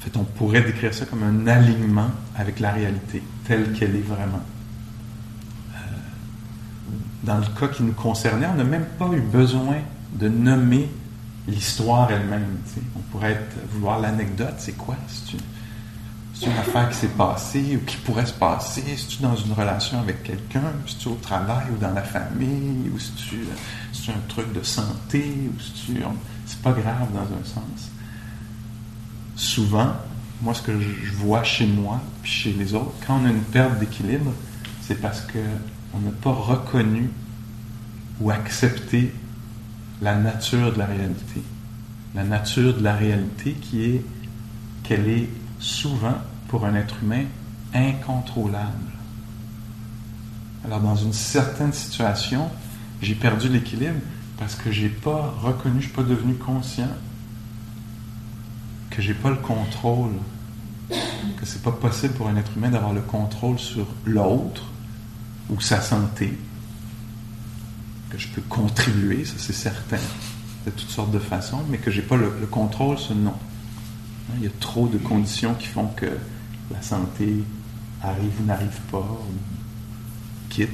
en 0.00 0.02
fait, 0.02 0.16
on 0.16 0.24
pourrait 0.24 0.62
décrire 0.62 0.94
ça 0.94 1.04
comme 1.04 1.22
un 1.22 1.46
alignement 1.46 2.10
avec 2.34 2.58
la 2.58 2.72
réalité, 2.72 3.22
telle 3.44 3.74
qu'elle 3.74 3.94
est 3.94 4.00
vraiment. 4.00 4.40
Euh, 5.74 5.78
dans 7.22 7.36
le 7.36 7.44
cas 7.44 7.68
qui 7.68 7.82
nous 7.82 7.92
concernait, 7.92 8.46
on 8.46 8.54
n'a 8.54 8.64
même 8.64 8.86
pas 8.98 9.10
eu 9.12 9.20
besoin 9.20 9.76
de 10.14 10.28
nommer 10.30 10.88
l'histoire 11.46 12.10
elle-même. 12.10 12.46
On 12.96 13.00
pourrait 13.12 13.42
vouloir 13.72 14.00
l'anecdote, 14.00 14.54
c'est 14.56 14.72
quoi? 14.72 14.96
C'est 15.06 16.46
une 16.46 16.56
affaire 16.56 16.88
qui 16.88 16.96
s'est 16.96 17.08
passée 17.08 17.76
ou 17.76 17.84
qui 17.84 17.98
pourrait 17.98 18.24
se 18.24 18.32
passer? 18.32 18.82
Si 18.96 19.06
tu 19.06 19.18
es 19.18 19.26
dans 19.26 19.36
une 19.36 19.52
relation 19.52 20.00
avec 20.00 20.22
quelqu'un? 20.22 20.62
Si 20.86 20.96
tu 20.96 21.08
es 21.10 21.12
au 21.12 21.16
travail 21.16 21.66
ou 21.74 21.78
dans 21.78 21.92
la 21.92 22.02
famille? 22.02 22.90
Ou 22.94 22.98
si 22.98 23.12
tu 23.12 23.40
c'est 23.92 24.12
un 24.12 24.20
truc 24.28 24.50
de 24.54 24.62
santé? 24.62 25.50
Ou. 25.50 25.60
C'est 26.46 26.62
pas 26.62 26.72
grave 26.72 27.08
dans 27.12 27.20
un 27.20 27.44
sens. 27.44 27.89
Souvent, 29.40 29.94
moi, 30.42 30.52
ce 30.52 30.60
que 30.60 30.78
je 30.78 31.12
vois 31.14 31.42
chez 31.42 31.66
moi 31.66 31.98
puis 32.22 32.30
chez 32.30 32.52
les 32.52 32.74
autres, 32.74 32.92
quand 33.06 33.18
on 33.22 33.24
a 33.24 33.30
une 33.30 33.40
perte 33.40 33.78
d'équilibre, 33.78 34.34
c'est 34.82 35.00
parce 35.00 35.22
qu'on 35.22 35.98
n'a 35.98 36.10
pas 36.20 36.30
reconnu 36.30 37.08
ou 38.20 38.30
accepté 38.30 39.14
la 40.02 40.14
nature 40.14 40.74
de 40.74 40.78
la 40.78 40.84
réalité. 40.84 41.40
La 42.14 42.24
nature 42.24 42.76
de 42.76 42.82
la 42.82 42.94
réalité 42.94 43.52
qui 43.54 43.82
est 43.82 44.04
qu'elle 44.82 45.08
est 45.08 45.30
souvent, 45.58 46.18
pour 46.48 46.66
un 46.66 46.74
être 46.74 46.96
humain, 47.02 47.24
incontrôlable. 47.72 48.92
Alors, 50.66 50.80
dans 50.80 50.96
une 50.96 51.14
certaine 51.14 51.72
situation, 51.72 52.50
j'ai 53.00 53.14
perdu 53.14 53.48
l'équilibre 53.48 54.00
parce 54.38 54.54
que 54.54 54.70
j'ai 54.70 54.90
pas 54.90 55.34
reconnu, 55.40 55.80
je 55.80 55.86
suis 55.86 55.96
pas 55.96 56.02
devenu 56.02 56.34
conscient 56.34 56.90
que 58.90 59.00
j'ai 59.00 59.14
pas 59.14 59.30
le 59.30 59.36
contrôle, 59.36 60.12
que 60.90 61.46
c'est 61.46 61.62
pas 61.62 61.72
possible 61.72 62.14
pour 62.14 62.28
un 62.28 62.36
être 62.36 62.56
humain 62.56 62.70
d'avoir 62.70 62.92
le 62.92 63.00
contrôle 63.00 63.58
sur 63.58 63.86
l'autre 64.04 64.64
ou 65.48 65.60
sa 65.60 65.80
santé, 65.80 66.36
que 68.10 68.18
je 68.18 68.28
peux 68.28 68.42
contribuer, 68.42 69.24
ça 69.24 69.34
c'est 69.38 69.52
certain, 69.52 69.98
de 70.66 70.70
toutes 70.70 70.90
sortes 70.90 71.12
de 71.12 71.18
façons, 71.18 71.62
mais 71.70 71.78
que 71.78 71.90
j'ai 71.90 72.02
pas 72.02 72.16
le, 72.16 72.30
contrôle 72.50 72.98
sur 72.98 73.14
non. 73.14 73.30
Hein, 73.30 74.34
il 74.38 74.44
y 74.44 74.46
a 74.46 74.52
trop 74.60 74.88
de 74.88 74.98
conditions 74.98 75.54
qui 75.54 75.66
font 75.66 75.86
que 75.86 76.10
la 76.70 76.82
santé 76.82 77.42
arrive 78.02 78.32
ou 78.40 78.44
n'arrive 78.44 78.80
pas, 78.90 78.98
ou 78.98 80.48
quitte, 80.48 80.68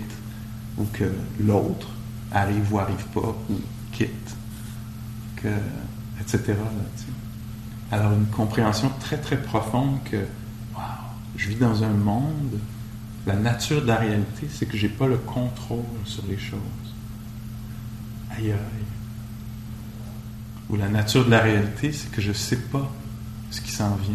ou 0.79 0.85
que 0.93 1.11
l'autre 1.41 1.89
arrive 2.33 2.73
ou 2.73 2.79
arrive 2.79 3.05
pas, 3.15 3.37
ou 3.51 3.61
quitte, 3.93 4.37
etc. 6.21 6.55
Alors 7.93 8.13
une 8.13 8.27
compréhension 8.27 8.91
très 9.01 9.17
très 9.17 9.37
profonde 9.37 9.99
que 10.05 10.17
wow, 10.75 10.83
je 11.37 11.49
vis 11.49 11.57
dans 11.57 11.85
un 11.85 11.91
monde, 11.91 12.59
la 13.27 13.37
nature 13.37 13.83
de 13.83 13.87
la 13.87 13.97
réalité, 13.97 14.49
c'est 14.51 14.67
que 14.67 14.77
j'ai 14.77 14.89
pas 14.89 15.07
le 15.07 15.19
contrôle 15.19 15.85
sur 16.05 16.25
les 16.29 16.39
choses. 16.39 16.61
Aïe 18.31 18.53
aïe. 18.53 18.87
Ou 20.69 20.77
la 20.77 20.89
nature 20.89 21.25
de 21.25 21.31
la 21.31 21.41
réalité, 21.41 21.93
c'est 21.93 22.11
que 22.11 22.21
je 22.21 22.33
sais 22.33 22.57
pas 22.57 22.91
ce 23.51 23.61
qui 23.61 23.71
s'en 23.71 23.95
vient. 23.97 24.15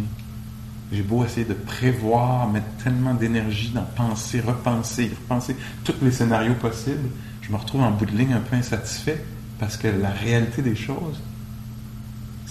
J'ai 0.92 1.02
beau 1.02 1.24
essayer 1.24 1.46
de 1.46 1.54
prévoir, 1.54 2.48
mettre 2.48 2.66
tellement 2.84 3.14
d'énergie 3.14 3.70
dans 3.70 3.84
penser, 3.96 4.40
repenser, 4.40 5.10
repenser 5.22 5.56
tous 5.84 5.94
les 6.02 6.12
scénarios 6.12 6.54
possibles, 6.54 7.08
je 7.40 7.50
me 7.50 7.56
retrouve 7.56 7.82
en 7.82 7.90
bout 7.90 8.04
de 8.04 8.16
ligne 8.16 8.34
un 8.34 8.40
peu 8.40 8.56
insatisfait 8.56 9.24
parce 9.58 9.78
que 9.78 9.88
la 9.88 10.10
réalité 10.10 10.60
des 10.60 10.76
choses, 10.76 11.20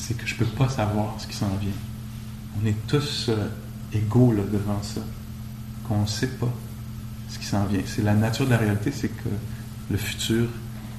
c'est 0.01 0.15
que 0.17 0.25
je 0.25 0.33
ne 0.33 0.39
peux 0.39 0.45
pas 0.45 0.67
savoir 0.67 1.13
ce 1.19 1.27
qui 1.27 1.35
s'en 1.35 1.55
vient. 1.57 1.69
On 2.59 2.65
est 2.65 2.75
tous 2.87 3.29
euh, 3.29 3.47
égaux 3.93 4.33
devant 4.33 4.81
ça, 4.81 5.01
qu'on 5.87 6.01
ne 6.01 6.07
sait 6.07 6.27
pas 6.27 6.51
ce 7.29 7.37
qui 7.37 7.45
s'en 7.45 7.65
vient. 7.65 7.81
C'est 7.85 8.01
la 8.01 8.15
nature 8.15 8.45
de 8.45 8.51
la 8.51 8.57
réalité, 8.57 8.91
c'est 8.91 9.09
que 9.09 9.29
le 9.91 9.97
futur 9.97 10.49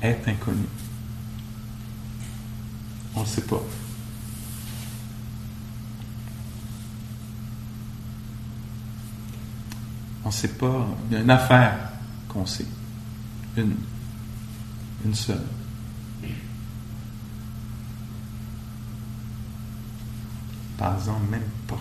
est 0.00 0.20
inconnu. 0.26 0.66
On 3.16 3.22
ne 3.22 3.26
sait 3.26 3.42
pas. 3.42 3.62
On 10.24 10.28
ne 10.28 10.32
sait 10.32 10.48
pas. 10.48 10.86
Il 11.11 11.14
y 11.14 11.16
a 11.16 11.22
une 11.22 11.30
affaire 11.30 11.76
qu'on 12.28 12.46
sait. 12.46 12.66
Une. 13.57 13.74
Une 15.05 15.14
seule. 15.14 15.42
Parle-en 20.82 21.20
même 21.30 21.40
pas. 21.68 21.78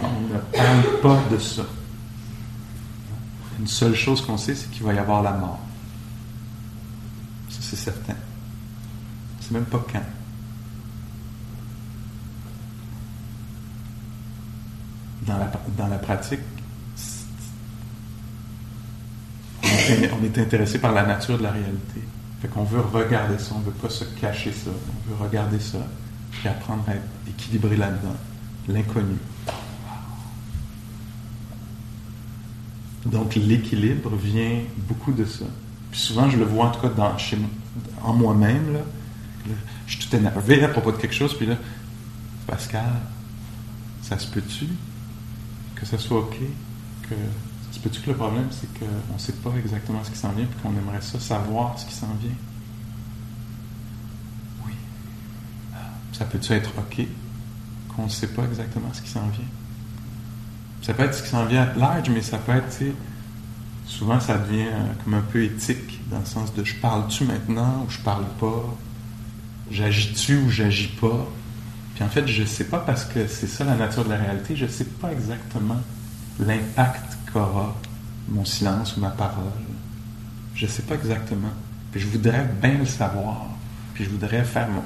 On 0.00 0.32
ne 0.32 0.38
parle 0.38 1.00
pas 1.02 1.28
de 1.28 1.38
ça. 1.38 1.64
Une 3.58 3.66
seule 3.66 3.96
chose 3.96 4.24
qu'on 4.24 4.38
sait, 4.38 4.54
c'est 4.54 4.70
qu'il 4.70 4.84
va 4.84 4.94
y 4.94 4.98
avoir 4.98 5.24
la 5.24 5.32
mort. 5.32 5.58
Ça, 7.48 7.58
c'est 7.62 7.74
certain. 7.74 8.14
C'est 9.40 9.50
même 9.50 9.64
pas 9.64 9.84
quand. 9.92 10.04
Dans 15.26 15.38
la, 15.38 15.50
dans 15.76 15.88
la 15.88 15.98
pratique, 15.98 16.40
on 19.64 20.24
est, 20.24 20.38
intéressé 20.38 20.78
par 20.78 20.92
la 20.92 21.04
nature 21.04 21.38
de 21.38 21.42
la 21.42 21.50
réalité. 21.50 22.04
Fait 22.40 22.46
qu'on 22.46 22.62
veut 22.62 22.82
regarder 22.82 23.36
ça, 23.36 23.56
on 23.56 23.58
ne 23.58 23.64
veut 23.64 23.72
pas 23.72 23.90
se 23.90 24.04
cacher 24.04 24.52
ça, 24.52 24.70
on 24.70 25.10
veut 25.10 25.24
regarder 25.24 25.58
ça, 25.58 25.78
puis 26.38 26.48
apprendre 26.48 26.84
à 26.88 26.94
être 26.94 27.02
équilibré 27.28 27.76
là-dedans, 27.76 28.16
l'inconnu. 28.68 29.16
Donc 33.06 33.34
l'équilibre 33.34 34.14
vient 34.16 34.60
beaucoup 34.88 35.12
de 35.12 35.24
ça. 35.24 35.44
Puis 35.90 36.00
souvent, 36.00 36.28
je 36.28 36.36
le 36.36 36.44
vois 36.44 36.66
en 36.66 36.70
tout 36.70 36.80
cas 36.80 36.88
dans, 36.88 37.16
chez, 37.18 37.38
en 38.02 38.12
moi-même. 38.12 38.72
Là, 38.72 38.80
je 39.86 39.96
suis 39.96 40.08
tout 40.08 40.16
énervé 40.16 40.64
à 40.64 40.68
propos 40.68 40.92
de 40.92 40.96
quelque 40.96 41.14
chose, 41.14 41.36
puis 41.36 41.46
là, 41.46 41.56
Pascal, 42.46 42.92
ça 44.02 44.18
se 44.18 44.26
peut-tu 44.26 44.68
que 45.74 45.86
ça 45.86 45.98
soit 45.98 46.18
OK? 46.18 46.38
Que, 47.02 47.14
ça 47.14 47.72
se 47.72 47.80
peut-tu 47.80 48.00
que 48.00 48.10
le 48.10 48.16
problème, 48.16 48.46
c'est 48.50 48.72
qu'on 48.78 49.14
ne 49.14 49.18
sait 49.18 49.32
pas 49.32 49.50
exactement 49.58 50.02
ce 50.02 50.10
qui 50.10 50.18
s'en 50.18 50.32
vient, 50.32 50.46
puis 50.46 50.58
qu'on 50.62 50.70
aimerait 50.70 51.02
ça 51.02 51.20
savoir 51.20 51.78
ce 51.78 51.86
qui 51.86 51.94
s'en 51.94 52.14
vient? 52.20 52.30
Ça 56.14 56.24
peut-tu 56.24 56.52
être 56.52 56.70
OK 56.78 57.06
qu'on 57.88 58.04
ne 58.04 58.08
sait 58.08 58.28
pas 58.28 58.44
exactement 58.44 58.88
ce 58.92 59.02
qui 59.02 59.10
s'en 59.10 59.26
vient? 59.28 59.44
Ça 60.82 60.94
peut 60.94 61.02
être 61.02 61.14
ce 61.14 61.22
qui 61.24 61.28
s'en 61.28 61.44
vient 61.44 61.62
à 61.62 61.74
large, 61.74 62.08
mais 62.10 62.22
ça 62.22 62.38
peut 62.38 62.52
être, 62.52 62.82
souvent 63.86 64.20
ça 64.20 64.38
devient 64.38 64.66
euh, 64.66 64.92
comme 65.02 65.14
un 65.14 65.22
peu 65.22 65.42
éthique, 65.42 66.00
dans 66.10 66.20
le 66.20 66.24
sens 66.24 66.54
de 66.54 66.62
je 66.62 66.76
parle-tu 66.76 67.24
maintenant 67.24 67.84
ou 67.86 67.90
je 67.90 67.98
parle 67.98 68.26
pas? 68.38 68.64
J'agis-tu 69.70 70.36
ou 70.36 70.50
j'agis 70.50 70.88
pas? 70.88 71.26
Puis 71.94 72.04
en 72.04 72.08
fait, 72.08 72.26
je 72.28 72.42
ne 72.42 72.46
sais 72.46 72.64
pas 72.64 72.78
parce 72.78 73.04
que 73.04 73.26
c'est 73.26 73.46
ça 73.46 73.64
la 73.64 73.74
nature 73.74 74.04
de 74.04 74.10
la 74.10 74.16
réalité, 74.16 74.54
je 74.54 74.66
ne 74.66 74.70
sais 74.70 74.84
pas 74.84 75.10
exactement 75.10 75.80
l'impact 76.38 77.18
qu'aura 77.32 77.74
mon 78.28 78.44
silence 78.44 78.96
ou 78.96 79.00
ma 79.00 79.10
parole. 79.10 79.44
Je 80.54 80.66
ne 80.66 80.70
sais 80.70 80.82
pas 80.82 80.94
exactement. 80.94 81.52
Puis 81.90 82.00
je 82.00 82.06
voudrais 82.06 82.44
bien 82.60 82.78
le 82.78 82.86
savoir. 82.86 83.46
Puis 83.94 84.04
je 84.04 84.10
voudrais 84.10 84.44
faire 84.44 84.68
mon, 84.68 84.82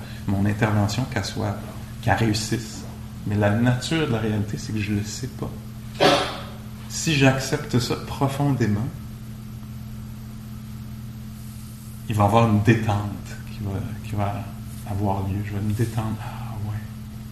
intervention 0.46 1.04
qu'elle 1.04 1.24
soit, 1.24 1.56
qu'elle 2.02 2.14
réussisse. 2.14 2.82
Mais 3.26 3.36
la 3.36 3.50
nature 3.50 4.06
de 4.06 4.12
la 4.12 4.18
réalité, 4.18 4.56
c'est 4.58 4.72
que 4.72 4.80
je 4.80 4.92
ne 4.92 4.98
le 4.98 5.04
sais 5.04 5.28
pas. 5.28 5.50
Si 6.88 7.14
j'accepte 7.14 7.78
ça 7.78 7.96
profondément, 7.96 8.88
il 12.08 12.14
va 12.14 12.24
y 12.24 12.26
avoir 12.26 12.48
une 12.48 12.62
détente 12.62 13.10
qui 13.52 13.58
va, 13.62 13.72
qui 14.04 14.12
va 14.14 14.44
avoir 14.90 15.22
lieu. 15.28 15.42
Je 15.44 15.52
vais 15.52 15.60
me 15.60 15.72
détendre. 15.72 16.16
Ah 16.20 16.54
ouais, 16.70 16.78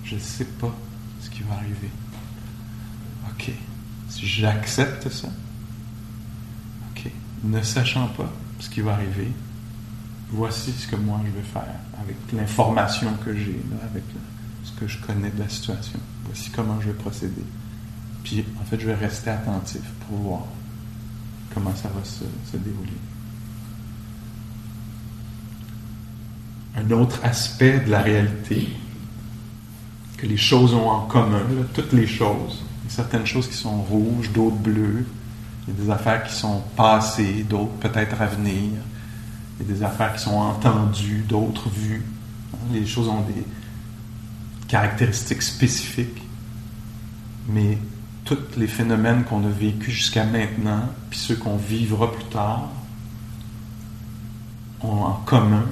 je 0.05 0.17
ne 0.17 0.21
sais 0.21 0.45
pas 0.45 0.75
ce 1.21 1.31
qui 1.31 1.43
va 1.43 1.55
arriver. 1.55 1.91
OK. 3.31 3.51
Si 4.09 4.27
j'accepte 4.27 5.09
ça, 5.09 5.29
OK. 6.91 7.11
Ne 7.45 7.63
sachant 7.63 8.09
pas 8.09 8.31
ce 8.61 8.69
qui 8.69 8.83
va 8.83 8.93
arriver, 8.93 9.33
voici 10.31 10.73
ce 10.73 10.87
que 10.87 10.97
moi 10.97 11.21
je 11.25 11.31
vais 11.31 11.47
faire 11.47 11.75
avec 12.01 12.17
l'information 12.33 13.09
que 13.25 13.35
j'ai, 13.35 13.61
avec 13.91 14.05
ce 14.65 14.73
que 14.73 14.87
je 14.87 14.99
connais 15.01 15.31
de 15.31 15.39
la 15.39 15.49
situation. 15.49 15.99
Voici 16.25 16.51
comment 16.51 16.81
je 16.81 16.89
vais 16.89 16.95
procéder. 16.95 17.45
Puis, 18.25 18.45
en 18.61 18.65
fait, 18.65 18.81
je 18.81 18.87
vais 18.87 18.95
rester 18.95 19.31
attentif 19.31 19.83
pour 20.09 20.19
voir 20.19 20.43
comment 21.55 21.75
ça 21.75 21.89
va 21.89 22.05
se, 22.05 22.57
dérouler. 22.57 22.93
un 26.79 26.91
autre 26.91 27.21
aspect 27.25 27.81
de 27.81 27.91
la 27.91 28.03
réalité 28.03 28.69
que 30.19 30.27
les 30.27 30.37
choses 30.37 30.75
ont 30.75 30.91
en 30.91 31.07
commun, 31.07 31.43
toutes 31.75 31.93
les 31.93 32.07
choses. 32.07 32.63
Il 32.83 32.91
y 32.91 32.93
a 32.93 32.97
certaines 32.97 33.27
choses 33.27 33.49
qui 33.49 33.57
sont 33.57 33.83
rouges, 33.83 34.31
d'autres 34.33 34.57
bleues. 34.57 35.07
Il 35.67 35.75
y 35.75 35.81
a 35.81 35.85
des 35.85 35.91
affaires 35.91 36.23
qui 36.25 36.35
sont 36.35 36.63
passées, 36.77 37.45
d'autres 37.49 37.73
peut-être 37.81 38.21
à 38.21 38.27
venir. 38.27 38.71
Il 39.59 39.67
y 39.67 39.71
a 39.71 39.75
des 39.75 39.83
affaires 39.83 40.15
qui 40.15 40.23
sont 40.23 40.37
entendues, 40.37 41.25
d'autres 41.29 41.69
vues. 41.69 42.05
Les 42.73 42.87
choses 42.87 43.09
ont 43.09 43.23
des 43.23 43.45
caractéristiques 44.69 45.43
spécifiques. 45.43 46.23
Mais 47.49 47.79
tous 48.25 48.39
les 48.57 48.67
phénomènes 48.67 49.25
qu'on 49.25 49.45
a 49.45 49.49
vécus 49.49 49.95
jusqu'à 49.95 50.25
maintenant, 50.25 50.83
puis 51.11 51.19
ceux 51.19 51.37
qu'on 51.37 51.57
vivra 51.57 52.13
plus 52.13 52.25
tard, 52.25 52.71
ont 54.83 55.05
en 55.05 55.13
commun 55.25 55.65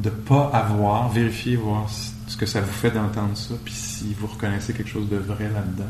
de 0.00 0.10
ne 0.10 0.14
pas 0.14 0.50
avoir, 0.52 1.08
vérifier, 1.08 1.56
voir 1.56 1.88
ce 1.88 2.36
que 2.36 2.44
ça 2.44 2.60
vous 2.60 2.72
fait 2.72 2.90
d'entendre 2.90 3.36
ça, 3.36 3.54
puis 3.64 3.72
si 3.72 4.14
vous 4.18 4.26
reconnaissez 4.26 4.74
quelque 4.74 4.90
chose 4.90 5.08
de 5.08 5.16
vrai 5.16 5.48
là-dedans. 5.48 5.84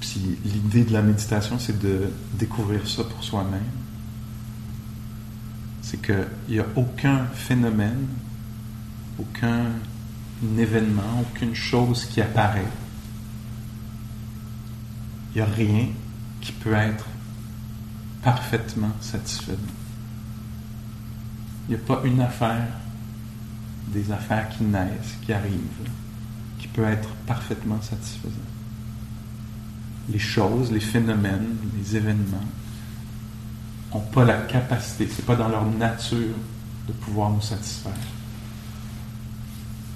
Puis 0.00 0.38
l'idée 0.44 0.84
de 0.84 0.92
la 0.92 1.02
méditation, 1.02 1.58
c'est 1.58 1.78
de 1.78 2.10
découvrir 2.34 2.86
ça 2.86 3.04
pour 3.04 3.22
soi-même. 3.24 3.62
C'est 5.88 6.02
qu'il 6.02 6.28
n'y 6.50 6.58
a 6.58 6.66
aucun 6.76 7.24
phénomène, 7.32 8.08
aucun 9.18 9.70
événement, 10.58 11.22
aucune 11.22 11.54
chose 11.54 12.04
qui 12.04 12.20
apparaît. 12.20 12.68
Il 15.32 15.36
n'y 15.36 15.40
a 15.40 15.46
rien 15.46 15.86
qui 16.42 16.52
peut 16.52 16.74
être 16.74 17.06
parfaitement 18.22 18.92
satisfaisant. 19.00 19.56
Il 21.66 21.74
n'y 21.74 21.80
a 21.80 21.86
pas 21.86 22.02
une 22.04 22.20
affaire, 22.20 22.68
des 23.86 24.12
affaires 24.12 24.50
qui 24.50 24.64
naissent, 24.64 25.16
qui 25.24 25.32
arrivent, 25.32 25.88
qui 26.58 26.68
peut 26.68 26.84
être 26.84 27.08
parfaitement 27.26 27.80
satisfaisant. 27.80 28.34
Les 30.10 30.18
choses, 30.18 30.70
les 30.70 30.80
phénomènes, 30.80 31.56
les 31.78 31.96
événements 31.96 32.44
n'ont 33.92 34.00
pas 34.00 34.24
la 34.24 34.38
capacité, 34.42 35.08
c'est 35.14 35.24
pas 35.24 35.36
dans 35.36 35.48
leur 35.48 35.64
nature 35.64 36.34
de 36.86 36.92
pouvoir 36.92 37.30
nous 37.30 37.40
satisfaire. 37.40 37.92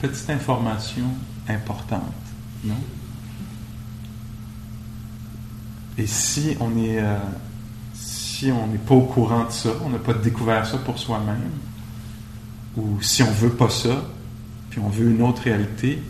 Petite 0.01 0.31
information 0.31 1.05
importante, 1.49 2.13
non? 2.65 2.77
Et 5.99 6.07
si 6.07 6.57
on 6.61 6.77
est, 6.79 7.01
euh, 7.01 7.19
si 7.93 8.51
on 8.51 8.67
n'est 8.67 8.79
pas 8.79 8.95
au 8.95 9.03
courant 9.03 9.45
de 9.45 9.53
ça, 9.53 9.71
on 9.85 9.91
n'a 9.91 9.99
pas 9.99 10.15
découvert 10.15 10.67
ça 10.67 10.79
pour 10.79 10.99
soi-même, 10.99 11.51
ou 12.77 13.01
si 13.03 13.23
on 13.23 13.31
veut 13.31 13.53
pas 13.53 13.69
ça, 13.69 14.03
puis 14.71 14.81
on 14.81 14.89
veut 14.89 15.11
une 15.11 15.23
autre 15.23 15.43
réalité, 15.43 16.03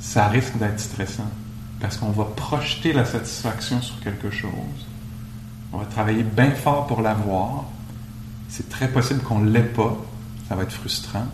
ça 0.00 0.26
risque 0.26 0.58
d'être 0.58 0.80
stressant. 0.80 1.30
Parce 1.80 1.96
qu'on 1.96 2.10
va 2.10 2.24
projeter 2.24 2.92
la 2.92 3.04
satisfaction 3.04 3.80
sur 3.80 4.00
quelque 4.00 4.30
chose. 4.30 4.50
On 5.72 5.78
va 5.78 5.86
travailler 5.86 6.22
bien 6.22 6.50
fort 6.50 6.86
pour 6.86 7.00
l'avoir. 7.00 7.64
C'est 8.48 8.68
très 8.68 8.88
possible 8.88 9.20
qu'on 9.20 9.38
ne 9.38 9.50
l'ait 9.50 9.62
pas. 9.62 9.96
Ça 10.48 10.56
va 10.56 10.64
être 10.64 10.72
frustrant. 10.72 11.26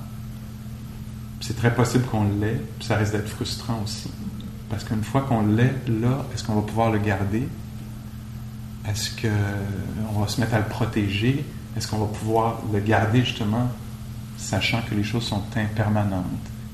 C'est 1.41 1.57
très 1.57 1.75
possible 1.75 2.05
qu'on 2.05 2.25
l'ait, 2.41 2.61
ça 2.81 2.97
risque 2.97 3.13
d'être 3.13 3.29
frustrant 3.29 3.81
aussi. 3.83 4.11
Parce 4.69 4.85
qu'une 4.85 5.03
fois 5.03 5.23
qu'on 5.23 5.47
l'est 5.47 5.89
là, 5.89 6.25
est-ce 6.35 6.45
qu'on 6.45 6.57
va 6.57 6.63
pouvoir 6.63 6.91
le 6.91 6.99
garder? 6.99 7.49
Est-ce 8.87 9.11
qu'on 9.11 10.21
va 10.21 10.29
se 10.29 10.41
mettre 10.41 10.55
à 10.55 10.59
le 10.59 10.67
protéger? 10.67 11.45
Est-ce 11.77 11.89
qu'on 11.89 11.99
va 11.99 12.07
pouvoir 12.07 12.59
le 12.73 12.81
garder 12.81 13.25
justement, 13.25 13.69
sachant 14.37 14.83
que 14.83 14.95
les 14.95 15.05
choses 15.05 15.25
sont 15.25 15.43
impermanentes, 15.57 16.25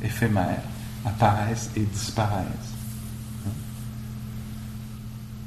éphémères, 0.03 0.63
apparaissent 1.05 1.71
et 1.77 1.81
disparaissent? 1.81 2.74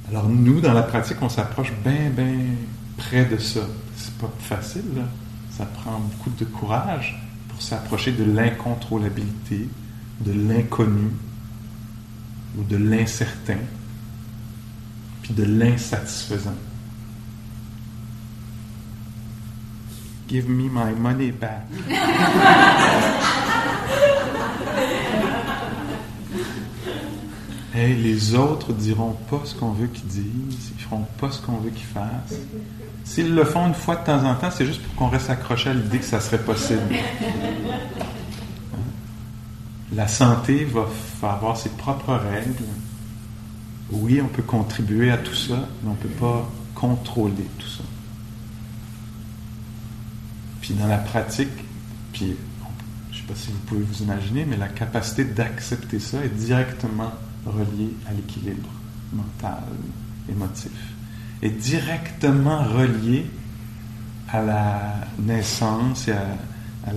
Alors 0.10 0.30
nous, 0.30 0.62
dans 0.62 0.74
la 0.74 0.84
pratique, 0.84 1.18
on 1.22 1.30
s'approche 1.30 1.74
bien, 1.84 2.10
bien 2.10 2.34
près 2.98 3.26
de 3.26 3.38
ça. 3.38 3.62
C'est 3.96 4.14
pas 4.18 4.32
facile, 4.40 4.86
là. 4.96 5.04
Ça 5.52 5.66
prend 5.66 6.00
beaucoup 6.00 6.30
de 6.30 6.46
courage 6.46 7.20
pour 7.50 7.62
s'approcher 7.62 8.12
de 8.12 8.24
l'incontrôlabilité, 8.24 9.68
de 10.22 10.32
l'inconnu, 10.32 11.12
ou 12.58 12.64
de 12.64 12.78
l'incertain, 12.78 13.58
puis 15.24 15.34
de 15.34 15.44
l'insatisfaisant. 15.44 16.56
Give 20.30 20.50
me 20.50 20.70
my 20.70 20.94
money 20.98 21.32
back. 21.32 21.64
hey, 27.78 27.96
les 27.96 28.36
autres 28.36 28.74
diront 28.74 29.16
pas 29.30 29.42
ce 29.46 29.56
qu'on 29.56 29.72
veut 29.72 29.88
qu'ils 29.88 30.08
disent, 30.08 30.72
ils 30.76 30.82
feront 30.82 31.06
pas 31.20 31.32
ce 31.32 31.42
qu'on 31.42 31.58
veut 31.58 31.70
qu'ils 31.70 31.86
fassent. 31.86 32.40
S'ils 33.04 33.34
le 33.34 33.46
font 33.46 33.68
une 33.68 33.74
fois 33.74 33.96
de 33.98 34.06
temps 34.06 34.24
en 34.26 34.36
temps, 34.36 34.52
c'est 34.52 34.66
juste 34.66 34.82
pour 34.82 34.96
qu'on 34.96 35.10
reste 35.10 35.30
accroché 35.30 35.70
à 35.70 35.74
l'idée 35.74 36.00
que 36.00 36.06
ça 36.06 36.20
serait 36.20 36.42
possible. 36.42 36.82
La 39.94 40.08
santé 40.08 40.66
va, 40.66 40.88
avoir 41.24 41.56
ses 41.56 41.70
propres 41.70 42.14
règles. 42.14 42.54
Oui, 43.92 44.20
on 44.22 44.28
peut 44.28 44.44
contribuer 44.44 45.12
à 45.12 45.18
tout 45.18 45.36
ça, 45.36 45.68
mais 45.82 45.90
on 45.90 45.92
ne 45.92 45.98
peut 45.98 46.10
pas 46.10 46.50
contrôler 46.76 47.48
tout 47.58 47.70
ça. 47.70 47.84
Puis 50.62 50.74
dans 50.74 50.88
la 50.88 50.98
pratique, 50.98 51.48
puis 52.12 52.36
je 53.12 53.18
ne 53.18 53.22
sais 53.22 53.28
pas 53.28 53.36
si 53.36 53.52
vous 53.52 53.60
pouvez 53.60 53.82
vous 53.82 54.04
imaginer, 54.04 54.44
mais 54.46 54.58
la 54.58 54.68
capacité 54.68 55.24
d'accepter 55.24 56.00
ça 56.00 56.24
est 56.24 56.36
directement 56.36 57.14
reliée 57.50 57.96
à 58.08 58.14
l'équilibre 58.14 58.70
mental, 59.14 59.64
émotif, 60.30 60.72
est 61.42 61.50
directement 61.50 62.64
reliée 62.64 63.26
à 64.30 64.42
la 64.42 64.94
naissance 65.20 66.08
et 66.08 66.14
à, 66.14 66.92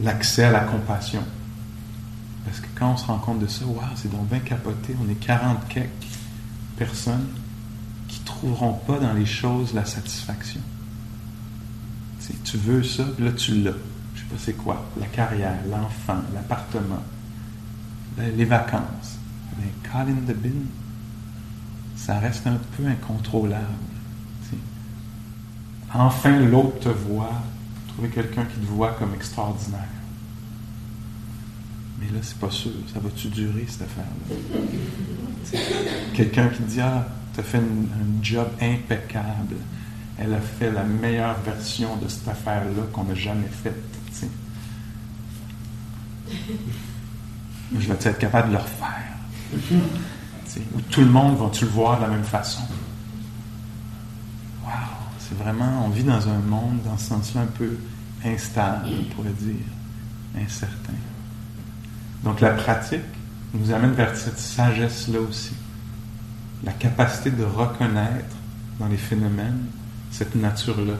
l'accès 0.00 0.44
à 0.44 0.50
la 0.50 0.60
compassion. 0.60 1.22
Parce 2.44 2.60
que 2.60 2.66
quand 2.74 2.92
on 2.92 2.96
se 2.96 3.06
rend 3.06 3.18
compte 3.18 3.38
de 3.38 3.46
ça, 3.46 3.64
waouh, 3.64 3.84
c'est 3.94 4.10
donc 4.10 4.28
bien 4.28 4.40
capoté. 4.40 4.96
On 5.04 5.08
est 5.10 5.14
40 5.14 5.68
quelques 5.68 5.88
personnes 6.76 7.28
qui 8.08 8.20
ne 8.20 8.26
trouveront 8.26 8.74
pas 8.74 8.98
dans 8.98 9.12
les 9.12 9.26
choses 9.26 9.74
la 9.74 9.84
satisfaction. 9.84 10.60
tu 12.44 12.56
veux 12.56 12.82
ça, 12.82 13.04
là 13.18 13.32
tu 13.32 13.62
l'as. 13.62 13.72
Je 14.14 14.20
sais 14.20 14.26
pas 14.26 14.36
c'est 14.38 14.52
quoi. 14.54 14.84
La 14.98 15.06
carrière, 15.06 15.58
l'enfant, 15.70 16.20
l'appartement, 16.34 17.02
les 18.18 18.44
vacances. 18.44 19.11
Mais 19.58 19.70
call 19.90 20.08
in 20.08 20.26
the 20.26 20.34
bin, 20.34 20.66
ça 21.96 22.18
reste 22.18 22.46
un 22.46 22.58
peu 22.76 22.86
incontrôlable. 22.86 23.66
Enfin, 25.94 26.38
l'autre 26.40 26.80
te 26.80 26.88
voit. 26.88 27.42
Trouver 27.88 28.08
quelqu'un 28.08 28.44
qui 28.44 28.58
te 28.58 28.66
voit 28.66 28.92
comme 28.92 29.12
extraordinaire. 29.14 29.80
Mais 32.00 32.06
là, 32.06 32.20
c'est 32.22 32.38
pas 32.38 32.50
sûr. 32.50 32.70
Ça 32.92 33.00
va-tu 33.00 33.28
durer, 33.28 33.66
cette 33.68 33.82
affaire-là? 33.82 34.36
Quelqu'un 36.14 36.48
qui 36.48 36.62
dit 36.62 36.80
Ah, 36.80 37.06
tu 37.34 37.40
as 37.40 37.42
fait 37.42 37.58
un, 37.58 38.22
job 38.22 38.48
impeccable. 38.60 39.56
Elle 40.18 40.32
a 40.32 40.40
fait 40.40 40.70
la 40.70 40.84
meilleure 40.84 41.38
version 41.40 41.96
de 41.96 42.08
cette 42.08 42.28
affaire-là 42.28 42.82
qu'on 42.92 43.04
n'a 43.04 43.14
jamais 43.14 43.48
faite. 43.48 43.74
Je 47.78 47.88
vais 47.88 47.94
être 47.94 48.18
capable 48.18 48.48
de 48.48 48.54
le 48.54 48.58
refaire? 48.58 49.16
Ou 49.52 50.80
tout 50.90 51.00
le 51.00 51.10
monde 51.10 51.36
va-tu 51.38 51.64
le 51.64 51.70
voir 51.70 51.98
de 51.98 52.02
la 52.02 52.08
même 52.08 52.24
façon? 52.24 52.62
Wow! 54.64 54.70
C'est 55.18 55.36
vraiment, 55.38 55.86
on 55.86 55.90
vit 55.90 56.04
dans 56.04 56.28
un 56.28 56.38
monde, 56.38 56.80
dans 56.84 56.96
ce 56.98 57.06
sens-là, 57.06 57.42
un 57.42 57.46
peu 57.46 57.76
instable, 58.24 58.86
on 59.00 59.14
pourrait 59.14 59.30
dire, 59.30 59.64
incertain. 60.36 60.92
Donc 62.22 62.40
la 62.40 62.50
pratique 62.50 63.00
nous 63.54 63.72
amène 63.72 63.92
vers 63.92 64.16
cette 64.16 64.38
sagesse-là 64.38 65.20
aussi. 65.20 65.54
La 66.64 66.72
capacité 66.72 67.30
de 67.30 67.44
reconnaître 67.44 68.36
dans 68.78 68.86
les 68.86 68.96
phénomènes 68.96 69.66
cette 70.10 70.34
nature-là. 70.34 70.94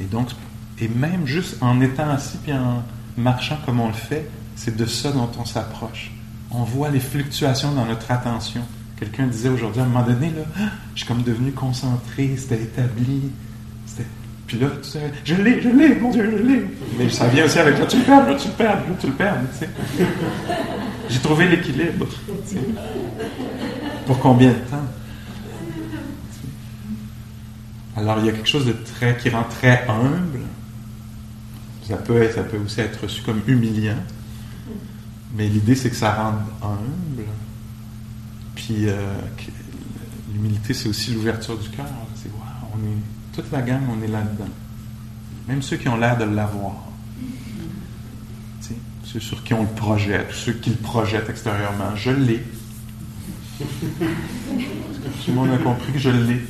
Et 0.00 0.04
donc, 0.04 0.30
et 0.78 0.88
même 0.88 1.26
juste 1.26 1.56
en 1.60 1.80
étant 1.80 2.08
assis 2.08 2.38
et 2.46 2.54
en 2.54 2.82
marchant 3.16 3.58
comme 3.66 3.80
on 3.80 3.88
le 3.88 3.94
fait, 3.94 4.30
c'est 4.56 4.76
de 4.76 4.86
ça 4.86 5.12
dont 5.12 5.30
on 5.38 5.44
s'approche. 5.44 6.12
On 6.50 6.64
voit 6.64 6.90
les 6.90 7.00
fluctuations 7.00 7.72
dans 7.72 7.86
notre 7.86 8.10
attention. 8.10 8.62
Quelqu'un 8.98 9.26
disait 9.26 9.48
aujourd'hui, 9.48 9.80
à 9.80 9.84
un 9.84 9.88
moment 9.88 10.04
donné, 10.04 10.32
ah, 10.58 10.62
je 10.94 11.00
suis 11.00 11.08
comme 11.08 11.22
devenu 11.22 11.52
concentré, 11.52 12.36
c'était 12.36 12.62
établi, 12.62 13.30
puis 14.50 14.58
là, 14.58 14.66
tu 14.82 14.88
sais, 14.88 15.12
je 15.24 15.36
l'ai, 15.36 15.62
je 15.62 15.68
l'ai, 15.68 15.94
mon 15.94 16.10
Dieu, 16.10 16.28
je 16.28 16.42
l'ai. 16.42 16.66
Mais 16.98 17.08
ça 17.08 17.28
vient 17.28 17.44
aussi 17.44 17.60
avec 17.60 17.78
là, 17.78 17.86
tu 17.86 17.98
le 17.98 18.02
perds, 18.02 18.26
là, 18.28 18.34
tu 18.34 18.48
le 18.48 18.54
perds, 18.54 18.74
là, 18.74 18.96
tu 18.98 19.06
le 19.06 19.12
perds. 19.12 19.36
Tu 19.52 19.58
sais. 19.60 19.70
J'ai 21.08 21.20
trouvé 21.20 21.46
l'équilibre. 21.46 22.08
Pour 24.06 24.18
combien 24.18 24.48
de 24.48 24.54
temps? 24.54 24.88
Alors, 27.96 28.18
il 28.18 28.26
y 28.26 28.28
a 28.28 28.32
quelque 28.32 28.48
chose 28.48 28.66
de 28.66 28.72
très, 28.72 29.16
qui 29.18 29.30
rend 29.30 29.44
très 29.44 29.86
humble. 29.88 30.40
Ça 31.88 31.98
peut, 31.98 32.28
ça 32.34 32.42
peut 32.42 32.58
aussi 32.58 32.80
être 32.80 33.00
reçu 33.04 33.22
comme 33.22 33.40
humiliant. 33.46 34.02
Mais 35.34 35.48
l'idée, 35.48 35.74
c'est 35.74 35.90
que 35.90 35.96
ça 35.96 36.12
rende 36.12 36.40
humble. 36.62 37.24
Puis, 38.54 38.88
euh, 38.88 39.14
l'humilité, 40.32 40.74
c'est 40.74 40.88
aussi 40.88 41.12
l'ouverture 41.12 41.56
du 41.58 41.68
cœur. 41.68 41.86
C'est, 42.16 42.28
wow, 42.28 42.70
on 42.74 42.78
est 42.78 43.00
toute 43.32 43.50
la 43.52 43.62
gang, 43.62 43.82
on 43.88 44.02
est 44.02 44.08
là-dedans. 44.08 44.48
Même 45.48 45.62
ceux 45.62 45.76
qui 45.76 45.88
ont 45.88 45.96
l'air 45.96 46.18
de 46.18 46.24
l'avoir. 46.24 46.74
Ceux 49.04 49.18
sur 49.18 49.42
qui 49.42 49.54
on 49.54 49.62
le 49.62 49.68
projette, 49.68 50.30
ceux 50.32 50.52
qui 50.52 50.70
le 50.70 50.76
projettent 50.76 51.28
extérieurement. 51.28 51.96
Je 51.96 52.12
l'ai. 52.12 52.44
Tout 53.58 53.66
le 55.26 55.34
monde 55.34 55.50
a 55.50 55.58
compris 55.58 55.92
que 55.92 55.98
je 55.98 56.10
l'ai. 56.10 56.40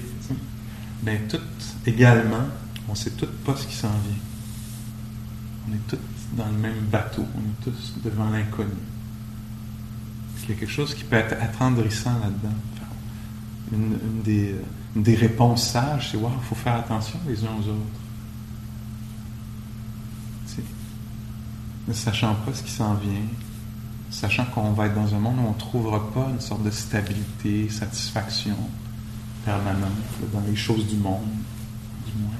Mais 1.03 1.23
tout 1.27 1.41
également, 1.87 2.45
on 2.87 2.95
sait 2.95 3.13
tout 3.13 3.29
pas 3.47 3.57
ce 3.57 3.67
qui 3.67 3.75
s'en 3.75 3.89
vient. 3.89 4.19
On 5.69 5.75
est 5.75 5.89
tous 5.89 5.97
dans 6.33 6.47
le 6.47 6.59
même 6.59 6.81
bateau, 6.91 7.27
on 7.35 7.41
est 7.41 7.71
tous 7.71 7.95
devant 8.05 8.31
l'inconnu. 8.31 8.71
Il 10.45 10.51
y 10.51 10.53
a 10.53 10.61
quelque 10.61 10.71
chose 10.71 10.95
qui 10.95 11.05
peut 11.05 11.17
être 11.17 11.37
attendrissant 11.41 12.19
là-dedans? 12.19 12.57
Une, 13.73 14.23
des, 14.25 14.57
des, 14.97 15.15
réponses 15.15 15.69
sages, 15.69 16.11
c'est 16.11 16.17
voir, 16.17 16.33
il 16.37 16.45
faut 16.45 16.57
faire 16.57 16.77
attention 16.77 17.21
les 17.29 17.45
uns 17.45 17.55
aux 17.57 17.69
autres. 17.69 18.01
ne 21.91 21.95
sachant 21.95 22.35
pas 22.35 22.55
ce 22.55 22.63
qui 22.63 22.71
s'en 22.71 22.95
vient, 22.95 23.27
sachant 24.11 24.45
qu'on 24.47 24.73
va 24.73 24.87
être 24.87 24.95
dans 24.95 25.15
un 25.15 25.19
monde 25.19 25.39
où 25.39 25.49
on 25.49 25.53
ne 25.53 25.59
trouvera 25.59 26.11
pas 26.13 26.29
une 26.31 26.41
sorte 26.41 26.63
de 26.63 26.71
stabilité, 26.71 27.69
satisfaction 27.69 28.57
permanente 29.45 29.91
dans 30.33 30.41
les 30.41 30.57
choses 30.57 30.87
du 30.87 30.97
monde, 30.97 31.29
du 32.07 32.23
moins. 32.23 32.31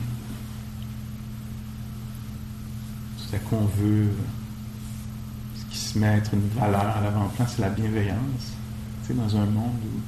Tout 3.31 3.37
à 3.37 3.39
coup, 3.39 3.57
on 3.57 3.67
veut. 3.67 4.09
Ce 5.55 5.65
qui 5.73 5.79
se 5.79 5.99
met 5.99 6.09
à 6.09 6.17
être 6.17 6.35
une 6.35 6.49
valeur 6.49 6.97
à 6.97 7.01
l'avant-plan, 7.01 7.47
c'est 7.49 7.63
la 7.63 7.69
bienveillance. 7.69 8.55
Tu 9.07 9.15
dans 9.15 9.37
un 9.37 9.47
monde 9.47 9.79
où 9.85 10.01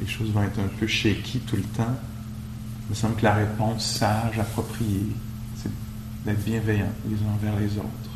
les 0.00 0.06
choses 0.06 0.30
vont 0.30 0.42
être 0.42 0.58
un 0.58 0.68
peu 0.78 0.86
shaky 0.86 1.40
tout 1.40 1.56
le 1.56 1.62
temps, 1.62 1.96
il 2.86 2.90
me 2.90 2.94
semble 2.94 3.16
que 3.16 3.24
la 3.24 3.34
réponse 3.34 3.84
sage, 3.84 4.38
appropriée, 4.38 5.12
c'est 5.56 5.70
d'être 6.24 6.42
bienveillant 6.44 6.92
les 7.08 7.16
uns 7.16 7.32
envers 7.34 7.58
les 7.58 7.76
autres. 7.76 8.07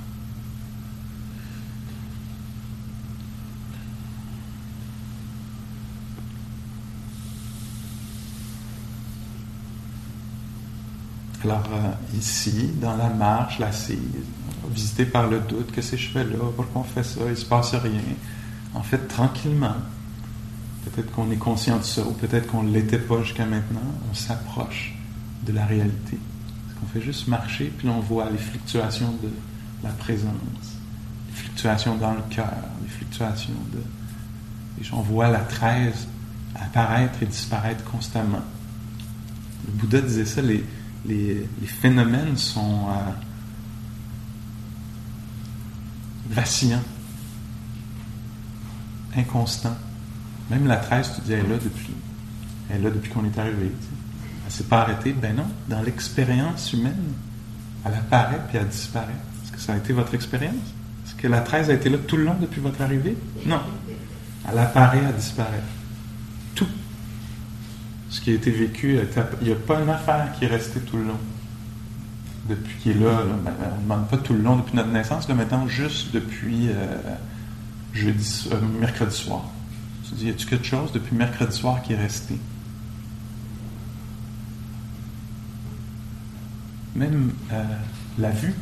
Alors 11.45 11.64
euh, 11.72 12.16
ici, 12.16 12.70
dans 12.80 12.97
la 12.97 13.09
marche, 13.09 13.59
l'assise, 13.59 13.99
visité 14.70 15.05
par 15.05 15.28
le 15.28 15.40
doute, 15.40 15.72
que 15.72 15.82
ces 15.82 15.99
cheveux-là, 15.99 16.38
pourquoi 16.55 16.82
on 16.82 16.84
fait 16.84 17.03
ça, 17.03 17.20
il 17.24 17.30
ne 17.30 17.34
se 17.34 17.45
passe 17.45 17.74
rien. 17.74 18.01
En 18.74 18.82
fait, 18.82 19.09
tranquillement, 19.09 19.74
peut-être 20.84 21.11
qu'on 21.12 21.30
est 21.30 21.36
conscient 21.36 21.78
de 21.78 21.82
ça, 21.82 22.03
ou 22.03 22.12
peut-être 22.12 22.47
qu'on 22.47 22.62
ne 22.62 22.72
l'était 22.72 22.99
pas 22.99 23.22
jusqu'à 23.22 23.45
maintenant, 23.45 23.80
on 24.11 24.14
s'approche 24.14 24.95
de 25.45 25.53
la 25.53 25.66
réalité. 25.66 26.18
Qu'on 26.78 26.86
fait 26.86 27.05
juste 27.05 27.26
marcher, 27.26 27.72
puis 27.76 27.88
on 27.88 28.01
voit 28.01 28.30
les 28.30 28.38
fluctuations 28.38 29.12
de 29.22 29.30
la 29.82 29.90
présence, 29.90 30.32
les 31.28 31.34
fluctuations 31.34 31.97
dans 31.97 32.12
le 32.12 32.22
cœur, 32.30 32.55
les 32.82 32.88
fluctuations 32.88 33.55
de... 33.72 33.80
Et 34.80 34.88
on 34.93 35.01
voit 35.01 35.28
la 35.28 35.40
13 35.40 36.07
apparaître 36.55 37.22
et 37.22 37.26
disparaître 37.26 37.82
constamment. 37.84 38.43
Le 39.66 39.72
Bouddha 39.72 40.01
disait 40.01 40.24
ça, 40.24 40.40
les, 40.40 40.64
les, 41.07 41.48
phénomènes 41.66 42.36
sont 42.36 42.88
euh, 42.88 43.11
vacillants, 46.30 46.82
inconstants. 49.16 49.76
Même 50.50 50.66
la 50.66 50.76
13, 50.76 51.12
tu 51.16 51.20
dis, 51.22 51.32
elle 51.32 51.46
est 51.46 51.48
là 51.48 51.57
depuis, 51.57 51.94
elle 52.70 52.80
est 52.80 52.84
là 52.84 52.90
qu'on 53.12 53.24
est 53.24 53.38
arrivé. 53.38 53.70
Elle 53.70 54.46
ne 54.46 54.50
s'est 54.50 54.64
pas 54.64 54.82
arrêtée. 54.82 55.12
Ben 55.12 55.34
non, 55.34 55.46
dans 55.68 55.82
l'expérience 55.82 56.72
humaine, 56.72 57.12
elle 57.84 57.94
apparaît 57.94 58.40
puis 58.48 58.59
elle 58.59 58.68
disparaît. 58.68 59.09
Est-ce 59.42 59.53
que 59.53 59.61
ça 59.61 59.74
a 59.74 59.76
été 59.76 59.92
votre 59.92 60.14
expérience? 60.14 60.55
Est-ce 61.07 61.14
que 61.14 61.26
la 61.26 61.40
13 61.40 61.70
a 61.70 61.74
été 61.74 61.88
là 61.88 61.98
tout 61.98 62.16
le 62.16 62.24
long 62.24 62.36
depuis 62.40 62.61
votre 62.61 62.80
arrivée? 62.80 63.16
Non. 63.46 63.61
Elle 64.50 64.59
apparaît, 64.59 65.00
elle 65.07 65.16
disparaît 65.16 65.62
ce 68.13 68.21
qui 68.21 68.31
a 68.31 68.35
été 68.35 68.51
vécu, 68.51 68.99
il 69.41 69.47
n'y 69.47 69.53
a 69.53 69.57
pas 69.57 69.81
une 69.81 69.89
affaire 69.89 70.33
qui 70.39 70.45
est 70.45 70.49
restée 70.49 70.81
tout 70.81 70.99
le 70.99 71.05
long. 71.05 71.19
Depuis 72.47 72.77
qu'il 72.77 72.93
est 72.93 73.01
là, 73.01 73.23
ben, 73.43 73.55
on 73.73 73.77
ne 73.77 73.83
demande 73.83 74.09
pas 74.09 74.19
tout 74.19 74.35
le 74.35 74.43
long 74.43 74.57
depuis 74.57 74.77
notre 74.77 74.91
naissance, 74.91 75.29
là, 75.29 75.35
maintenant 75.35 75.67
juste 75.67 76.13
depuis 76.13 76.69
euh, 76.69 76.99
euh, 77.97 78.61
mercredi 78.79 79.17
soir. 79.17 79.45
Tu 80.07 80.15
dis, 80.15 80.27
y 80.27 80.31
a-tu 80.31 80.47
quelque 80.47 80.67
chose 80.67 80.93
depuis 80.93 81.17
mercredi 81.17 81.57
soir 81.57 81.81
qui 81.83 81.95
est 81.95 81.97
resté? 81.97 82.39
Même 86.95 87.31
euh, 87.51 87.65
la 88.19 88.31
vue 88.31 88.55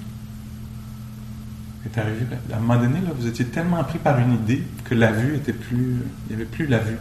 est 1.87 1.99
arrivée. 1.99 2.27
À 2.53 2.57
un 2.57 2.61
moment 2.61 2.81
donné, 2.81 3.01
là, 3.01 3.11
vous 3.19 3.27
étiez 3.27 3.47
tellement 3.47 3.83
pris 3.83 3.99
par 3.99 4.17
une 4.21 4.35
idée 4.35 4.63
que 4.85 4.95
la 4.95 5.11
vue 5.11 5.35
était 5.35 5.53
plus. 5.53 5.97
Il 6.29 6.37
n'y 6.37 6.41
avait 6.41 6.51
plus 6.51 6.69
la 6.69 6.79
vue. 6.79 6.99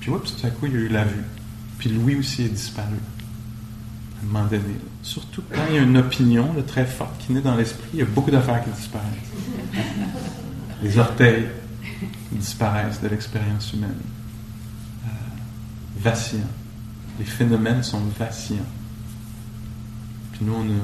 Puis, 0.00 0.10
oups, 0.10 0.34
tout 0.36 0.46
à 0.46 0.50
coup, 0.50 0.66
il 0.66 0.72
y 0.72 0.76
a 0.76 0.80
eu 0.80 0.88
la 0.88 1.04
vue. 1.04 1.24
Puis 1.78 1.90
Louis 1.90 2.16
aussi 2.16 2.42
est 2.42 2.48
disparu. 2.48 2.96
À 4.20 4.24
un 4.24 4.26
moment 4.26 4.46
donné. 4.46 4.74
Surtout 5.02 5.42
quand 5.52 5.62
il 5.70 5.76
y 5.76 5.78
a 5.78 5.82
une 5.82 5.96
opinion 5.96 6.54
très 6.66 6.84
forte 6.84 7.18
qui 7.18 7.32
naît 7.32 7.40
dans 7.40 7.54
l'esprit, 7.54 7.88
il 7.94 7.98
y 8.00 8.02
a 8.02 8.06
beaucoup 8.06 8.30
d'affaires 8.30 8.62
qui 8.64 8.70
disparaissent. 8.70 9.08
Les 10.82 10.98
orteils 10.98 11.46
disparaissent 12.32 13.00
de 13.00 13.08
l'expérience 13.08 13.72
humaine. 13.72 13.94
Euh. 16.04 16.10
Les 17.18 17.24
phénomènes 17.24 17.82
sont 17.82 18.00
vacillants. 18.18 18.60
Puis 20.32 20.44
nous, 20.44 20.54
on 20.54 20.68
a 20.68 20.80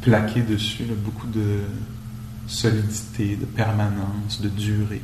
plaqué 0.00 0.42
dessus 0.42 0.84
beaucoup 1.04 1.26
de 1.26 1.60
solidité, 2.46 3.36
de 3.36 3.44
permanence, 3.46 4.40
de 4.40 4.48
durée. 4.48 5.02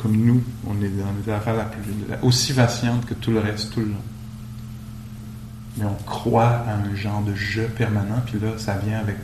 Comme 0.00 0.16
nous, 0.16 0.42
on 0.66 0.82
est 0.82 0.88
dans 0.88 1.12
des 1.12 1.30
affaires 1.30 1.56
la 1.56 1.64
plus, 1.64 1.82
aussi 2.22 2.52
vacillante 2.52 3.04
que 3.04 3.12
tout 3.12 3.30
le 3.30 3.40
reste, 3.40 3.72
tout 3.72 3.80
le 3.80 3.88
long. 3.88 4.02
Mais 5.76 5.84
on 5.84 6.02
croit 6.04 6.48
à 6.48 6.74
un 6.74 6.94
genre 6.94 7.22
de 7.22 7.34
jeu 7.34 7.68
permanent, 7.76 8.22
puis 8.24 8.40
là, 8.40 8.56
ça 8.56 8.78
vient 8.78 8.98
avec 8.98 9.18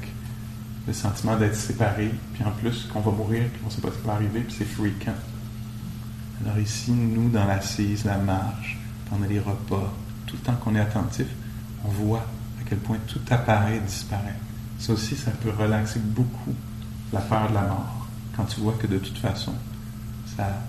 le 0.86 0.92
sentiment 0.92 1.36
d'être 1.36 1.56
séparé, 1.56 2.12
puis 2.34 2.44
en 2.44 2.50
plus 2.50 2.88
qu'on 2.92 3.00
va 3.00 3.10
mourir, 3.10 3.44
puis 3.52 3.62
on 3.64 3.68
ne 3.68 3.72
sait 3.72 3.80
pas 3.80 3.88
ce 3.88 3.98
qui 3.98 4.06
va 4.06 4.12
arriver, 4.12 4.40
puis 4.40 4.54
c'est 4.56 4.66
fréquent. 4.66 5.14
Alors 6.44 6.58
ici, 6.58 6.92
nous, 6.92 7.30
dans 7.30 7.46
l'assise, 7.46 8.04
la 8.04 8.18
marche, 8.18 8.78
pendant 9.08 9.26
les 9.26 9.40
repas, 9.40 9.94
tout 10.26 10.36
le 10.36 10.42
temps 10.42 10.56
qu'on 10.62 10.74
est 10.74 10.80
attentif, 10.80 11.26
on 11.86 11.88
voit 11.88 12.26
à 12.60 12.68
quel 12.68 12.78
point 12.78 12.98
tout 13.06 13.20
apparaît 13.30 13.78
et 13.78 13.80
disparaît. 13.80 14.36
Ça 14.78 14.92
aussi, 14.92 15.16
ça 15.16 15.30
peut 15.30 15.50
relaxer 15.50 16.00
beaucoup 16.00 16.54
la 17.14 17.20
peur 17.20 17.48
de 17.48 17.54
la 17.54 17.62
mort, 17.62 18.06
quand 18.36 18.44
tu 18.44 18.60
vois 18.60 18.74
que 18.74 18.86
de 18.86 18.98
toute 18.98 19.18
façon, 19.18 19.54
ça 20.36 20.62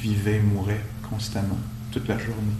vivait 0.00 0.40
mourait 0.40 0.84
constamment, 1.08 1.58
toute 1.90 2.08
la 2.08 2.18
journée. 2.18 2.54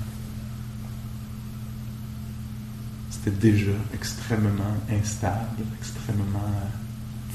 C'était 3.10 3.30
déjà 3.30 3.72
extrêmement 3.92 4.76
instable, 4.90 5.62
extrêmement 5.78 6.50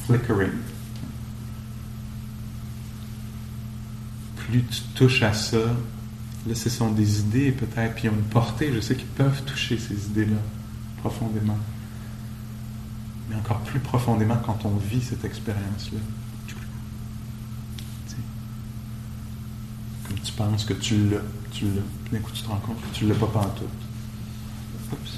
flickering. 0.05 0.51
Plus 4.35 4.63
tu 4.63 4.81
touches 4.95 5.23
à 5.23 5.33
ça, 5.33 5.57
là 6.47 6.55
ce 6.55 6.69
sont 6.69 6.91
des 6.91 7.19
idées 7.19 7.51
peut-être, 7.51 7.95
puis 7.95 8.09
ont 8.09 8.13
une 8.13 8.21
portée, 8.23 8.71
je 8.73 8.79
sais 8.79 8.95
qu'ils 8.95 9.07
peuvent 9.07 9.43
toucher 9.43 9.77
ces 9.77 10.07
idées-là 10.07 10.37
profondément. 10.97 11.57
Mais 13.29 13.35
encore 13.35 13.61
plus 13.61 13.79
profondément 13.79 14.37
quand 14.45 14.65
on 14.65 14.75
vit 14.77 15.01
cette 15.01 15.23
expérience-là. 15.23 15.99
Tu 20.23 20.31
penses 20.33 20.65
que 20.65 20.73
tu 20.73 21.09
l'as, 21.09 21.17
tu 21.51 21.65
l'as. 21.65 22.11
D'un 22.11 22.19
coup, 22.19 22.31
tu 22.33 22.43
te 22.43 22.47
rends 22.47 22.57
compte 22.57 22.81
que 22.81 22.95
tu 22.95 23.05
ne 23.05 23.09
l'as 23.09 23.19
pas 23.19 23.27
pantoute. 23.27 23.67
Oups. 24.91 25.17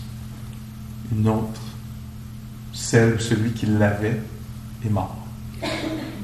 Une 1.12 1.28
autre, 1.28 1.62
celle 2.74 3.16
ou 3.16 3.20
celui 3.20 3.52
qui 3.52 3.66
l'avait, 3.66 4.22
est 4.86 4.90
mort. 4.90 5.18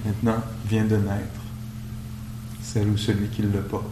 Maintenant, 0.05 0.43
vient 0.67 0.85
de 0.85 0.97
naître. 0.97 1.41
Celle 2.61 2.89
ou 2.89 2.97
celui 2.97 3.27
qui 3.27 3.41
ne 3.43 3.53
l'a 3.53 3.61
pas. 3.61 3.83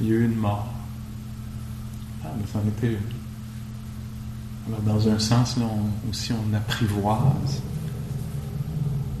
Il 0.00 0.06
y 0.06 0.10
a 0.10 0.14
eu 0.14 0.24
une 0.24 0.36
mort. 0.36 0.72
Ah, 2.24 2.28
mais 2.38 2.44
ça 2.52 2.58
en 2.58 2.68
était 2.68 2.88
une. 2.88 2.98
Alors, 4.68 4.80
dans 4.80 5.08
un 5.08 5.18
sens, 5.18 5.56
là, 5.56 5.66
aussi, 6.10 6.32
on 6.32 6.54
apprivoise 6.54 7.62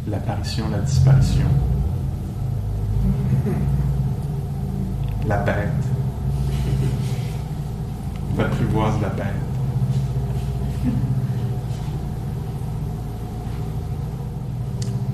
l'apparition, 0.08 0.68
la 0.70 0.80
disparition 0.80 1.48
la 5.26 5.36
bête. 5.38 5.70
L'apprivoise 8.38 8.94
la 9.00 9.08
bête. 9.08 9.26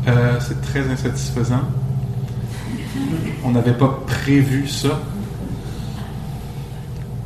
Euh, 0.08 0.36
c'est 0.40 0.60
très 0.60 0.88
insatisfaisant. 0.90 1.62
On 3.44 3.50
n'avait 3.52 3.74
pas 3.74 4.00
prévu 4.06 4.66
ça. 4.66 5.00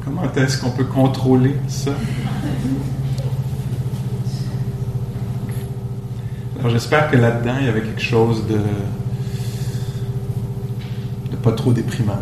Comment 0.04 0.22
est-ce 0.34 0.60
qu'on 0.60 0.70
peut 0.70 0.84
contrôler 0.84 1.56
ça? 1.66 1.92
Alors 6.58 6.70
j'espère 6.70 7.10
que 7.10 7.16
là-dedans, 7.16 7.56
il 7.60 7.66
y 7.66 7.68
avait 7.68 7.82
quelque 7.82 8.02
chose 8.02 8.46
de, 8.46 8.58
pas 11.46 11.52
trop 11.52 11.72
déprimant. 11.72 12.18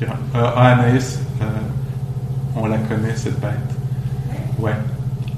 Rentre. 0.00 0.18
Euh, 0.34 0.56
Anaïs, 0.56 1.20
euh, 1.40 1.44
on 2.56 2.66
la 2.66 2.78
connaît, 2.78 3.14
cette 3.14 3.40
bête. 3.40 3.52
Ouais. 4.58 4.74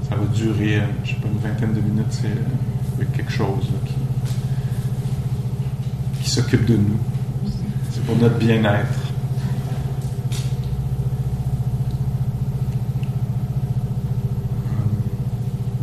Ça 0.09 0.15
va 0.15 0.25
durer, 0.25 0.77
euh, 0.77 0.81
je 1.03 1.11
sais 1.11 1.15
pas, 1.17 1.27
une 1.27 1.37
vingtaine 1.37 1.73
de 1.73 1.81
minutes. 1.81 2.07
C'est 2.09 3.11
quelque 3.13 3.31
chose 3.31 3.69
qui 6.19 6.29
s'occupe 6.29 6.65
de 6.65 6.77
nous. 6.77 6.97
C'est 7.91 8.03
pour 8.03 8.17
notre 8.17 8.39
bien-être. 8.39 8.99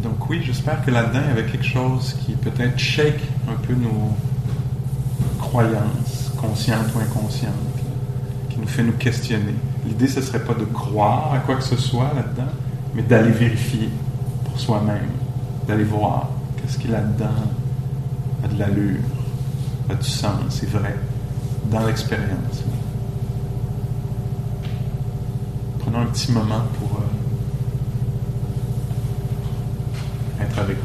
Donc 0.02 0.28
oui, 0.28 0.42
j'espère 0.44 0.84
que 0.84 0.90
là-dedans, 0.90 1.20
il 1.24 1.28
y 1.28 1.38
avait 1.38 1.50
quelque 1.50 1.64
chose 1.64 2.16
qui 2.24 2.32
peut-être 2.32 2.76
shake 2.76 3.35
un 3.48 3.54
peu 3.66 3.74
nos 3.74 4.16
croyances, 5.38 6.32
conscientes 6.36 6.86
ou 6.94 6.98
inconscientes, 6.98 7.52
qui 8.50 8.58
nous 8.58 8.66
fait 8.66 8.82
nous 8.82 8.92
questionner. 8.92 9.54
L'idée, 9.86 10.08
ce 10.08 10.20
ne 10.20 10.24
serait 10.24 10.44
pas 10.44 10.54
de 10.54 10.64
croire 10.64 11.32
à 11.32 11.38
quoi 11.38 11.56
que 11.56 11.64
ce 11.64 11.76
soit 11.76 12.12
là-dedans, 12.14 12.50
mais 12.94 13.02
d'aller 13.02 13.30
vérifier 13.30 13.88
pour 14.44 14.58
soi-même, 14.58 15.10
d'aller 15.66 15.84
voir 15.84 16.30
qu'est-ce 16.56 16.78
qui 16.78 16.88
là-dedans 16.88 17.26
a 18.44 18.48
de 18.48 18.58
l'allure, 18.58 19.00
a 19.90 19.94
du 19.94 20.08
sens, 20.08 20.40
c'est 20.50 20.68
vrai, 20.68 20.96
dans 21.70 21.86
l'expérience. 21.86 22.64
Prenons 25.78 26.00
un 26.00 26.06
petit 26.06 26.32
moment 26.32 26.62
pour 26.78 26.98
euh, 26.98 27.02
être 30.42 30.58
avec 30.58 30.78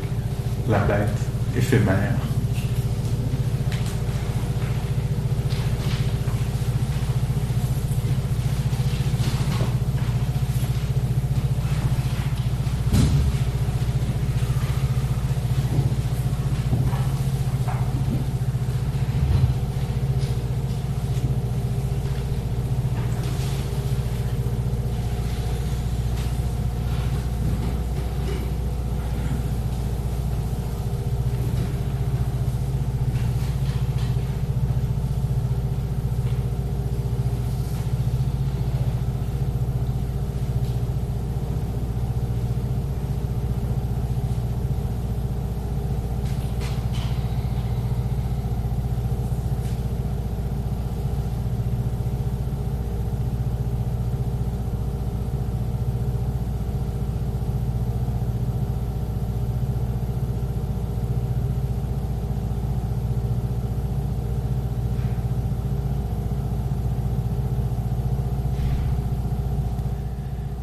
la 0.70 0.80
bête 0.80 1.18
éphémère. 1.57 2.14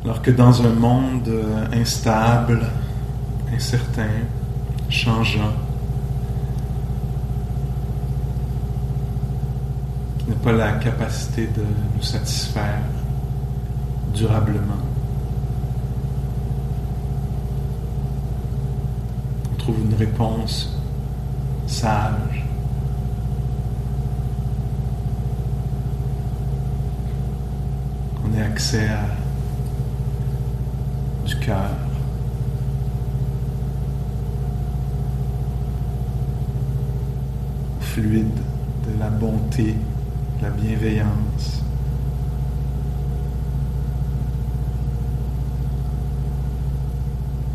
Alors 0.09 0.18
que 0.29 0.33
dans 0.35 0.61
un 0.61 0.75
monde 0.75 1.27
euh, 1.29 1.65
instable, 1.73 2.61
incertain, 3.51 4.27
changeant, 4.91 5.55
qui 10.19 10.29
n'a 10.29 10.37
pas 10.37 10.53
la 10.53 10.73
capacité 10.73 11.47
de 11.47 11.63
nous 11.97 12.03
satisfaire 12.03 12.83
durablement, 14.15 14.85
on 19.51 19.57
trouve 19.57 19.81
une 19.81 19.95
réponse 19.95 20.77
sage. 21.67 22.45
Accès 28.41 28.89
à 28.89 29.18
fluide 37.81 38.27
de 38.87 38.99
la 38.99 39.09
bonté, 39.09 39.75
de 40.39 40.43
la 40.43 40.51
bienveillance. 40.51 41.63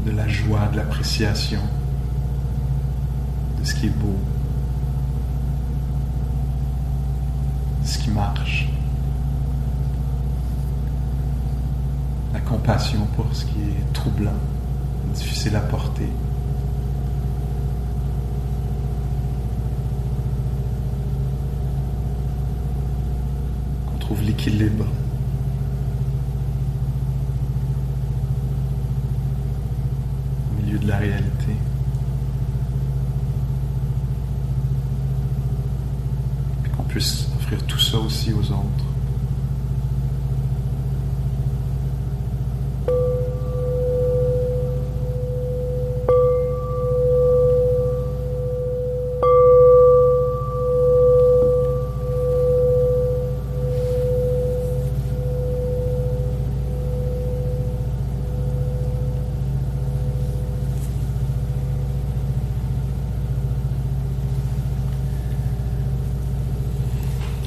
de 0.06 0.12
la 0.12 0.28
joie, 0.28 0.68
de 0.74 0.76
l'appréciation 0.76 1.62
de 3.58 3.66
ce 3.66 3.74
qui 3.74 3.86
est 3.86 3.90
beau, 3.90 4.18
de 7.82 7.88
ce 7.88 8.00
qui 8.00 8.10
marche. 8.10 8.68
Compassion 12.44 13.08
pour 13.16 13.26
ce 13.34 13.46
qui 13.46 13.60
est 13.60 13.94
troublant, 13.94 14.32
difficile 15.14 15.56
à 15.56 15.62
porter. 15.62 16.08
Qu'on 23.88 23.98
trouve 24.00 24.22
l'équilibre. 24.24 24.86
Au 30.52 30.62
milieu 30.62 30.80
de 30.80 30.88
la 30.88 30.98
réalité. 30.98 31.56
Et 36.66 36.70
qu'on 36.70 36.84
puisse 36.84 37.28
offrir 37.38 37.64
tout 37.66 37.80
ça 37.80 37.98
aussi 38.00 38.34
aux 38.34 38.52
autres. 38.52 38.86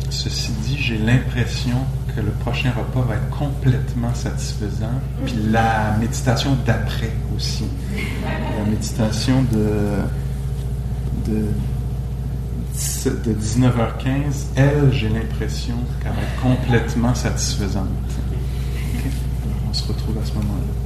Ceci 0.09 0.51
dit, 0.53 0.77
j'ai 0.77 0.99
l'impression 0.99 1.77
que 2.15 2.21
le 2.21 2.33
prochain 2.33 2.73
repas 2.73 3.03
va 3.03 3.15
être 3.15 3.31
complètement 3.31 4.13
satisfaisant. 4.57 5.01
Puis 5.25 5.35
la 5.51 5.97
méditation 5.99 6.57
d'après 6.65 7.13
aussi. 7.35 7.65
La 8.59 8.65
méditation 8.65 9.43
de, 9.53 10.01
de, 11.31 11.49
de 13.11 13.35
19h15, 13.35 14.47
elle, 14.57 14.93
j'ai 14.93 15.09
l'impression 15.09 15.75
qu'elle 16.03 16.13
va 16.13 16.23
être 16.23 16.43
complètement 16.43 17.15
satisfaisante. 17.15 17.89
On 19.69 19.75
se 19.75 19.87
retrouve 19.89 20.17
à 20.19 20.25
ce 20.25 20.33
moment-là. 20.35 20.86